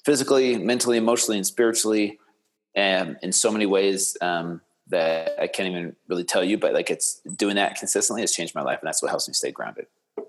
physically 0.05 0.57
mentally 0.57 0.97
emotionally 0.97 1.37
and 1.37 1.47
spiritually 1.47 2.19
and 2.75 3.19
in 3.23 3.33
so 3.33 3.51
many 3.51 3.67
ways 3.67 4.17
um, 4.21 4.61
that 4.89 5.33
I 5.41 5.47
can't 5.47 5.69
even 5.69 5.97
really 6.09 6.25
tell 6.25 6.45
you, 6.45 6.59
but 6.59 6.75
like 6.75 6.91
it's 6.91 7.21
doing 7.37 7.57
that 7.57 7.77
consistently 7.77 8.23
has 8.23 8.33
changed 8.33 8.55
my 8.55 8.63
life, 8.63 8.79
and 8.81 8.87
that's 8.87 9.03
what 9.03 9.09
helps 9.09 9.29
me 9.29 9.35
stay 9.35 9.51
grounded. 9.51 9.87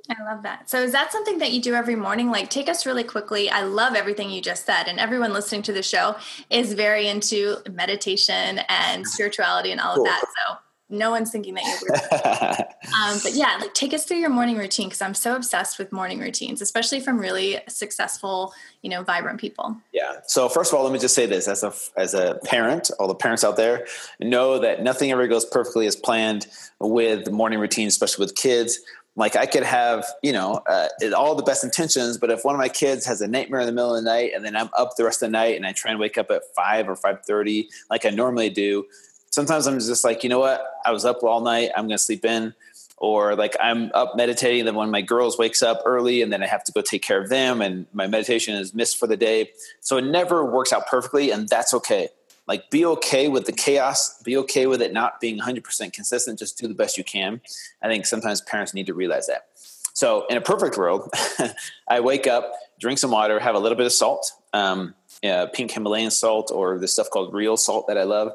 I 0.10 0.24
love 0.24 0.44
that. 0.44 0.70
So, 0.70 0.82
is 0.82 0.92
that 0.92 1.12
something 1.12 1.40
that 1.40 1.52
you 1.52 1.62
do 1.62 1.74
every 1.74 1.96
morning? 1.96 2.30
Like, 2.30 2.50
take 2.50 2.70
us 2.70 2.86
really 2.86 3.04
quickly. 3.04 3.50
I 3.50 3.64
love 3.64 3.96
everything 3.96 4.30
you 4.30 4.42
just 4.42 4.66
said, 4.66 4.88
and 4.88 5.00
everyone 5.00 5.34
listening 5.34 5.62
to 5.64 5.74
the 5.74 5.84
show 5.84 6.16
is 6.50 6.74
very 6.74 7.08
into 7.08 7.58
meditation 7.72 8.62
and 8.70 9.08
spirituality 9.08 9.72
and 9.72 9.82
all 9.82 9.96
cool. 9.96 10.06
of 10.06 10.12
that. 10.12 10.22
So, 10.22 10.58
no 10.94 11.10
one's 11.10 11.32
thinking 11.32 11.56
that 11.56 11.64
you're 11.64 11.96
um, 13.02 13.20
but 13.24 13.34
yeah, 13.34 13.58
like 13.60 13.74
take 13.74 13.94
us 13.94 14.06
through 14.06 14.18
your 14.18 14.30
morning 14.30 14.58
routine 14.58 14.88
because 14.88 15.02
I'm 15.02 15.16
so 15.16 15.36
obsessed 15.36 15.80
with 15.80 15.92
morning 15.92 16.20
routines, 16.20 16.62
especially 16.62 17.00
from 17.00 17.18
really 17.18 17.60
successful, 17.68 18.54
you 18.82 18.90
know, 18.90 19.02
vibrant 19.02 19.40
people. 19.40 19.76
Yeah. 19.92 20.20
So 20.28 20.48
first 20.50 20.72
of 20.72 20.78
all, 20.78 20.84
let 20.84 20.94
me 20.94 21.00
just 21.00 21.16
say 21.16 21.26
this 21.26 21.48
as 21.48 21.64
a 21.64 21.74
as 21.98 22.14
a 22.14 22.40
parent, 22.46 22.92
all 23.00 23.08
the 23.08 23.16
parents 23.16 23.44
out 23.44 23.58
there 23.58 23.88
know 24.20 24.60
that 24.60 24.84
nothing 24.84 25.12
ever 25.12 25.28
goes 25.28 25.46
perfectly 25.46 25.88
as 25.88 25.96
planned 25.96 26.48
with 26.80 27.32
morning 27.32 27.60
routines, 27.60 27.94
especially 27.94 28.26
with 28.26 28.36
kids. 28.36 28.80
Like 29.16 29.36
I 29.36 29.46
could 29.46 29.64
have, 29.64 30.06
you 30.24 30.34
know, 30.34 30.62
uh, 30.68 30.88
all 31.16 31.36
the 31.36 31.44
best 31.44 31.64
intentions, 31.64 32.18
but 32.18 32.32
if 32.32 32.44
one 32.44 32.56
of 32.56 32.60
my 32.60 32.70
kids 32.70 33.06
has 33.06 33.22
a 33.22 33.28
nightmare 33.28 33.60
in 33.60 33.68
the 33.68 33.72
middle 33.72 33.96
of 33.96 34.04
the 34.04 34.10
night, 34.10 34.32
and 34.36 34.44
then 34.44 34.56
I'm 34.56 34.70
up 34.78 34.96
the 34.96 35.04
rest 35.04 35.22
of 35.22 35.28
the 35.30 35.32
night, 35.32 35.56
and 35.56 35.66
I 35.66 35.72
try 35.72 35.92
and 35.92 36.00
wake 36.00 36.18
up 36.18 36.32
at 36.32 36.42
five 36.56 36.90
or 36.90 36.96
five 36.96 37.24
thirty, 37.24 37.70
like 37.92 38.06
I 38.06 38.10
normally 38.10 38.50
do, 38.50 38.86
sometimes 39.30 39.68
I'm 39.68 39.80
just 39.80 40.04
like, 40.04 40.24
you 40.24 40.30
know 40.30 40.40
what? 40.40 40.64
I 40.86 40.92
was 40.92 41.06
up 41.06 41.24
all 41.24 41.42
night. 41.42 41.72
I'm 41.76 41.90
to 41.90 41.98
sleep 41.98 42.24
in. 42.26 42.54
Or 42.98 43.36
like 43.36 43.58
I'm 43.60 43.92
up 43.94 44.16
meditating. 44.16 44.64
Then 44.64 44.76
when 44.76 44.90
my 44.90 45.02
girls 45.02 45.38
wakes 45.38 45.62
up 45.62 45.82
early 45.86 46.22
and 46.22 46.32
then 46.32 46.42
I 46.42 46.48
have 46.48 46.64
to 46.66 46.72
go 46.72 46.82
take 46.82 47.02
care 47.02 47.22
of 47.22 47.28
them 47.28 47.62
and 47.62 47.86
my 47.92 48.08
meditation 48.08 48.56
is 48.56 48.74
missed 48.74 48.98
for 48.98 49.08
the 49.08 49.18
day. 49.18 49.52
So 49.82 49.98
it 49.98 50.06
never 50.06 50.46
works 50.46 50.72
out 50.72 50.88
perfectly 50.88 51.30
and 51.30 51.50
that's 51.50 51.74
okay. 51.74 52.10
Like 52.48 52.70
be 52.70 52.86
okay 52.86 53.30
with 53.30 53.46
the 53.46 53.54
chaos. 53.54 54.22
Be 54.24 54.38
okay 54.38 54.68
with 54.68 54.82
it 54.82 54.92
not 54.94 55.20
being 55.20 55.40
100% 55.40 55.94
consistent. 55.94 56.40
Just 56.40 56.58
do 56.58 56.68
the 56.68 56.74
best 56.74 56.98
you 56.98 57.04
can. 57.04 57.42
I 57.82 57.88
think 57.88 58.06
sometimes 58.06 58.42
parents 58.42 58.74
need 58.74 58.88
to 58.88 58.94
realize 58.94 59.28
that. 59.28 59.48
So 59.94 60.26
in 60.28 60.38
a 60.38 60.42
perfect 60.42 60.78
world, 60.78 61.10
I 61.88 62.00
wake 62.00 62.28
up, 62.28 62.52
drink 62.80 63.00
some 63.00 63.12
water, 63.12 63.40
have 63.40 63.56
a 63.56 63.60
little 63.60 63.78
bit 63.78 63.86
of 63.86 63.94
salt. 63.94 64.32
Um, 64.54 64.96
uh, 65.24 65.48
pink 65.54 65.72
Himalayan 65.72 66.12
salt 66.12 66.52
or 66.54 66.78
this 66.78 66.94
stuff 66.94 67.10
called 67.10 67.34
real 67.34 67.56
salt 67.56 67.88
that 67.88 67.98
I 67.98 68.04
love, 68.04 68.34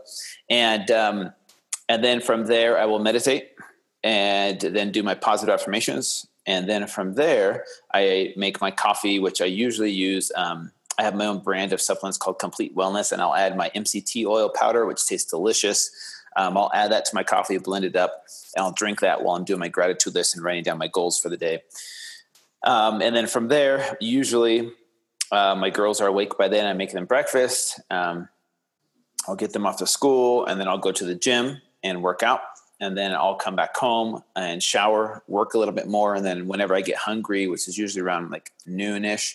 and 0.48 0.90
um, 0.90 1.32
and 1.88 2.02
then 2.02 2.20
from 2.20 2.46
there 2.46 2.78
I 2.78 2.86
will 2.86 2.98
meditate 2.98 3.50
and 4.02 4.58
then 4.60 4.90
do 4.90 5.02
my 5.02 5.14
positive 5.14 5.52
affirmations, 5.52 6.26
and 6.46 6.68
then 6.68 6.86
from 6.86 7.14
there 7.14 7.64
I 7.92 8.32
make 8.36 8.60
my 8.60 8.70
coffee, 8.70 9.18
which 9.18 9.42
I 9.42 9.46
usually 9.46 9.90
use. 9.90 10.32
Um, 10.34 10.72
I 10.98 11.04
have 11.04 11.14
my 11.14 11.26
own 11.26 11.38
brand 11.38 11.72
of 11.72 11.80
supplements 11.80 12.18
called 12.18 12.40
Complete 12.40 12.74
Wellness, 12.74 13.12
and 13.12 13.22
I'll 13.22 13.34
add 13.34 13.56
my 13.56 13.70
MCT 13.74 14.26
oil 14.26 14.48
powder, 14.48 14.84
which 14.84 15.06
tastes 15.06 15.30
delicious. 15.30 15.90
Um, 16.36 16.56
I'll 16.56 16.70
add 16.74 16.90
that 16.90 17.04
to 17.06 17.14
my 17.14 17.22
coffee, 17.22 17.56
blend 17.58 17.84
it 17.84 17.96
up, 17.96 18.24
and 18.56 18.64
I'll 18.64 18.72
drink 18.72 19.00
that 19.00 19.22
while 19.22 19.36
I'm 19.36 19.44
doing 19.44 19.60
my 19.60 19.68
gratitude 19.68 20.14
list 20.14 20.34
and 20.34 20.44
writing 20.44 20.64
down 20.64 20.76
my 20.78 20.88
goals 20.88 21.18
for 21.18 21.28
the 21.28 21.36
day. 21.36 21.62
Um, 22.64 23.00
and 23.00 23.14
then 23.14 23.28
from 23.28 23.48
there, 23.48 23.96
usually 24.00 24.72
uh, 25.30 25.54
my 25.54 25.70
girls 25.70 26.00
are 26.00 26.08
awake 26.08 26.36
by 26.36 26.48
then. 26.48 26.66
I 26.66 26.72
make 26.72 26.92
them 26.92 27.06
breakfast. 27.06 27.80
Um, 27.90 28.28
I'll 29.28 29.36
get 29.36 29.52
them 29.52 29.66
off 29.66 29.78
to 29.78 29.86
school, 29.86 30.46
and 30.46 30.60
then 30.60 30.66
I'll 30.66 30.78
go 30.78 30.90
to 30.90 31.04
the 31.04 31.14
gym 31.14 31.60
and 31.84 32.02
work 32.02 32.22
out. 32.24 32.40
And 32.80 32.96
then 32.96 33.12
I'll 33.12 33.36
come 33.36 33.56
back 33.56 33.76
home 33.76 34.22
and 34.36 34.62
shower, 34.62 35.22
work 35.26 35.54
a 35.54 35.58
little 35.58 35.74
bit 35.74 35.88
more, 35.88 36.14
and 36.14 36.24
then 36.24 36.46
whenever 36.46 36.74
I 36.74 36.80
get 36.80 36.96
hungry, 36.96 37.46
which 37.46 37.66
is 37.68 37.76
usually 37.76 38.02
around 38.02 38.30
like 38.30 38.52
noonish, 38.68 39.34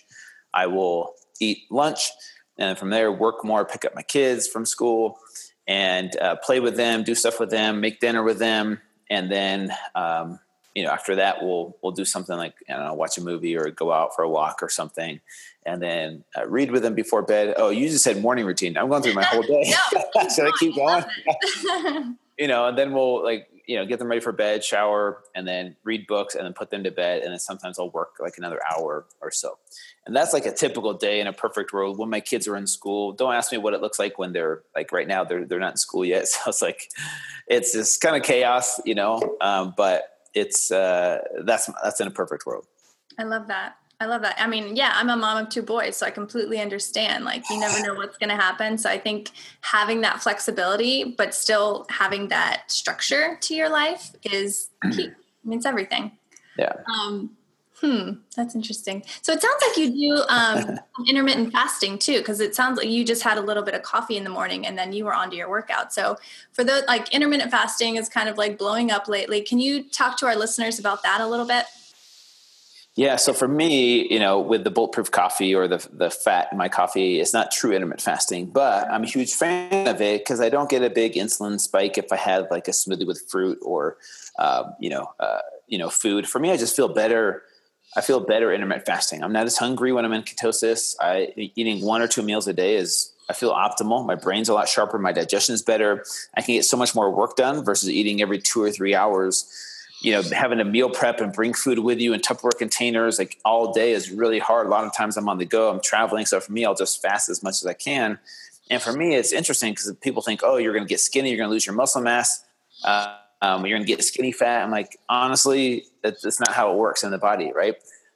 I 0.54 0.67
will 0.67 1.13
eat 1.39 1.60
lunch, 1.69 2.10
and 2.58 2.78
from 2.78 2.89
there 2.89 3.12
work 3.12 3.43
more, 3.43 3.65
pick 3.65 3.86
up 3.86 3.96
my 3.96 4.04
kids 4.04 4.48
from 4.48 4.65
school, 4.65 5.19
and 5.67 6.15
uh, 6.19 6.36
play 6.38 6.60
with 6.60 6.76
them, 6.76 7.04
do 7.04 7.15
stuff 7.15 7.39
with 7.39 7.50
them, 7.50 7.80
make 7.80 8.00
dinner 8.00 8.24
with 8.24 8.39
them, 8.39 8.80
and 9.10 9.32
then 9.32 9.72
um, 9.96 10.39
you 10.76 10.84
know 10.84 10.89
after 10.89 11.15
that 11.15 11.43
we'll 11.43 11.78
we'll 11.82 11.91
do 11.91 12.06
something 12.06 12.38
like 12.38 12.56
I 12.69 12.74
don't 12.74 12.86
know, 12.86 12.93
watch 12.93 13.17
a 13.17 13.22
movie 13.22 13.56
or 13.56 13.69
go 13.69 13.91
out 13.91 14.15
for 14.15 14.24
a 14.24 14.30
walk 14.30 14.62
or 14.62 14.69
something, 14.69 15.19
and 15.65 15.82
then 15.82 16.24
uh, 16.38 16.48
read 16.48 16.72
with 16.72 16.84
them 16.84 16.96
before 16.96 17.22
bed. 17.22 17.56
Oh, 17.58 17.69
you 17.69 17.89
just 17.89 18.04
said 18.04 18.22
morning 18.22 18.46
routine. 18.46 18.78
I'm 18.78 18.89
going 18.89 19.04
through 19.04 19.13
my 19.13 19.24
whole 19.24 19.43
day. 19.43 19.74
no, 20.15 20.30
Should 20.36 20.48
I 20.48 20.52
keep 20.60 20.76
going? 20.76 22.15
you 22.38 22.48
know, 22.48 22.67
and 22.67 22.78
then 22.78 22.93
we'll 22.93 23.24
like 23.24 23.48
you 23.65 23.78
know 23.78 23.86
get 23.86 24.00
them 24.00 24.08
ready 24.08 24.22
for 24.22 24.32
bed, 24.32 24.63
shower, 24.63 25.24
and 25.36 25.48
then 25.48 25.76
read 25.84 26.08
books, 26.08 26.36
and 26.36 26.46
then 26.46 26.54
put 26.54 26.69
them 26.69 26.84
to 26.84 26.91
bed, 26.91 27.22
and 27.22 27.32
then 27.32 27.39
sometimes 27.39 27.80
I'll 27.80 27.89
work 27.89 28.15
like 28.19 28.38
another 28.38 28.60
hour 28.72 29.06
or 29.22 29.32
so. 29.32 29.58
And 30.06 30.15
that's 30.15 30.34
like 30.34 30.46
a 30.46 30.52
typical 30.52 30.93
day 30.93 31.19
in 31.19 31.28
a 31.28 31.34
perfect 31.34 31.74
world 31.74 31.98
when 31.98 32.10
my 32.10 32.19
kids 32.19 32.48
are 32.48 32.58
in 32.58 32.67
school. 32.67 33.13
Don't 33.13 33.34
ask 33.34 33.52
me 33.52 33.58
what 33.58 33.74
it 33.74 33.82
looks 33.82 34.00
like 34.00 34.17
when 34.17 34.34
they're 34.34 34.63
like 34.76 34.91
right 34.91 35.08
now 35.08 35.24
they're 35.24 35.46
they're 35.46 35.60
not 35.60 35.72
in 35.72 35.78
school 35.78 36.06
yet. 36.06 36.28
So 36.34 36.50
it's 36.50 36.62
like 36.62 36.89
it's 37.48 37.74
just 37.74 38.02
kind 38.02 38.15
of 38.15 38.24
chaos, 38.24 38.82
you 38.86 38.96
know. 38.96 39.38
Um, 39.39 39.74
but 39.78 40.04
it's 40.34 40.72
uh, 40.72 41.19
that's 41.46 41.69
that's 41.84 42.00
in 42.00 42.08
a 42.08 42.12
perfect 42.12 42.46
world. 42.46 42.65
I 43.19 43.24
love 43.24 43.48
that. 43.48 43.76
I 44.04 44.06
love 44.06 44.22
that. 44.24 44.36
I 44.38 44.48
mean, 44.48 44.76
yeah, 44.76 44.92
I'm 44.96 45.10
a 45.10 45.16
mom 45.16 45.46
of 45.46 45.50
two 45.50 45.62
boys, 45.62 45.96
so 45.96 46.06
I 46.06 46.12
completely 46.12 46.60
understand. 46.60 47.24
Like, 47.24 47.50
you 47.50 47.58
never 47.58 47.82
know 47.82 47.94
what's 47.94 48.18
going 48.18 48.32
to 48.32 48.36
happen. 48.36 48.78
So 48.78 48.89
I 48.89 49.00
think 49.00 49.32
having 49.62 50.02
that 50.02 50.22
flexibility, 50.22 51.16
but 51.18 51.34
still 51.34 51.86
having 51.89 52.28
that 52.28 52.70
structure 52.70 53.38
to 53.39 53.56
your 53.56 53.70
life 53.70 54.12
is 54.24 54.72
key. 54.92 55.08
I 55.08 55.48
mean, 55.48 55.58
it's 55.58 55.66
everything. 55.66 56.12
Yeah. 56.60 56.74
Um, 56.94 57.30
hmm, 57.80 58.12
that's 58.36 58.56
interesting. 58.56 59.06
So 59.22 59.32
it 59.32 59.42
sounds 59.42 59.63
like 59.66 59.78
you 59.78 59.89
do 59.92 60.24
um, 60.28 60.80
intermittent 61.08 61.54
fasting 61.54 61.98
too, 61.98 62.18
because 62.18 62.42
it 62.42 62.54
sounds 62.54 62.78
like 62.78 62.89
you 62.89 63.06
just 63.06 63.24
had 63.24 63.38
a 63.38 63.42
little 63.42 63.63
bit 63.63 63.74
of 63.74 63.84
coffee 63.84 64.18
in 64.18 64.26
the 64.26 64.30
morning 64.30 64.68
and 64.68 64.78
then 64.78 64.92
you 64.92 65.06
were 65.06 65.13
onto 65.13 65.38
your 65.38 65.50
workout. 65.50 65.94
So 65.94 66.18
for 66.52 66.66
the 66.66 66.84
like 66.89 67.13
intermittent 67.13 67.52
fasting 67.52 67.96
is 67.96 68.10
kind 68.10 68.28
of 68.28 68.38
like 68.38 68.58
blowing 68.58 68.92
up 68.92 69.08
lately. 69.08 69.39
Can 69.39 69.60
you 69.60 69.84
talk 69.84 70.18
to 70.18 70.26
our 70.26 70.36
listeners 70.36 70.78
about 70.78 71.04
that 71.04 71.22
a 71.22 71.28
little 71.28 71.46
bit? 71.46 71.68
Yeah, 72.95 73.15
so 73.15 73.34
for 73.34 73.47
me, 73.47 74.08
you 74.08 74.19
know, 74.19 74.39
with 74.39 74.63
the 74.63 74.69
bulletproof 74.69 75.10
coffee 75.10 75.56
or 75.56 75.67
the 75.67 75.86
the 75.91 76.12
fat 76.12 76.49
in 76.51 76.60
my 76.60 76.69
coffee, 76.69 77.19
it's 77.19 77.34
not 77.34 77.51
true 77.51 77.71
intermittent 77.71 78.03
fasting, 78.03 78.45
but 78.47 78.88
I'm 78.88 79.03
a 79.03 79.08
huge 79.08 79.34
fan 79.34 79.88
of 79.88 79.99
it 79.99 80.21
because 80.21 80.39
I 80.39 80.49
don't 80.49 80.69
get 80.69 80.84
a 80.84 80.91
big 80.91 81.13
insulin 81.13 81.60
spike 81.60 81.97
if 81.97 82.12
I 82.12 82.17
have 82.17 82.51
like 82.51 82.67
a 82.67 82.71
smoothie 82.71 83.08
with 83.08 83.23
fruit 83.27 83.58
or, 83.63 83.97
uh, 84.38 84.65
you 84.79 84.91
know, 84.91 85.12
uh, 85.19 85.39
you 85.67 85.79
know, 85.79 85.89
food. 85.89 86.29
For 86.29 86.38
me, 86.38 86.51
I 86.51 86.58
just 86.58 86.75
feel 86.75 86.88
better. 86.88 87.41
I 87.95 88.01
feel 88.01 88.19
better 88.19 88.53
intermittent 88.53 88.86
fasting. 88.86 89.23
I'm 89.23 89.34
not 89.34 89.47
as 89.47 89.58
hungry 89.58 89.91
when 89.91 90.06
I'm 90.06 90.13
in 90.13 90.21
ketosis. 90.21 90.95
I 91.01 91.34
eating 91.36 91.84
one 91.84 92.03
or 92.03 92.08
two 92.08 92.21
meals 92.21 92.47
a 92.47 92.53
day 92.53 92.75
is 92.75 93.12
I 93.27 93.34
feel 93.34 93.53
optimal. 93.53 94.06
My 94.06 94.15
brain's 94.15 94.49
a 94.49 94.53
lot 94.53 94.69
sharper. 94.69 94.99
My 94.99 95.13
digestion 95.13 95.56
is 95.56 95.63
better. 95.63 96.06
I 96.38 96.41
can 96.41 96.53
get 96.56 96.65
so 96.65 96.77
much 96.77 96.93
more 96.93 97.10
work 97.10 97.38
done 97.38 97.65
versus 97.65 97.89
eating 97.89 98.21
every 98.21 98.38
two 98.38 98.62
or 98.62 98.69
three 98.69 98.93
hours 98.93 99.51
you 100.04 100.12
know, 100.12 100.22
having 100.22 100.60
a 100.60 100.66
meal 100.66 100.89
prep 100.89 101.22
and 101.22 101.32
bring 101.32 101.54
food 101.54 101.80
with 101.80 102.00
you 102.00 102.13
in 102.13 102.20
Tupperware 102.20 102.58
containers 102.58 103.18
like 103.18 103.39
all 103.46 103.72
day 103.72 103.94
is 103.94 104.12
really 104.12 104.38
hard. 104.38 104.68
A 104.68 104.70
lot 104.70 104.84
of 104.84 104.94
times 104.94 105.16
I'm 105.16 105.30
on 105.30 105.38
the 105.38 105.46
go, 105.46 105.72
I'm 105.72 105.80
traveling. 105.80 106.26
So 106.26 106.42
for 106.42 106.52
me, 106.52 106.66
I'll 106.66 106.76
just 106.76 107.02
fast 107.02 107.30
as 107.30 107.42
much 107.42 107.56
as 107.56 107.66
I 107.66 107.74
can. 107.74 108.20
And 108.70 108.82
for 108.82 108.92
me, 108.92 109.16
it's 109.16 109.32
interesting 109.32 109.72
because 109.72 109.96
people 110.02 110.22
think, 110.22 110.42
oh, 110.44 110.58
you're 110.58 110.74
going 110.74 110.84
to 110.84 110.89
get 110.89 111.00
skinny, 111.00 111.30
you're 111.30 111.38
going 111.38 111.48
to 111.48 111.54
lose 111.54 111.66
your 111.66 111.74
muscle 111.74 112.02
mass, 112.02 112.44
uh, 112.84 113.16
um, 113.42 113.66
you're 113.66 113.78
going 113.78 113.88
to 113.88 113.88
get 113.88 114.04
skinny 114.04 114.34
fat. 114.34 114.63
I'm 114.63 114.72
like, 114.72 115.00
honestly, 115.08 115.86
that's, 116.02 116.39
not 116.39 116.52
how 116.52 116.74
it 116.74 116.78
works 116.78 117.04
in 117.06 117.12
the 117.12 117.18
body, 117.18 117.54
right? 117.56 117.76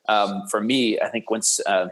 Um, 0.10 0.46
for 0.50 0.60
me, 0.60 1.00
I 1.00 1.08
think 1.08 1.32
once 1.32 1.62
uh, 1.66 1.88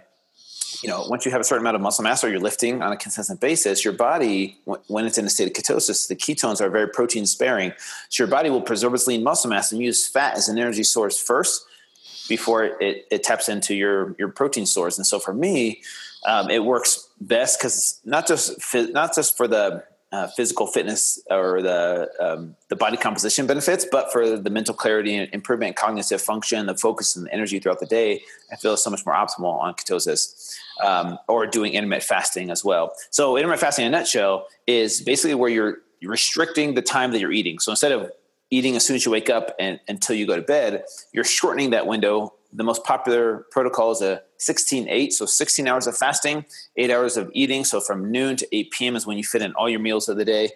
you 0.85 0.91
know, 0.91 1.03
once 1.09 1.25
you 1.25 1.31
have 1.31 1.41
a 1.41 1.43
certain 1.43 1.63
amount 1.63 1.75
of 1.75 1.81
muscle 1.81 2.03
mass 2.03 2.23
or 2.23 2.29
you're 2.29 2.39
lifting 2.39 2.83
on 2.83 2.91
a 2.91 2.95
consistent 2.95 3.41
basis, 3.41 3.83
your 3.83 3.91
body, 3.91 4.59
when 4.85 5.03
it's 5.07 5.17
in 5.17 5.25
a 5.25 5.29
state 5.31 5.47
of 5.47 5.53
ketosis, 5.53 6.07
the 6.07 6.15
ketones 6.15 6.61
are 6.61 6.69
very 6.69 6.87
protein 6.87 7.25
sparing. 7.25 7.73
So 8.09 8.21
your 8.21 8.29
body 8.29 8.51
will 8.51 8.61
preserve 8.61 8.93
its 8.93 9.07
lean 9.07 9.23
muscle 9.23 9.49
mass 9.49 9.71
and 9.71 9.81
use 9.81 10.07
fat 10.07 10.37
as 10.37 10.47
an 10.47 10.59
energy 10.59 10.83
source 10.83 11.19
first 11.19 11.65
before 12.29 12.65
it, 12.65 13.07
it 13.09 13.23
taps 13.23 13.49
into 13.49 13.73
your, 13.73 14.15
your 14.19 14.27
protein 14.27 14.67
stores. 14.67 14.99
And 14.99 15.07
so 15.07 15.17
for 15.17 15.33
me, 15.33 15.81
um, 16.27 16.51
it 16.51 16.63
works 16.63 17.09
best 17.19 17.57
because 17.57 17.99
not 18.05 18.27
just, 18.27 18.53
not 18.75 19.15
just 19.15 19.35
for 19.35 19.47
the 19.47 19.83
uh, 20.15 20.27
physical 20.27 20.65
fitness 20.65 21.19
or 21.29 21.61
the 21.61 22.09
um, 22.21 22.55
the 22.69 22.75
body 22.75 22.95
composition 22.95 23.45
benefits, 23.45 23.85
but 23.91 24.11
for 24.13 24.37
the 24.37 24.49
mental 24.49 24.73
clarity 24.73 25.13
and 25.15 25.27
improvement, 25.33 25.75
cognitive 25.75 26.21
function, 26.21 26.65
the 26.67 26.75
focus 26.75 27.17
and 27.17 27.25
the 27.25 27.33
energy 27.33 27.59
throughout 27.59 27.81
the 27.81 27.85
day, 27.85 28.21
I 28.49 28.55
feel 28.55 28.77
so 28.77 28.89
much 28.89 29.05
more 29.05 29.13
optimal 29.13 29.59
on 29.59 29.73
ketosis 29.73 30.55
um, 30.81 31.19
or 31.27 31.45
doing 31.47 31.73
intermittent 31.73 32.07
fasting 32.07 32.49
as 32.49 32.63
well. 32.63 32.93
So 33.09 33.35
intermittent 33.35 33.61
fasting, 33.61 33.85
in 33.85 33.93
a 33.93 33.97
nutshell, 33.97 34.47
is 34.67 35.01
basically 35.01 35.35
where 35.35 35.49
you're 35.49 35.79
restricting 36.01 36.75
the 36.75 36.81
time 36.81 37.11
that 37.11 37.19
you're 37.19 37.33
eating. 37.33 37.59
So 37.59 37.71
instead 37.73 37.91
of 37.91 38.09
eating 38.51 38.77
as 38.77 38.85
soon 38.85 38.95
as 38.95 39.05
you 39.05 39.11
wake 39.11 39.29
up 39.29 39.53
and 39.59 39.81
until 39.89 40.15
you 40.15 40.25
go 40.25 40.37
to 40.37 40.41
bed, 40.41 40.85
you're 41.13 41.25
shortening 41.25 41.71
that 41.71 41.87
window. 41.87 42.33
The 42.53 42.63
most 42.63 42.85
popular 42.85 43.45
protocol 43.51 43.91
is 43.91 44.01
a 44.01 44.21
16-8, 44.39 45.11
so 45.11 45.25
16 45.25 45.67
hours 45.67 45.87
of 45.87 45.97
fasting, 45.97 46.45
eight 46.77 46.91
hours 46.91 47.17
of 47.17 47.29
eating. 47.33 47.63
So 47.63 47.79
from 47.79 48.11
noon 48.11 48.35
to 48.37 48.55
8 48.55 48.71
p.m. 48.71 48.95
is 48.95 49.05
when 49.05 49.17
you 49.17 49.23
fit 49.23 49.41
in 49.41 49.53
all 49.53 49.69
your 49.69 49.79
meals 49.79 50.09
of 50.09 50.17
the 50.17 50.25
day. 50.25 50.51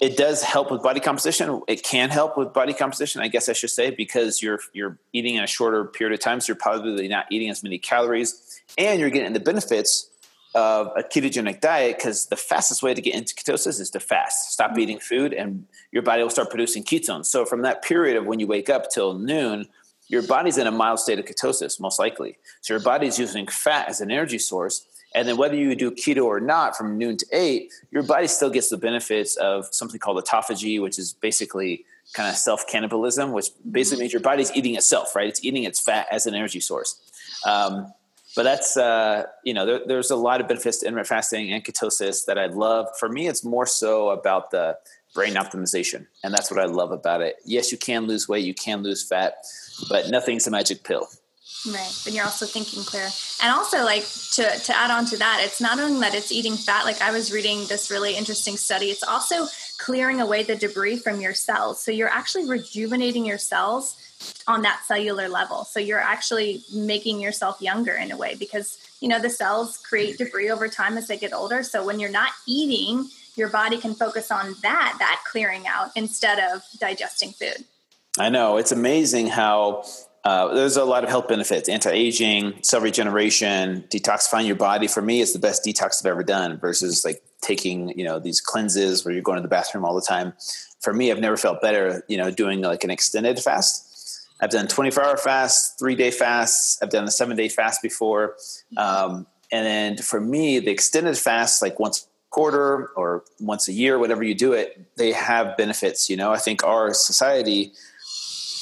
It 0.00 0.16
does 0.16 0.42
help 0.42 0.70
with 0.70 0.82
body 0.82 1.00
composition. 1.00 1.62
It 1.68 1.82
can 1.84 2.10
help 2.10 2.36
with 2.36 2.52
body 2.52 2.74
composition, 2.74 3.22
I 3.22 3.28
guess 3.28 3.48
I 3.48 3.52
should 3.52 3.70
say, 3.70 3.90
because 3.90 4.42
you're 4.42 4.58
you're 4.72 4.98
eating 5.12 5.36
in 5.36 5.44
a 5.44 5.46
shorter 5.46 5.84
period 5.84 6.14
of 6.14 6.20
time, 6.20 6.40
so 6.40 6.50
you're 6.50 6.56
probably 6.56 7.06
not 7.06 7.26
eating 7.30 7.48
as 7.48 7.62
many 7.62 7.78
calories, 7.78 8.60
and 8.76 8.98
you're 8.98 9.08
getting 9.08 9.32
the 9.32 9.40
benefits 9.40 10.10
of 10.54 10.92
a 10.96 11.02
ketogenic 11.02 11.60
diet 11.60 11.96
because 11.96 12.26
the 12.26 12.36
fastest 12.36 12.82
way 12.82 12.94
to 12.94 13.00
get 13.00 13.14
into 13.14 13.34
ketosis 13.34 13.80
is 13.80 13.90
to 13.90 14.00
fast. 14.00 14.52
Stop 14.52 14.72
mm-hmm. 14.72 14.80
eating 14.80 14.98
food, 15.00 15.32
and 15.32 15.66
your 15.90 16.02
body 16.02 16.22
will 16.22 16.30
start 16.30 16.50
producing 16.50 16.84
ketones. 16.84 17.26
So 17.26 17.44
from 17.44 17.62
that 17.62 17.82
period 17.82 18.16
of 18.16 18.26
when 18.26 18.40
you 18.40 18.46
wake 18.46 18.68
up 18.68 18.90
till 18.90 19.14
noon, 19.14 19.68
your 20.08 20.22
body's 20.22 20.58
in 20.58 20.66
a 20.66 20.70
mild 20.70 21.00
state 21.00 21.18
of 21.18 21.24
ketosis, 21.24 21.80
most 21.80 21.98
likely. 21.98 22.38
So 22.60 22.74
your 22.74 22.82
body's 22.82 23.18
using 23.18 23.46
fat 23.46 23.88
as 23.88 24.00
an 24.00 24.10
energy 24.10 24.38
source. 24.38 24.86
And 25.14 25.28
then 25.28 25.36
whether 25.36 25.54
you 25.54 25.74
do 25.76 25.92
keto 25.92 26.24
or 26.24 26.40
not 26.40 26.76
from 26.76 26.98
noon 26.98 27.16
to 27.18 27.26
eight, 27.32 27.72
your 27.92 28.02
body 28.02 28.26
still 28.26 28.50
gets 28.50 28.68
the 28.68 28.76
benefits 28.76 29.36
of 29.36 29.66
something 29.72 30.00
called 30.00 30.22
autophagy, 30.22 30.82
which 30.82 30.98
is 30.98 31.12
basically 31.12 31.84
kind 32.12 32.28
of 32.28 32.36
self 32.36 32.66
cannibalism, 32.66 33.32
which 33.32 33.50
basically 33.70 34.02
means 34.02 34.12
your 34.12 34.22
body's 34.22 34.52
eating 34.54 34.74
itself, 34.74 35.14
right? 35.14 35.28
It's 35.28 35.44
eating 35.44 35.64
its 35.64 35.80
fat 35.80 36.08
as 36.10 36.26
an 36.26 36.34
energy 36.34 36.60
source. 36.60 37.00
Um, 37.46 37.92
but 38.34 38.42
that's 38.42 38.76
uh, 38.76 39.24
you 39.44 39.54
know 39.54 39.64
there, 39.64 39.80
there's 39.86 40.10
a 40.10 40.16
lot 40.16 40.40
of 40.40 40.48
benefits 40.48 40.78
to 40.78 40.86
intermittent 40.86 41.08
fasting 41.08 41.52
and 41.52 41.64
ketosis 41.64 42.24
that 42.26 42.38
I 42.38 42.46
love. 42.46 42.88
For 42.98 43.08
me, 43.08 43.28
it's 43.28 43.44
more 43.44 43.66
so 43.66 44.10
about 44.10 44.50
the 44.50 44.76
brain 45.14 45.34
optimization, 45.34 46.06
and 46.22 46.34
that's 46.34 46.50
what 46.50 46.60
I 46.60 46.64
love 46.64 46.90
about 46.90 47.22
it. 47.22 47.36
Yes, 47.44 47.72
you 47.72 47.78
can 47.78 48.06
lose 48.06 48.28
weight, 48.28 48.44
you 48.44 48.54
can 48.54 48.82
lose 48.82 49.02
fat, 49.02 49.44
but 49.88 50.10
nothing's 50.10 50.46
a 50.46 50.50
magic 50.50 50.82
pill. 50.84 51.08
Right. 51.66 52.02
And 52.06 52.14
you're 52.14 52.24
also 52.24 52.44
thinking 52.44 52.82
clear. 52.82 53.08
And 53.42 53.50
also 53.50 53.84
like 53.84 54.04
to 54.32 54.42
to 54.42 54.76
add 54.76 54.90
on 54.90 55.06
to 55.06 55.16
that, 55.18 55.40
it's 55.42 55.60
not 55.60 55.78
only 55.78 56.00
that 56.00 56.14
it's 56.14 56.30
eating 56.30 56.56
fat, 56.56 56.84
like 56.84 57.00
I 57.00 57.10
was 57.10 57.32
reading 57.32 57.66
this 57.66 57.90
really 57.90 58.16
interesting 58.16 58.56
study, 58.56 58.86
it's 58.86 59.02
also 59.02 59.46
clearing 59.78 60.20
away 60.20 60.42
the 60.42 60.56
debris 60.56 60.98
from 60.98 61.20
your 61.20 61.32
cells. 61.32 61.80
So 61.80 61.90
you're 61.90 62.08
actually 62.08 62.48
rejuvenating 62.48 63.24
your 63.24 63.38
cells 63.38 63.96
on 64.46 64.62
that 64.62 64.82
cellular 64.86 65.28
level. 65.28 65.64
So 65.64 65.80
you're 65.80 66.00
actually 66.00 66.62
making 66.74 67.20
yourself 67.20 67.60
younger 67.60 67.92
in 67.92 68.10
a 68.10 68.16
way 68.16 68.34
because 68.34 68.78
you 69.00 69.08
know 69.08 69.18
the 69.18 69.30
cells 69.30 69.78
create 69.78 70.18
debris 70.18 70.50
over 70.50 70.68
time 70.68 70.98
as 70.98 71.08
they 71.08 71.16
get 71.16 71.32
older. 71.32 71.62
So 71.62 71.84
when 71.84 71.98
you're 71.98 72.10
not 72.10 72.32
eating, 72.46 73.08
your 73.36 73.48
body 73.48 73.78
can 73.78 73.94
focus 73.94 74.30
on 74.30 74.54
that 74.62 74.96
that 74.98 75.22
clearing 75.30 75.66
out 75.66 75.90
instead 75.96 76.38
of 76.38 76.62
digesting 76.78 77.30
food. 77.30 77.64
I 78.18 78.28
know 78.28 78.56
it's 78.56 78.72
amazing 78.72 79.28
how 79.28 79.84
uh, 80.24 80.54
there's 80.54 80.76
a 80.76 80.84
lot 80.84 81.04
of 81.04 81.10
health 81.10 81.28
benefits 81.28 81.68
anti-aging 81.68 82.62
cell 82.62 82.80
regeneration 82.80 83.84
detoxifying 83.88 84.46
your 84.46 84.56
body 84.56 84.86
for 84.86 85.02
me 85.02 85.20
is 85.20 85.34
the 85.34 85.38
best 85.38 85.62
detox 85.64 86.00
i've 86.00 86.06
ever 86.06 86.22
done 86.22 86.58
versus 86.58 87.04
like 87.04 87.22
taking 87.42 87.90
you 87.90 88.04
know 88.04 88.18
these 88.18 88.40
cleanses 88.40 89.04
where 89.04 89.12
you're 89.12 89.22
going 89.22 89.36
to 89.36 89.42
the 89.42 89.48
bathroom 89.48 89.84
all 89.84 89.94
the 89.94 90.00
time 90.00 90.32
for 90.80 90.94
me 90.94 91.12
i've 91.12 91.20
never 91.20 91.36
felt 91.36 91.60
better 91.60 92.02
you 92.08 92.16
know 92.16 92.30
doing 92.30 92.62
like 92.62 92.84
an 92.84 92.90
extended 92.90 93.38
fast 93.38 93.94
I've 94.40 94.50
done 94.50 94.66
24 94.66 95.04
hour 95.04 95.16
fasts, 95.16 95.74
three 95.78 95.94
day 95.94 96.10
fasts. 96.10 96.78
I've 96.82 96.90
done 96.90 97.04
a 97.04 97.10
seven 97.10 97.36
day 97.36 97.48
fast 97.48 97.80
before. 97.80 98.36
Um, 98.76 99.26
and 99.52 99.64
then 99.64 99.96
for 99.96 100.20
me, 100.20 100.58
the 100.58 100.70
extended 100.70 101.16
fast, 101.16 101.62
like 101.62 101.78
once 101.78 102.06
quarter 102.34 102.90
or 102.96 103.22
once 103.38 103.68
a 103.68 103.72
year, 103.72 103.96
whatever 103.96 104.24
you 104.24 104.34
do 104.34 104.52
it, 104.52 104.84
they 104.96 105.12
have 105.12 105.56
benefits. 105.56 106.10
You 106.10 106.16
know, 106.16 106.32
I 106.32 106.38
think 106.38 106.64
our 106.64 106.92
society, 106.92 107.72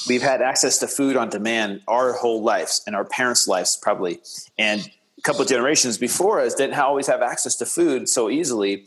we've 0.07 0.21
had 0.21 0.43
access 0.43 0.77
to 0.79 0.87
food 0.87 1.17
on 1.17 1.29
demand 1.29 1.81
our 1.87 2.13
whole 2.13 2.43
lives 2.43 2.83
and 2.85 2.95
our 2.95 3.03
parents' 3.03 3.47
lives 3.47 3.75
probably. 3.81 4.19
And 4.59 4.87
a 5.17 5.21
couple 5.23 5.41
of 5.41 5.47
generations 5.47 5.97
before 5.97 6.39
us 6.39 6.53
didn't 6.53 6.77
always 6.77 7.07
have 7.07 7.23
access 7.23 7.55
to 7.55 7.65
food 7.65 8.07
so 8.07 8.29
easily. 8.29 8.85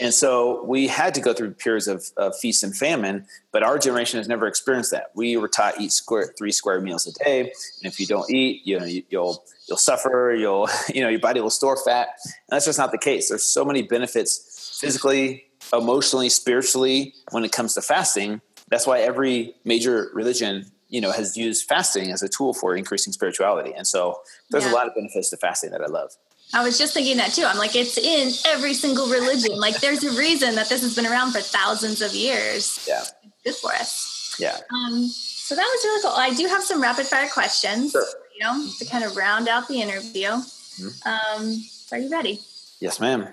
And 0.00 0.12
so 0.12 0.64
we 0.64 0.88
had 0.88 1.14
to 1.14 1.20
go 1.20 1.32
through 1.32 1.52
periods 1.52 1.86
of, 1.86 2.04
of, 2.16 2.36
feast 2.36 2.64
and 2.64 2.76
famine, 2.76 3.26
but 3.52 3.62
our 3.62 3.78
generation 3.78 4.18
has 4.18 4.26
never 4.26 4.46
experienced 4.48 4.90
that. 4.90 5.12
We 5.14 5.36
were 5.36 5.46
taught 5.46 5.80
eat 5.80 5.92
square, 5.92 6.34
three 6.36 6.50
square 6.50 6.80
meals 6.80 7.06
a 7.06 7.12
day, 7.24 7.40
and 7.40 7.52
if 7.82 8.00
you 8.00 8.06
don't 8.06 8.28
eat, 8.28 8.62
you 8.66 8.80
know, 8.80 8.86
you, 8.86 9.04
will 9.12 9.44
you'll 9.68 9.78
suffer. 9.78 10.34
You'll 10.36 10.68
you 10.94 11.00
know 11.02 11.08
your 11.08 11.20
body 11.20 11.40
will 11.40 11.50
store 11.50 11.76
fat, 11.76 12.08
and 12.24 12.32
that's 12.50 12.64
just 12.64 12.78
not 12.78 12.90
the 12.90 12.98
case. 12.98 13.28
There's 13.28 13.44
so 13.44 13.64
many 13.64 13.82
benefits 13.82 14.78
physically, 14.80 15.44
emotionally, 15.72 16.28
spiritually, 16.28 17.14
when 17.30 17.44
it 17.44 17.52
comes 17.52 17.74
to 17.74 17.82
fasting, 17.82 18.40
that's 18.68 18.86
why 18.86 19.00
every 19.00 19.54
major 19.64 20.10
religion, 20.12 20.66
you 20.88 21.00
know, 21.00 21.12
has 21.12 21.36
used 21.36 21.66
fasting 21.68 22.10
as 22.10 22.22
a 22.22 22.28
tool 22.28 22.54
for 22.54 22.76
increasing 22.76 23.12
spirituality. 23.12 23.72
And 23.72 23.86
so 23.86 24.20
there's 24.50 24.64
yeah. 24.64 24.72
a 24.72 24.74
lot 24.74 24.86
of 24.86 24.94
benefits 24.94 25.30
to 25.30 25.36
fasting 25.36 25.70
that 25.70 25.82
I 25.82 25.86
love. 25.86 26.12
I 26.54 26.62
was 26.62 26.78
just 26.78 26.94
thinking 26.94 27.16
that 27.16 27.32
too. 27.32 27.44
I'm 27.44 27.58
like, 27.58 27.74
it's 27.74 27.98
in 27.98 28.30
every 28.46 28.74
single 28.74 29.08
religion. 29.08 29.58
Like, 29.58 29.80
there's 29.80 30.04
a 30.04 30.16
reason 30.16 30.54
that 30.54 30.68
this 30.68 30.82
has 30.82 30.94
been 30.94 31.04
around 31.04 31.32
for 31.32 31.40
thousands 31.40 32.00
of 32.00 32.14
years. 32.14 32.84
Yeah. 32.88 33.02
Good 33.44 33.56
for 33.56 33.72
us. 33.72 34.36
Yeah. 34.38 34.56
Um, 34.72 35.08
so 35.08 35.56
that 35.56 35.62
was 35.62 35.84
really 35.84 36.02
cool. 36.02 36.12
I 36.12 36.32
do 36.32 36.46
have 36.46 36.62
some 36.62 36.80
rapid 36.80 37.06
fire 37.06 37.28
questions, 37.28 37.90
sure. 37.90 38.06
you 38.38 38.44
know, 38.44 38.66
to 38.78 38.84
kind 38.84 39.02
of 39.02 39.16
round 39.16 39.48
out 39.48 39.66
the 39.66 39.82
interview. 39.82 40.28
Mm-hmm. 40.28 41.42
Um, 41.42 41.64
are 41.92 41.98
you 41.98 42.10
ready? 42.10 42.40
Yes, 42.80 43.00
ma'am. 43.00 43.26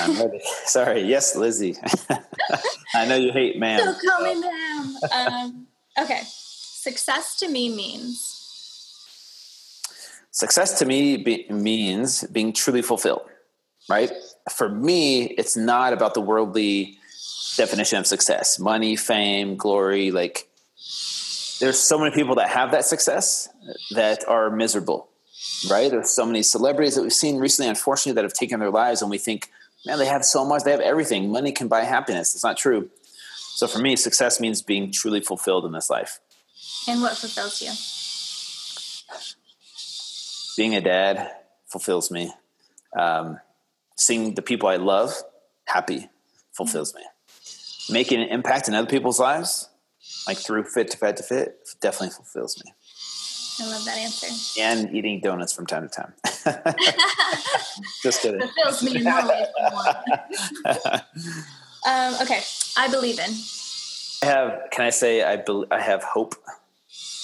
I'm 0.00 0.16
ready. 0.16 0.40
Sorry. 0.66 1.00
Yes, 1.02 1.34
Lizzie. 1.34 1.76
I 2.94 3.06
know 3.06 3.16
you 3.16 3.32
hate 3.32 3.58
ma'am. 3.58 3.80
So 3.80 4.08
call 4.08 4.22
me 4.22 4.40
ma'am. 4.40 4.96
Um, 5.12 5.66
okay. 6.02 6.22
Success 6.24 7.36
to 7.38 7.48
me 7.48 7.74
means 7.74 8.35
Success 10.36 10.78
to 10.80 10.84
me 10.84 11.16
be, 11.16 11.46
means 11.48 12.22
being 12.24 12.52
truly 12.52 12.82
fulfilled, 12.82 13.22
right? 13.88 14.12
For 14.54 14.68
me, 14.68 15.24
it's 15.24 15.56
not 15.56 15.94
about 15.94 16.12
the 16.12 16.20
worldly 16.20 16.98
definition 17.56 17.98
of 17.98 18.06
success 18.06 18.58
money, 18.58 18.96
fame, 18.96 19.56
glory. 19.56 20.10
Like, 20.10 20.46
there's 21.58 21.78
so 21.78 21.98
many 21.98 22.14
people 22.14 22.34
that 22.34 22.50
have 22.50 22.72
that 22.72 22.84
success 22.84 23.48
that 23.92 24.28
are 24.28 24.50
miserable, 24.50 25.08
right? 25.70 25.90
There's 25.90 26.10
so 26.10 26.26
many 26.26 26.42
celebrities 26.42 26.96
that 26.96 27.02
we've 27.02 27.14
seen 27.14 27.38
recently, 27.38 27.70
unfortunately, 27.70 28.12
that 28.16 28.24
have 28.24 28.34
taken 28.34 28.60
their 28.60 28.70
lives, 28.70 29.00
and 29.00 29.10
we 29.10 29.16
think, 29.16 29.50
man, 29.86 29.98
they 29.98 30.04
have 30.04 30.22
so 30.22 30.44
much, 30.44 30.64
they 30.64 30.70
have 30.70 30.80
everything. 30.80 31.32
Money 31.32 31.50
can 31.50 31.66
buy 31.66 31.80
happiness. 31.84 32.34
It's 32.34 32.44
not 32.44 32.58
true. 32.58 32.90
So 33.54 33.66
for 33.66 33.78
me, 33.78 33.96
success 33.96 34.38
means 34.38 34.60
being 34.60 34.92
truly 34.92 35.22
fulfilled 35.22 35.64
in 35.64 35.72
this 35.72 35.88
life. 35.88 36.20
And 36.86 37.00
what 37.00 37.16
fulfills 37.16 37.62
you? 37.62 37.72
Being 40.56 40.74
a 40.74 40.80
dad 40.80 41.30
fulfills 41.66 42.10
me. 42.10 42.32
Um, 42.98 43.38
seeing 43.96 44.34
the 44.34 44.42
people 44.42 44.68
I 44.68 44.76
love 44.76 45.14
happy 45.64 46.08
fulfills 46.52 46.94
me. 46.94 47.02
Making 47.90 48.22
an 48.22 48.28
impact 48.28 48.68
in 48.68 48.74
other 48.74 48.88
people's 48.88 49.20
lives, 49.20 49.68
like 50.26 50.38
through 50.38 50.64
Fit 50.64 50.90
to 50.90 50.96
fit 50.96 51.16
to 51.18 51.22
Fit, 51.22 51.58
definitely 51.80 52.10
fulfills 52.10 52.62
me. 52.64 52.72
I 53.58 53.70
love 53.70 53.84
that 53.84 53.96
answer. 53.98 54.60
And 54.60 54.94
eating 54.94 55.20
donuts 55.20 55.52
from 55.52 55.66
time 55.66 55.88
to 55.88 55.94
time. 55.94 56.12
Just 58.02 58.20
kidding. 58.22 58.40
Fulfills 58.40 58.82
me 58.82 58.96
in 58.96 59.04
more 59.04 59.28
ways 59.28 59.46
um, 61.86 62.14
okay, 62.22 62.42
I 62.76 62.88
believe 62.90 63.18
in. 63.18 63.30
I 64.22 64.26
have. 64.26 64.70
Can 64.70 64.84
I 64.84 64.90
say 64.90 65.22
I? 65.22 65.36
Be, 65.36 65.64
I 65.70 65.80
have 65.80 66.02
hope. 66.02 66.34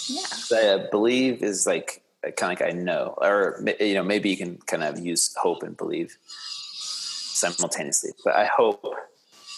Yeah. 0.08 0.22
I 0.52 0.86
believe 0.90 1.42
is 1.42 1.66
like 1.66 2.01
kind 2.22 2.52
of 2.52 2.60
like 2.60 2.62
I 2.62 2.72
know, 2.72 3.14
or 3.18 3.64
you 3.80 3.94
know, 3.94 4.04
maybe 4.04 4.30
you 4.30 4.36
can 4.36 4.56
kind 4.58 4.82
of 4.82 4.98
use 4.98 5.34
hope 5.36 5.62
and 5.62 5.76
believe 5.76 6.16
simultaneously. 6.24 8.12
But 8.24 8.36
I 8.36 8.44
hope 8.44 8.84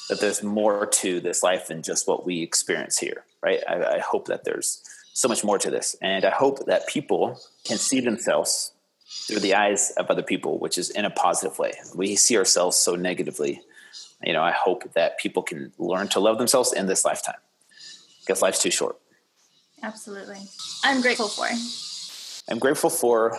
that 0.08 0.20
there's 0.20 0.42
more 0.42 0.86
to 0.86 1.20
this 1.20 1.42
life 1.42 1.68
than 1.68 1.82
just 1.82 2.06
what 2.06 2.26
we 2.26 2.42
experience 2.42 2.98
here, 2.98 3.24
right? 3.42 3.60
I, 3.68 3.96
I 3.96 3.98
hope 3.98 4.26
that 4.26 4.44
there's 4.44 4.82
so 5.12 5.28
much 5.28 5.44
more 5.44 5.58
to 5.58 5.70
this, 5.70 5.96
and 6.00 6.24
I 6.24 6.30
hope 6.30 6.66
that 6.66 6.88
people 6.88 7.38
can 7.64 7.78
see 7.78 8.00
themselves 8.00 8.72
through 9.26 9.40
the 9.40 9.54
eyes 9.54 9.92
of 9.96 10.10
other 10.10 10.22
people, 10.22 10.58
which 10.58 10.78
is 10.78 10.90
in 10.90 11.04
a 11.04 11.10
positive 11.10 11.58
way. 11.58 11.72
We 11.94 12.16
see 12.16 12.36
ourselves 12.36 12.76
so 12.76 12.96
negatively. 12.96 13.60
You 14.22 14.32
know, 14.32 14.42
I 14.42 14.52
hope 14.52 14.92
that 14.94 15.18
people 15.18 15.42
can 15.42 15.72
learn 15.78 16.08
to 16.08 16.20
love 16.20 16.38
themselves 16.38 16.72
in 16.72 16.86
this 16.86 17.04
lifetime 17.04 17.36
because 18.20 18.42
life's 18.42 18.62
too 18.62 18.70
short. 18.70 18.98
Absolutely. 19.82 20.38
I'm 20.82 21.02
grateful 21.02 21.28
for 21.28 21.46
I'm 22.48 22.58
grateful 22.58 22.90
for 22.90 23.36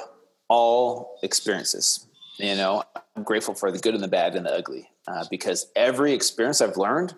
all 0.47 1.19
experiences. 1.23 2.07
You 2.37 2.55
know, 2.55 2.83
I'm 3.15 3.23
grateful 3.23 3.53
for 3.53 3.71
the 3.71 3.79
good 3.79 3.93
and 3.93 4.03
the 4.03 4.07
bad 4.07 4.35
and 4.35 4.45
the 4.45 4.53
ugly 4.53 4.89
uh, 5.07 5.25
because 5.29 5.67
every 5.75 6.13
experience 6.13 6.61
I've 6.61 6.77
learned 6.77 7.15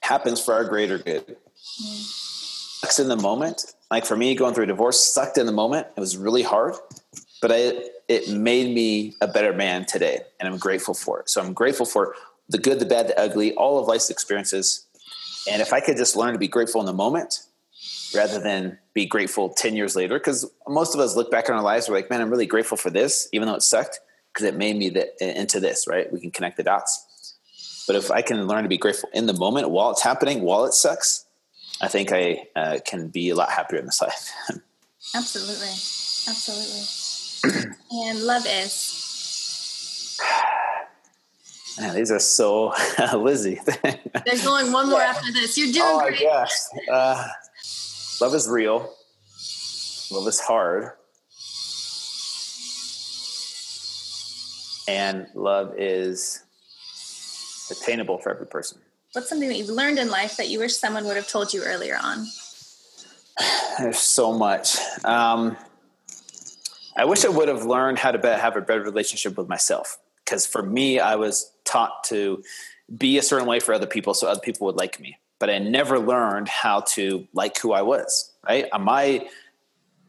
happens 0.00 0.44
for 0.44 0.54
our 0.54 0.64
greater 0.64 0.98
good. 0.98 1.36
Sucks 1.54 2.98
in 2.98 3.08
the 3.08 3.16
moment. 3.16 3.74
Like 3.90 4.04
for 4.04 4.16
me, 4.16 4.34
going 4.34 4.54
through 4.54 4.64
a 4.64 4.68
divorce 4.68 5.02
sucked 5.02 5.38
in 5.38 5.46
the 5.46 5.52
moment. 5.52 5.86
It 5.96 6.00
was 6.00 6.16
really 6.16 6.42
hard, 6.42 6.74
but 7.40 7.52
I, 7.52 7.88
it 8.08 8.30
made 8.30 8.74
me 8.74 9.14
a 9.20 9.28
better 9.28 9.52
man 9.52 9.84
today, 9.86 10.20
and 10.40 10.48
I'm 10.48 10.58
grateful 10.58 10.94
for 10.94 11.20
it. 11.20 11.28
So 11.28 11.40
I'm 11.40 11.52
grateful 11.52 11.86
for 11.86 12.14
the 12.48 12.58
good, 12.58 12.78
the 12.78 12.86
bad, 12.86 13.08
the 13.08 13.18
ugly, 13.18 13.54
all 13.54 13.78
of 13.78 13.86
life's 13.86 14.10
experiences. 14.10 14.86
And 15.50 15.62
if 15.62 15.72
I 15.72 15.80
could 15.80 15.96
just 15.96 16.16
learn 16.16 16.32
to 16.32 16.38
be 16.38 16.48
grateful 16.48 16.80
in 16.80 16.86
the 16.86 16.92
moment, 16.92 17.40
rather 18.14 18.38
than 18.38 18.78
be 18.94 19.06
grateful 19.06 19.48
10 19.48 19.74
years 19.76 19.96
later. 19.96 20.18
Because 20.18 20.50
most 20.68 20.94
of 20.94 21.00
us 21.00 21.16
look 21.16 21.30
back 21.30 21.48
on 21.48 21.56
our 21.56 21.62
lives, 21.62 21.88
we're 21.88 21.96
like, 21.96 22.10
man, 22.10 22.20
I'm 22.20 22.30
really 22.30 22.46
grateful 22.46 22.76
for 22.76 22.90
this, 22.90 23.28
even 23.32 23.48
though 23.48 23.54
it 23.54 23.62
sucked, 23.62 24.00
because 24.32 24.46
it 24.46 24.54
made 24.54 24.76
me 24.76 24.90
the, 24.90 25.40
into 25.40 25.60
this, 25.60 25.86
right? 25.86 26.12
We 26.12 26.20
can 26.20 26.30
connect 26.30 26.56
the 26.56 26.62
dots. 26.62 27.08
But 27.86 27.96
if 27.96 28.10
I 28.10 28.22
can 28.22 28.46
learn 28.46 28.62
to 28.62 28.68
be 28.68 28.78
grateful 28.78 29.08
in 29.12 29.26
the 29.26 29.32
moment 29.32 29.70
while 29.70 29.90
it's 29.90 30.02
happening, 30.02 30.42
while 30.42 30.64
it 30.64 30.72
sucks, 30.72 31.24
I 31.80 31.88
think 31.88 32.12
I 32.12 32.44
uh, 32.54 32.78
can 32.84 33.08
be 33.08 33.30
a 33.30 33.34
lot 33.34 33.50
happier 33.50 33.80
in 33.80 33.86
this 33.86 34.00
life. 34.00 34.30
Absolutely. 35.14 35.72
Absolutely. 36.28 37.76
and 37.90 38.22
love 38.22 38.46
is. 38.46 40.18
Man, 41.80 41.94
these 41.94 42.10
are 42.12 42.18
so 42.18 42.74
Lizzie. 43.16 43.58
There's 44.26 44.46
only 44.46 44.70
one 44.70 44.90
more 44.90 45.00
after 45.00 45.32
this. 45.32 45.56
You're 45.56 45.72
doing 45.72 45.86
oh, 45.86 46.00
great. 46.00 46.20
Yes. 46.20 46.68
Uh, 46.90 47.26
Love 48.22 48.36
is 48.36 48.48
real. 48.48 48.88
Love 50.12 50.28
is 50.28 50.38
hard. 50.38 50.92
And 54.86 55.26
love 55.34 55.74
is 55.76 56.44
attainable 57.68 58.18
for 58.18 58.30
every 58.30 58.46
person. 58.46 58.78
What's 59.12 59.28
something 59.28 59.48
that 59.48 59.58
you've 59.58 59.70
learned 59.70 59.98
in 59.98 60.08
life 60.08 60.36
that 60.36 60.48
you 60.48 60.60
wish 60.60 60.76
someone 60.76 61.04
would 61.06 61.16
have 61.16 61.26
told 61.26 61.52
you 61.52 61.64
earlier 61.64 61.98
on? 62.00 62.24
There's 63.80 63.98
so 63.98 64.32
much. 64.32 64.76
Um, 65.04 65.56
I 66.96 67.06
wish 67.06 67.24
I 67.24 67.28
would 67.28 67.48
have 67.48 67.64
learned 67.64 67.98
how 67.98 68.12
to 68.12 68.38
have 68.38 68.56
a 68.56 68.60
better 68.60 68.82
relationship 68.82 69.36
with 69.36 69.48
myself. 69.48 69.98
Because 70.24 70.46
for 70.46 70.62
me, 70.62 71.00
I 71.00 71.16
was 71.16 71.50
taught 71.64 72.04
to 72.04 72.44
be 72.96 73.18
a 73.18 73.22
certain 73.22 73.48
way 73.48 73.58
for 73.58 73.74
other 73.74 73.88
people 73.88 74.14
so 74.14 74.28
other 74.28 74.38
people 74.38 74.68
would 74.68 74.76
like 74.76 75.00
me 75.00 75.18
but 75.42 75.50
I 75.50 75.58
never 75.58 75.98
learned 75.98 76.48
how 76.48 76.82
to 76.90 77.26
like 77.32 77.58
who 77.58 77.72
I 77.72 77.82
was, 77.82 78.32
right? 78.48 78.68
My 78.78 79.28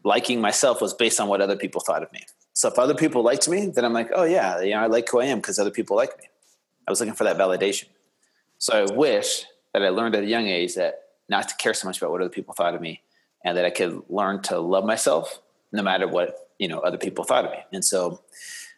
liking 0.04 0.40
myself 0.40 0.80
was 0.80 0.94
based 0.94 1.18
on 1.18 1.26
what 1.26 1.40
other 1.40 1.56
people 1.56 1.80
thought 1.80 2.04
of 2.04 2.12
me. 2.12 2.20
So 2.52 2.68
if 2.68 2.78
other 2.78 2.94
people 2.94 3.24
liked 3.24 3.48
me, 3.48 3.66
then 3.66 3.84
I'm 3.84 3.92
like, 3.92 4.10
oh 4.14 4.22
yeah, 4.22 4.60
you 4.60 4.74
know, 4.74 4.78
I 4.78 4.86
like 4.86 5.08
who 5.10 5.20
I 5.20 5.24
am 5.24 5.38
because 5.38 5.58
other 5.58 5.72
people 5.72 5.96
like 5.96 6.16
me. 6.18 6.28
I 6.86 6.92
was 6.92 7.00
looking 7.00 7.16
for 7.16 7.24
that 7.24 7.36
validation. 7.36 7.86
So 8.58 8.84
I 8.84 8.94
wish 8.94 9.44
that 9.72 9.82
I 9.82 9.88
learned 9.88 10.14
at 10.14 10.22
a 10.22 10.26
young 10.28 10.46
age 10.46 10.76
that 10.76 11.00
not 11.28 11.48
to 11.48 11.56
care 11.56 11.74
so 11.74 11.88
much 11.88 11.98
about 11.98 12.12
what 12.12 12.20
other 12.20 12.30
people 12.30 12.54
thought 12.54 12.76
of 12.76 12.80
me 12.80 13.02
and 13.44 13.58
that 13.58 13.64
I 13.64 13.70
could 13.70 14.04
learn 14.08 14.40
to 14.42 14.60
love 14.60 14.84
myself 14.84 15.40
no 15.72 15.82
matter 15.82 16.06
what, 16.06 16.48
you 16.60 16.68
know, 16.68 16.78
other 16.78 16.96
people 16.96 17.24
thought 17.24 17.44
of 17.44 17.50
me. 17.50 17.58
And 17.72 17.84
so 17.84 18.20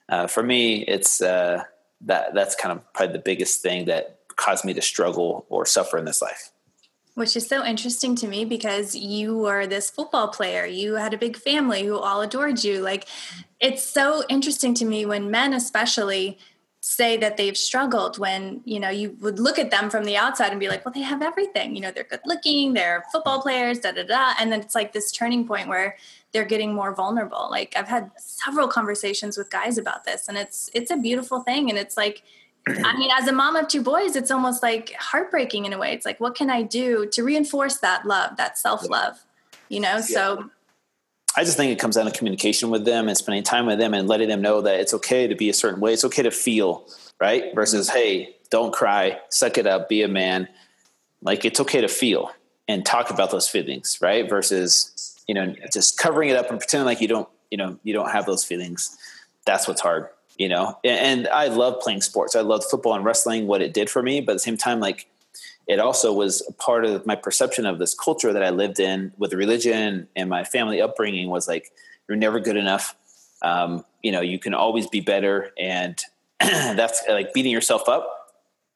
uh, 0.08 0.26
for 0.26 0.42
me, 0.42 0.84
it's 0.84 1.20
uh, 1.20 1.64
that 2.00 2.32
that's 2.32 2.54
kind 2.54 2.72
of 2.72 2.94
probably 2.94 3.12
the 3.12 3.22
biggest 3.22 3.60
thing 3.60 3.84
that 3.88 4.15
caused 4.36 4.64
me 4.64 4.74
to 4.74 4.82
struggle 4.82 5.46
or 5.48 5.66
suffer 5.66 5.98
in 5.98 6.04
this 6.04 6.22
life. 6.22 6.50
Which 7.14 7.34
is 7.34 7.46
so 7.46 7.64
interesting 7.64 8.14
to 8.16 8.28
me 8.28 8.44
because 8.44 8.94
you 8.94 9.38
were 9.38 9.66
this 9.66 9.88
football 9.88 10.28
player. 10.28 10.66
You 10.66 10.94
had 10.94 11.14
a 11.14 11.18
big 11.18 11.36
family 11.36 11.84
who 11.84 11.96
all 11.98 12.20
adored 12.20 12.62
you. 12.62 12.80
Like, 12.80 13.08
it's 13.58 13.82
so 13.82 14.22
interesting 14.28 14.74
to 14.74 14.84
me 14.84 15.06
when 15.06 15.30
men, 15.30 15.54
especially, 15.54 16.38
say 16.88 17.16
that 17.16 17.36
they've 17.36 17.56
struggled 17.56 18.16
when 18.16 18.60
you 18.64 18.78
know 18.78 18.88
you 18.88 19.16
would 19.20 19.40
look 19.40 19.58
at 19.58 19.72
them 19.72 19.90
from 19.90 20.04
the 20.04 20.16
outside 20.16 20.52
and 20.52 20.60
be 20.60 20.68
like 20.68 20.84
well 20.84 20.92
they 20.92 21.02
have 21.02 21.20
everything 21.20 21.74
you 21.74 21.82
know 21.82 21.90
they're 21.90 22.04
good 22.04 22.20
looking 22.24 22.74
they're 22.74 23.04
football 23.10 23.42
players 23.42 23.80
da 23.80 23.90
da 23.90 24.04
da 24.04 24.34
and 24.38 24.52
then 24.52 24.60
it's 24.60 24.76
like 24.76 24.92
this 24.92 25.10
turning 25.10 25.44
point 25.44 25.66
where 25.66 25.96
they're 26.30 26.44
getting 26.44 26.72
more 26.72 26.94
vulnerable 26.94 27.48
like 27.50 27.74
i've 27.76 27.88
had 27.88 28.08
several 28.18 28.68
conversations 28.68 29.36
with 29.36 29.50
guys 29.50 29.78
about 29.78 30.04
this 30.04 30.28
and 30.28 30.38
it's 30.38 30.70
it's 30.74 30.92
a 30.92 30.96
beautiful 30.96 31.40
thing 31.40 31.68
and 31.68 31.76
it's 31.76 31.96
like 31.96 32.22
I 32.68 32.96
mean, 32.96 33.10
as 33.16 33.28
a 33.28 33.32
mom 33.32 33.54
of 33.54 33.68
two 33.68 33.82
boys, 33.82 34.16
it's 34.16 34.30
almost 34.30 34.62
like 34.62 34.92
heartbreaking 34.98 35.66
in 35.66 35.72
a 35.72 35.78
way. 35.78 35.92
It's 35.92 36.04
like, 36.04 36.18
what 36.18 36.34
can 36.34 36.50
I 36.50 36.62
do 36.62 37.06
to 37.06 37.22
reinforce 37.22 37.78
that 37.78 38.06
love, 38.06 38.36
that 38.38 38.58
self 38.58 38.88
love? 38.88 39.24
You 39.68 39.80
know, 39.80 39.96
yeah. 39.96 40.00
so. 40.00 40.50
I 41.36 41.44
just 41.44 41.56
think 41.56 41.70
it 41.70 41.78
comes 41.78 41.96
down 41.96 42.06
to 42.06 42.10
communication 42.10 42.70
with 42.70 42.84
them 42.84 43.08
and 43.08 43.16
spending 43.16 43.42
time 43.42 43.66
with 43.66 43.78
them 43.78 43.94
and 43.94 44.08
letting 44.08 44.28
them 44.28 44.40
know 44.40 44.62
that 44.62 44.80
it's 44.80 44.94
okay 44.94 45.26
to 45.26 45.34
be 45.34 45.50
a 45.50 45.54
certain 45.54 45.80
way. 45.80 45.92
It's 45.92 46.04
okay 46.04 46.22
to 46.22 46.30
feel, 46.30 46.88
right? 47.20 47.44
Mm-hmm. 47.44 47.54
Versus, 47.54 47.90
hey, 47.90 48.36
don't 48.50 48.72
cry, 48.72 49.20
suck 49.28 49.58
it 49.58 49.66
up, 49.66 49.88
be 49.88 50.02
a 50.02 50.08
man. 50.08 50.48
Like 51.22 51.44
it's 51.44 51.60
okay 51.60 51.80
to 51.82 51.88
feel 51.88 52.32
and 52.68 52.84
talk 52.84 53.10
about 53.10 53.30
those 53.30 53.48
feelings, 53.48 53.98
right? 54.00 54.28
Versus, 54.28 55.14
you 55.28 55.34
know, 55.34 55.54
just 55.72 55.98
covering 55.98 56.30
it 56.30 56.36
up 56.36 56.50
and 56.50 56.58
pretending 56.58 56.86
like 56.86 57.00
you 57.00 57.08
don't, 57.08 57.28
you 57.50 57.58
know, 57.58 57.78
you 57.84 57.92
don't 57.92 58.10
have 58.10 58.26
those 58.26 58.42
feelings. 58.42 58.96
That's 59.44 59.68
what's 59.68 59.80
hard. 59.80 60.08
You 60.38 60.48
know 60.48 60.78
and, 60.84 61.28
i 61.28 61.48
love 61.48 61.80
playing 61.80 62.00
sports. 62.00 62.36
I 62.36 62.40
loved 62.40 62.64
football 62.64 62.94
and 62.94 63.04
wrestling 63.04 63.46
what 63.46 63.62
it 63.62 63.72
did 63.72 63.90
for 63.90 64.02
me 64.02 64.20
but 64.20 64.32
at 64.32 64.34
the 64.36 64.40
same 64.40 64.56
time 64.56 64.80
like 64.80 65.08
it 65.66 65.80
also 65.80 66.12
was 66.12 66.46
a 66.48 66.52
part 66.52 66.84
of 66.84 67.06
my 67.06 67.16
perception 67.16 67.66
of 67.66 67.78
this 67.78 67.94
culture 67.94 68.32
that 68.32 68.42
i 68.42 68.50
lived 68.50 68.80
in 68.80 69.12
with 69.18 69.32
religion 69.32 70.08
and 70.14 70.28
my 70.30 70.44
family 70.44 70.80
upbringing 70.80 71.28
was 71.28 71.48
like 71.48 71.72
you're 72.08 72.16
never 72.16 72.40
good 72.40 72.56
enough. 72.56 72.96
Um, 73.42 73.84
you 74.02 74.12
know 74.12 74.20
you 74.20 74.38
can 74.38 74.54
always 74.54 74.86
be 74.86 75.00
better 75.00 75.52
and 75.58 76.00
that's 76.40 77.02
like 77.08 77.34
beating 77.34 77.52
yourself 77.52 77.88
up 77.88 78.32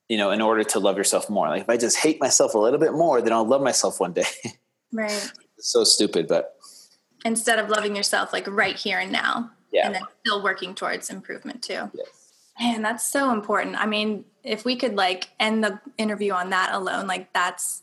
you 0.08 0.18
know 0.18 0.30
in 0.30 0.40
order 0.40 0.64
to 0.64 0.78
love 0.78 0.96
yourself 0.98 1.30
more. 1.30 1.48
Like 1.48 1.62
if 1.62 1.68
i 1.70 1.76
just 1.76 1.96
hate 1.96 2.20
myself 2.20 2.54
a 2.54 2.58
little 2.58 2.78
bit 2.78 2.92
more 2.92 3.22
then 3.22 3.32
i'll 3.32 3.46
love 3.46 3.62
myself 3.62 4.00
one 4.00 4.12
day. 4.12 4.24
Right. 4.92 5.30
So 5.60 5.84
stupid 5.84 6.26
but 6.26 6.56
instead 7.24 7.60
of 7.60 7.68
loving 7.68 7.94
yourself 7.94 8.32
like 8.32 8.48
right 8.48 8.74
here 8.74 8.98
and 8.98 9.12
now 9.12 9.52
yeah. 9.80 9.86
and 9.86 9.94
then 9.94 10.02
still 10.24 10.42
working 10.42 10.74
towards 10.74 11.10
improvement 11.10 11.62
too. 11.62 11.90
Yes. 11.94 12.32
man 12.58 12.82
that's 12.82 13.06
so 13.06 13.32
important. 13.32 13.76
I 13.76 13.86
mean 13.86 14.24
if 14.44 14.64
we 14.64 14.76
could 14.76 14.94
like 14.94 15.30
end 15.38 15.64
the 15.64 15.80
interview 15.98 16.32
on 16.32 16.50
that 16.50 16.72
alone 16.72 17.06
like 17.06 17.32
that's 17.32 17.82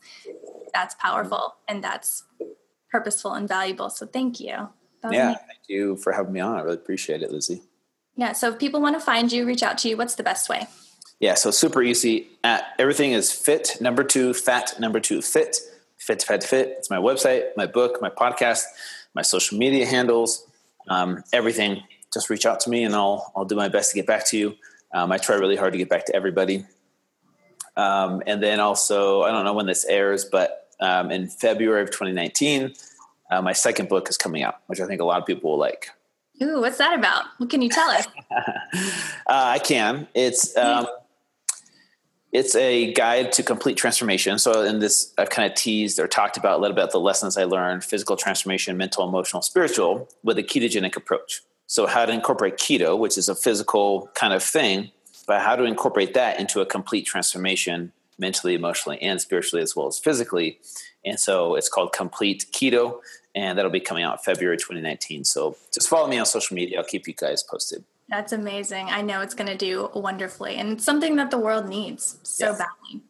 that's 0.72 0.94
powerful 0.96 1.56
and 1.68 1.82
that's 1.82 2.24
purposeful 2.90 3.32
and 3.34 3.48
valuable. 3.48 3.90
So 3.90 4.06
thank 4.06 4.40
you. 4.40 4.46
Yeah 4.46 4.68
amazing. 5.02 5.36
thank 5.46 5.60
you 5.68 5.96
for 5.96 6.12
having 6.12 6.32
me 6.32 6.40
on. 6.40 6.56
I 6.56 6.62
really 6.62 6.76
appreciate 6.76 7.22
it 7.22 7.32
lizzie. 7.32 7.62
Yeah 8.16 8.32
so 8.32 8.50
if 8.50 8.58
people 8.58 8.80
want 8.80 8.96
to 8.96 9.00
find 9.00 9.32
you 9.32 9.44
reach 9.46 9.62
out 9.62 9.78
to 9.78 9.88
you 9.88 9.96
what's 9.96 10.14
the 10.14 10.22
best 10.22 10.48
way? 10.48 10.66
Yeah 11.20 11.34
so 11.34 11.50
super 11.50 11.82
easy. 11.82 12.28
At 12.44 12.64
everything 12.78 13.12
is 13.12 13.32
fit 13.32 13.78
number 13.80 14.04
two 14.04 14.34
fat 14.34 14.78
number 14.78 15.00
two 15.00 15.22
fit. 15.22 15.58
Fit 15.96 16.22
fat 16.22 16.44
fit. 16.44 16.68
It's 16.78 16.90
my 16.90 16.98
website 16.98 17.48
my 17.56 17.66
book 17.66 18.00
my 18.00 18.10
podcast 18.10 18.62
my 19.14 19.22
social 19.22 19.58
media 19.58 19.84
handles, 19.84 20.46
um, 20.88 21.22
everything. 21.32 21.82
Just 22.12 22.30
reach 22.30 22.46
out 22.46 22.60
to 22.60 22.70
me 22.70 22.84
and 22.84 22.94
I'll, 22.94 23.32
I'll 23.36 23.44
do 23.44 23.54
my 23.54 23.68
best 23.68 23.90
to 23.90 23.96
get 23.96 24.06
back 24.06 24.26
to 24.28 24.38
you. 24.38 24.56
Um, 24.92 25.12
I 25.12 25.18
try 25.18 25.36
really 25.36 25.56
hard 25.56 25.72
to 25.72 25.78
get 25.78 25.88
back 25.88 26.06
to 26.06 26.16
everybody. 26.16 26.64
Um, 27.76 28.22
and 28.26 28.42
then 28.42 28.60
also, 28.60 29.22
I 29.22 29.30
don't 29.30 29.44
know 29.44 29.52
when 29.52 29.66
this 29.66 29.84
airs, 29.84 30.24
but 30.24 30.68
um, 30.80 31.10
in 31.10 31.28
February 31.28 31.82
of 31.82 31.90
2019, 31.90 32.74
uh, 33.30 33.42
my 33.42 33.52
second 33.52 33.88
book 33.88 34.08
is 34.08 34.16
coming 34.16 34.42
out, 34.42 34.56
which 34.66 34.80
I 34.80 34.86
think 34.86 35.00
a 35.00 35.04
lot 35.04 35.20
of 35.20 35.26
people 35.26 35.50
will 35.50 35.58
like. 35.58 35.90
Ooh, 36.42 36.60
what's 36.60 36.78
that 36.78 36.98
about? 36.98 37.24
What 37.38 37.50
can 37.50 37.62
you 37.62 37.68
tell 37.68 37.90
us? 37.90 38.06
uh, 38.30 38.82
I 39.26 39.58
can. 39.58 40.08
It's 40.14 40.56
um, 40.56 40.86
it's 42.32 42.54
a 42.54 42.92
guide 42.92 43.32
to 43.32 43.42
complete 43.42 43.76
transformation. 43.76 44.38
So 44.38 44.62
in 44.62 44.80
this, 44.80 45.12
I've 45.16 45.30
kind 45.30 45.50
of 45.50 45.56
teased 45.56 45.98
or 45.98 46.06
talked 46.06 46.36
about 46.36 46.58
a 46.58 46.60
little 46.60 46.74
bit 46.74 46.90
the 46.90 47.00
lessons 47.00 47.36
I 47.36 47.44
learned: 47.44 47.84
physical 47.84 48.16
transformation, 48.16 48.76
mental, 48.76 49.06
emotional, 49.08 49.42
spiritual, 49.42 50.08
with 50.22 50.38
a 50.38 50.42
ketogenic 50.42 50.96
approach. 50.96 51.42
So 51.66 51.86
how 51.86 52.06
to 52.06 52.12
incorporate 52.12 52.56
keto, 52.56 52.98
which 52.98 53.18
is 53.18 53.28
a 53.28 53.34
physical 53.34 54.10
kind 54.14 54.32
of 54.32 54.42
thing, 54.42 54.90
but 55.26 55.42
how 55.42 55.56
to 55.56 55.64
incorporate 55.64 56.14
that 56.14 56.40
into 56.40 56.60
a 56.60 56.66
complete 56.66 57.04
transformation, 57.06 57.92
mentally, 58.18 58.54
emotionally, 58.54 59.00
and 59.02 59.20
spiritually, 59.20 59.62
as 59.62 59.76
well 59.76 59.86
as 59.86 59.98
physically. 59.98 60.58
And 61.04 61.20
so 61.20 61.54
it's 61.54 61.68
called 61.68 61.92
Complete 61.92 62.46
Keto, 62.52 63.00
and 63.34 63.56
that'll 63.56 63.70
be 63.70 63.80
coming 63.80 64.02
out 64.02 64.24
February 64.24 64.56
2019. 64.56 65.24
So 65.24 65.56
just 65.72 65.88
follow 65.88 66.08
me 66.08 66.18
on 66.18 66.26
social 66.26 66.54
media. 66.54 66.78
I'll 66.78 66.84
keep 66.84 67.06
you 67.06 67.14
guys 67.14 67.42
posted. 67.42 67.84
That's 68.08 68.32
amazing. 68.32 68.88
I 68.88 69.02
know 69.02 69.20
it's 69.20 69.34
going 69.34 69.50
to 69.50 69.56
do 69.56 69.90
wonderfully, 69.94 70.56
and 70.56 70.72
it's 70.72 70.84
something 70.84 71.16
that 71.16 71.30
the 71.30 71.38
world 71.38 71.68
needs 71.68 72.18
so 72.22 72.46
yes. 72.46 72.58
badly. 72.58 73.02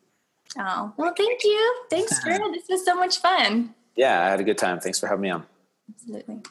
Oh, 0.59 0.93
well, 0.97 1.15
thank 1.17 1.45
you. 1.45 1.77
Thanks, 1.89 2.23
Drew. 2.23 2.39
this 2.53 2.69
was 2.69 2.85
so 2.85 2.97
much 2.97 3.19
fun. 3.19 3.75
Yeah, 3.95 4.25
I 4.25 4.31
had 4.31 4.41
a 4.41 4.45
good 4.45 4.59
time. 4.59 4.81
Thanks 4.81 4.99
for 4.99 5.07
having 5.07 5.23
me 5.23 5.31
on. 5.31 5.47
Absolutely. 5.91 6.43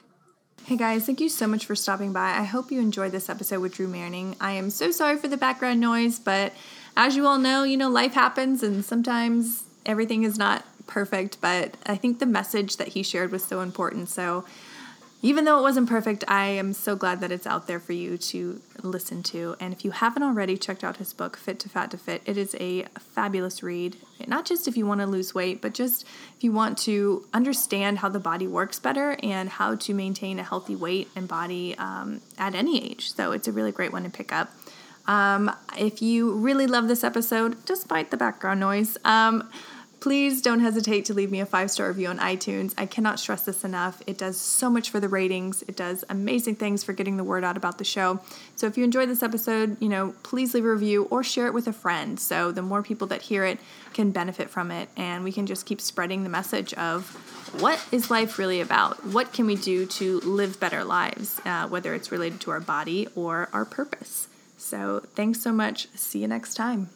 Hey 0.66 0.76
guys, 0.76 1.06
thank 1.06 1.22
you 1.22 1.30
so 1.30 1.48
much 1.48 1.66
for 1.66 1.76
stopping 1.76 2.12
by. 2.12 2.32
I 2.32 2.43
hope 2.43 2.72
you 2.72 2.82
enjoyed 2.82 3.14
this 3.14 3.30
episode 3.30 3.62
with 3.62 3.76
Drew 3.76 3.88
Manning. 3.88 4.36
I 4.41 4.52
am 4.52 4.70
so 4.70 4.91
sorry 4.91 5.16
for 5.16 5.30
the 5.30 5.38
background 5.38 5.80
noise, 5.80 6.20
but 6.20 6.52
as 6.98 7.16
you 7.16 7.26
all 7.26 7.38
know, 7.38 7.64
you 7.64 7.78
know, 7.78 7.89
life 7.89 8.14
happens 8.14 8.64
and 8.64 8.84
sometimes 8.84 9.64
everything 9.86 10.24
is 10.24 10.38
not 10.38 10.66
perfect, 10.86 11.39
but 11.39 11.78
I 11.86 11.95
think 11.95 12.20
the 12.20 12.26
message 12.26 12.76
that 12.78 12.89
he 12.89 13.02
shared 13.02 13.32
was 13.32 13.45
so 13.45 13.62
important. 13.62 14.10
So 14.10 14.43
even 15.22 15.45
though 15.45 15.57
it 15.57 15.63
wasn't 15.63 15.89
perfect, 15.89 16.24
I 16.28 16.45
am 16.45 16.74
so 16.74 16.95
glad 16.95 17.22
that 17.22 17.32
it's 17.32 17.47
out 17.47 17.65
there 17.65 17.80
for 17.80 17.93
you 17.93 18.18
to 18.20 18.61
listen 18.84 19.24
to. 19.24 19.55
And 19.59 19.74
if 19.74 19.84
you 19.84 19.91
haven't 19.91 20.22
already 20.22 20.57
checked 20.57 20.84
out 20.84 20.97
his 20.97 21.11
book, 21.11 21.38
Fit 21.38 21.59
to 21.61 21.70
Fat 21.70 21.89
to 21.91 21.97
Fit, 21.97 22.22
it 22.26 22.38
is 22.38 22.55
a 22.59 22.84
fabulous 22.99 23.63
read. 23.63 23.97
Not 24.28 24.45
just 24.45 24.68
if 24.68 24.78
you 24.78 24.86
want 24.86 25.01
to 25.01 25.07
lose 25.07 25.34
weight, 25.34 25.59
but 25.59 25.74
just 25.74 26.03
if 26.36 26.43
you 26.43 26.51
want 26.51 26.78
to 26.80 27.26
understand 27.34 27.99
how 27.99 28.09
the 28.09 28.20
body 28.20 28.47
works 28.47 28.78
better 28.78 29.18
and 29.24 29.49
how 29.49 29.76
to 29.76 29.93
maintain 29.93 30.38
a 30.38 30.43
healthy 30.43 30.76
weight 30.76 31.09
and 31.15 31.28
body 31.28 31.76
um, 31.80 32.22
at 32.38 32.53
any 32.53 32.91
age. 32.91 33.11
So 33.13 33.32
it's 33.32 33.47
a 33.47 33.51
really 33.51 33.72
great 33.72 33.91
one 33.91 34.03
to 34.03 34.09
pick 34.11 34.32
up. 34.32 34.51
Um, 35.07 35.51
if 35.78 36.01
you 36.01 36.34
really 36.34 36.68
love 36.68 36.88
this 36.88 37.03
episode, 37.03 37.65
despite 37.65 38.11
the 38.11 38.18
background 38.18 38.59
noise, 38.59 38.97
um, 39.03 39.49
Please 40.00 40.43
don't 40.43 40.60
hesitate 40.60 41.06
to 41.06 41.14
leave 41.14 41.32
me 41.32 41.39
a 41.39 41.45
five 41.45 41.72
star 41.72 41.88
review 41.88 42.08
on 42.08 42.20
iTunes. 42.20 42.74
I 42.78 42.86
cannot 42.86 43.20
stress 43.20 43.41
this 43.41 43.64
enough. 43.64 44.02
It 44.06 44.18
does 44.18 44.38
so 44.38 44.70
much 44.70 44.91
for 44.91 45.00
the 45.00 45.10
ratings, 45.10 45.64
it 45.64 45.76
does 45.76 46.06
amazing 46.10 46.56
things 46.56 46.84
for 46.84 46.93
getting 46.93 47.18
the 47.18 47.24
word 47.24 47.43
out 47.43 47.58
about 47.58 47.80
the 47.80 47.84
show. 47.84 48.20
So 48.56 48.68
if 48.68 48.78
you 48.78 48.84
enjoyed 48.84 49.10
this 49.10 49.24
episode, 49.24 49.76
you 49.82 49.89
know, 49.89 50.14
please 50.22 50.54
leave 50.54 50.66
a 50.66 50.72
review 50.72 51.08
or 51.10 51.24
share 51.24 51.48
it 51.48 51.54
with 51.54 51.68
a 51.68 51.74
friend. 51.74 52.20
So 52.20 52.52
the 52.52 52.62
more 52.62 52.84
people 52.84 53.08
that 53.08 53.24
hear 53.24 53.43
it 53.43 53.60
can 53.93 54.12
benefit 54.12 54.50
from 54.50 54.70
it, 54.70 54.89
and 54.95 55.24
we 55.24 55.32
can 55.32 55.48
just 55.48 55.66
keep 55.66 55.82
spreading 55.82 56.24
the 56.24 56.30
message 56.30 56.74
of 56.76 57.10
what 57.60 57.84
is 57.91 58.12
life 58.12 58.38
really 58.38 58.62
about? 58.62 59.04
What 59.06 59.34
can 59.34 59.48
we 59.48 59.56
do 59.56 59.86
to 59.86 60.20
live 60.20 60.60
better 60.60 60.84
lives, 60.84 61.41
uh, 61.45 61.68
whether 61.68 61.93
it's 61.95 62.12
related 62.12 62.39
to 62.41 62.52
our 62.52 62.60
body 62.60 63.08
or 63.16 63.50
our 63.52 63.66
purpose? 63.66 64.28
So 64.58 65.02
thanks 65.16 65.41
so 65.41 65.52
much. 65.52 65.88
See 65.95 66.20
you 66.20 66.28
next 66.28 66.56
time. 66.56 66.89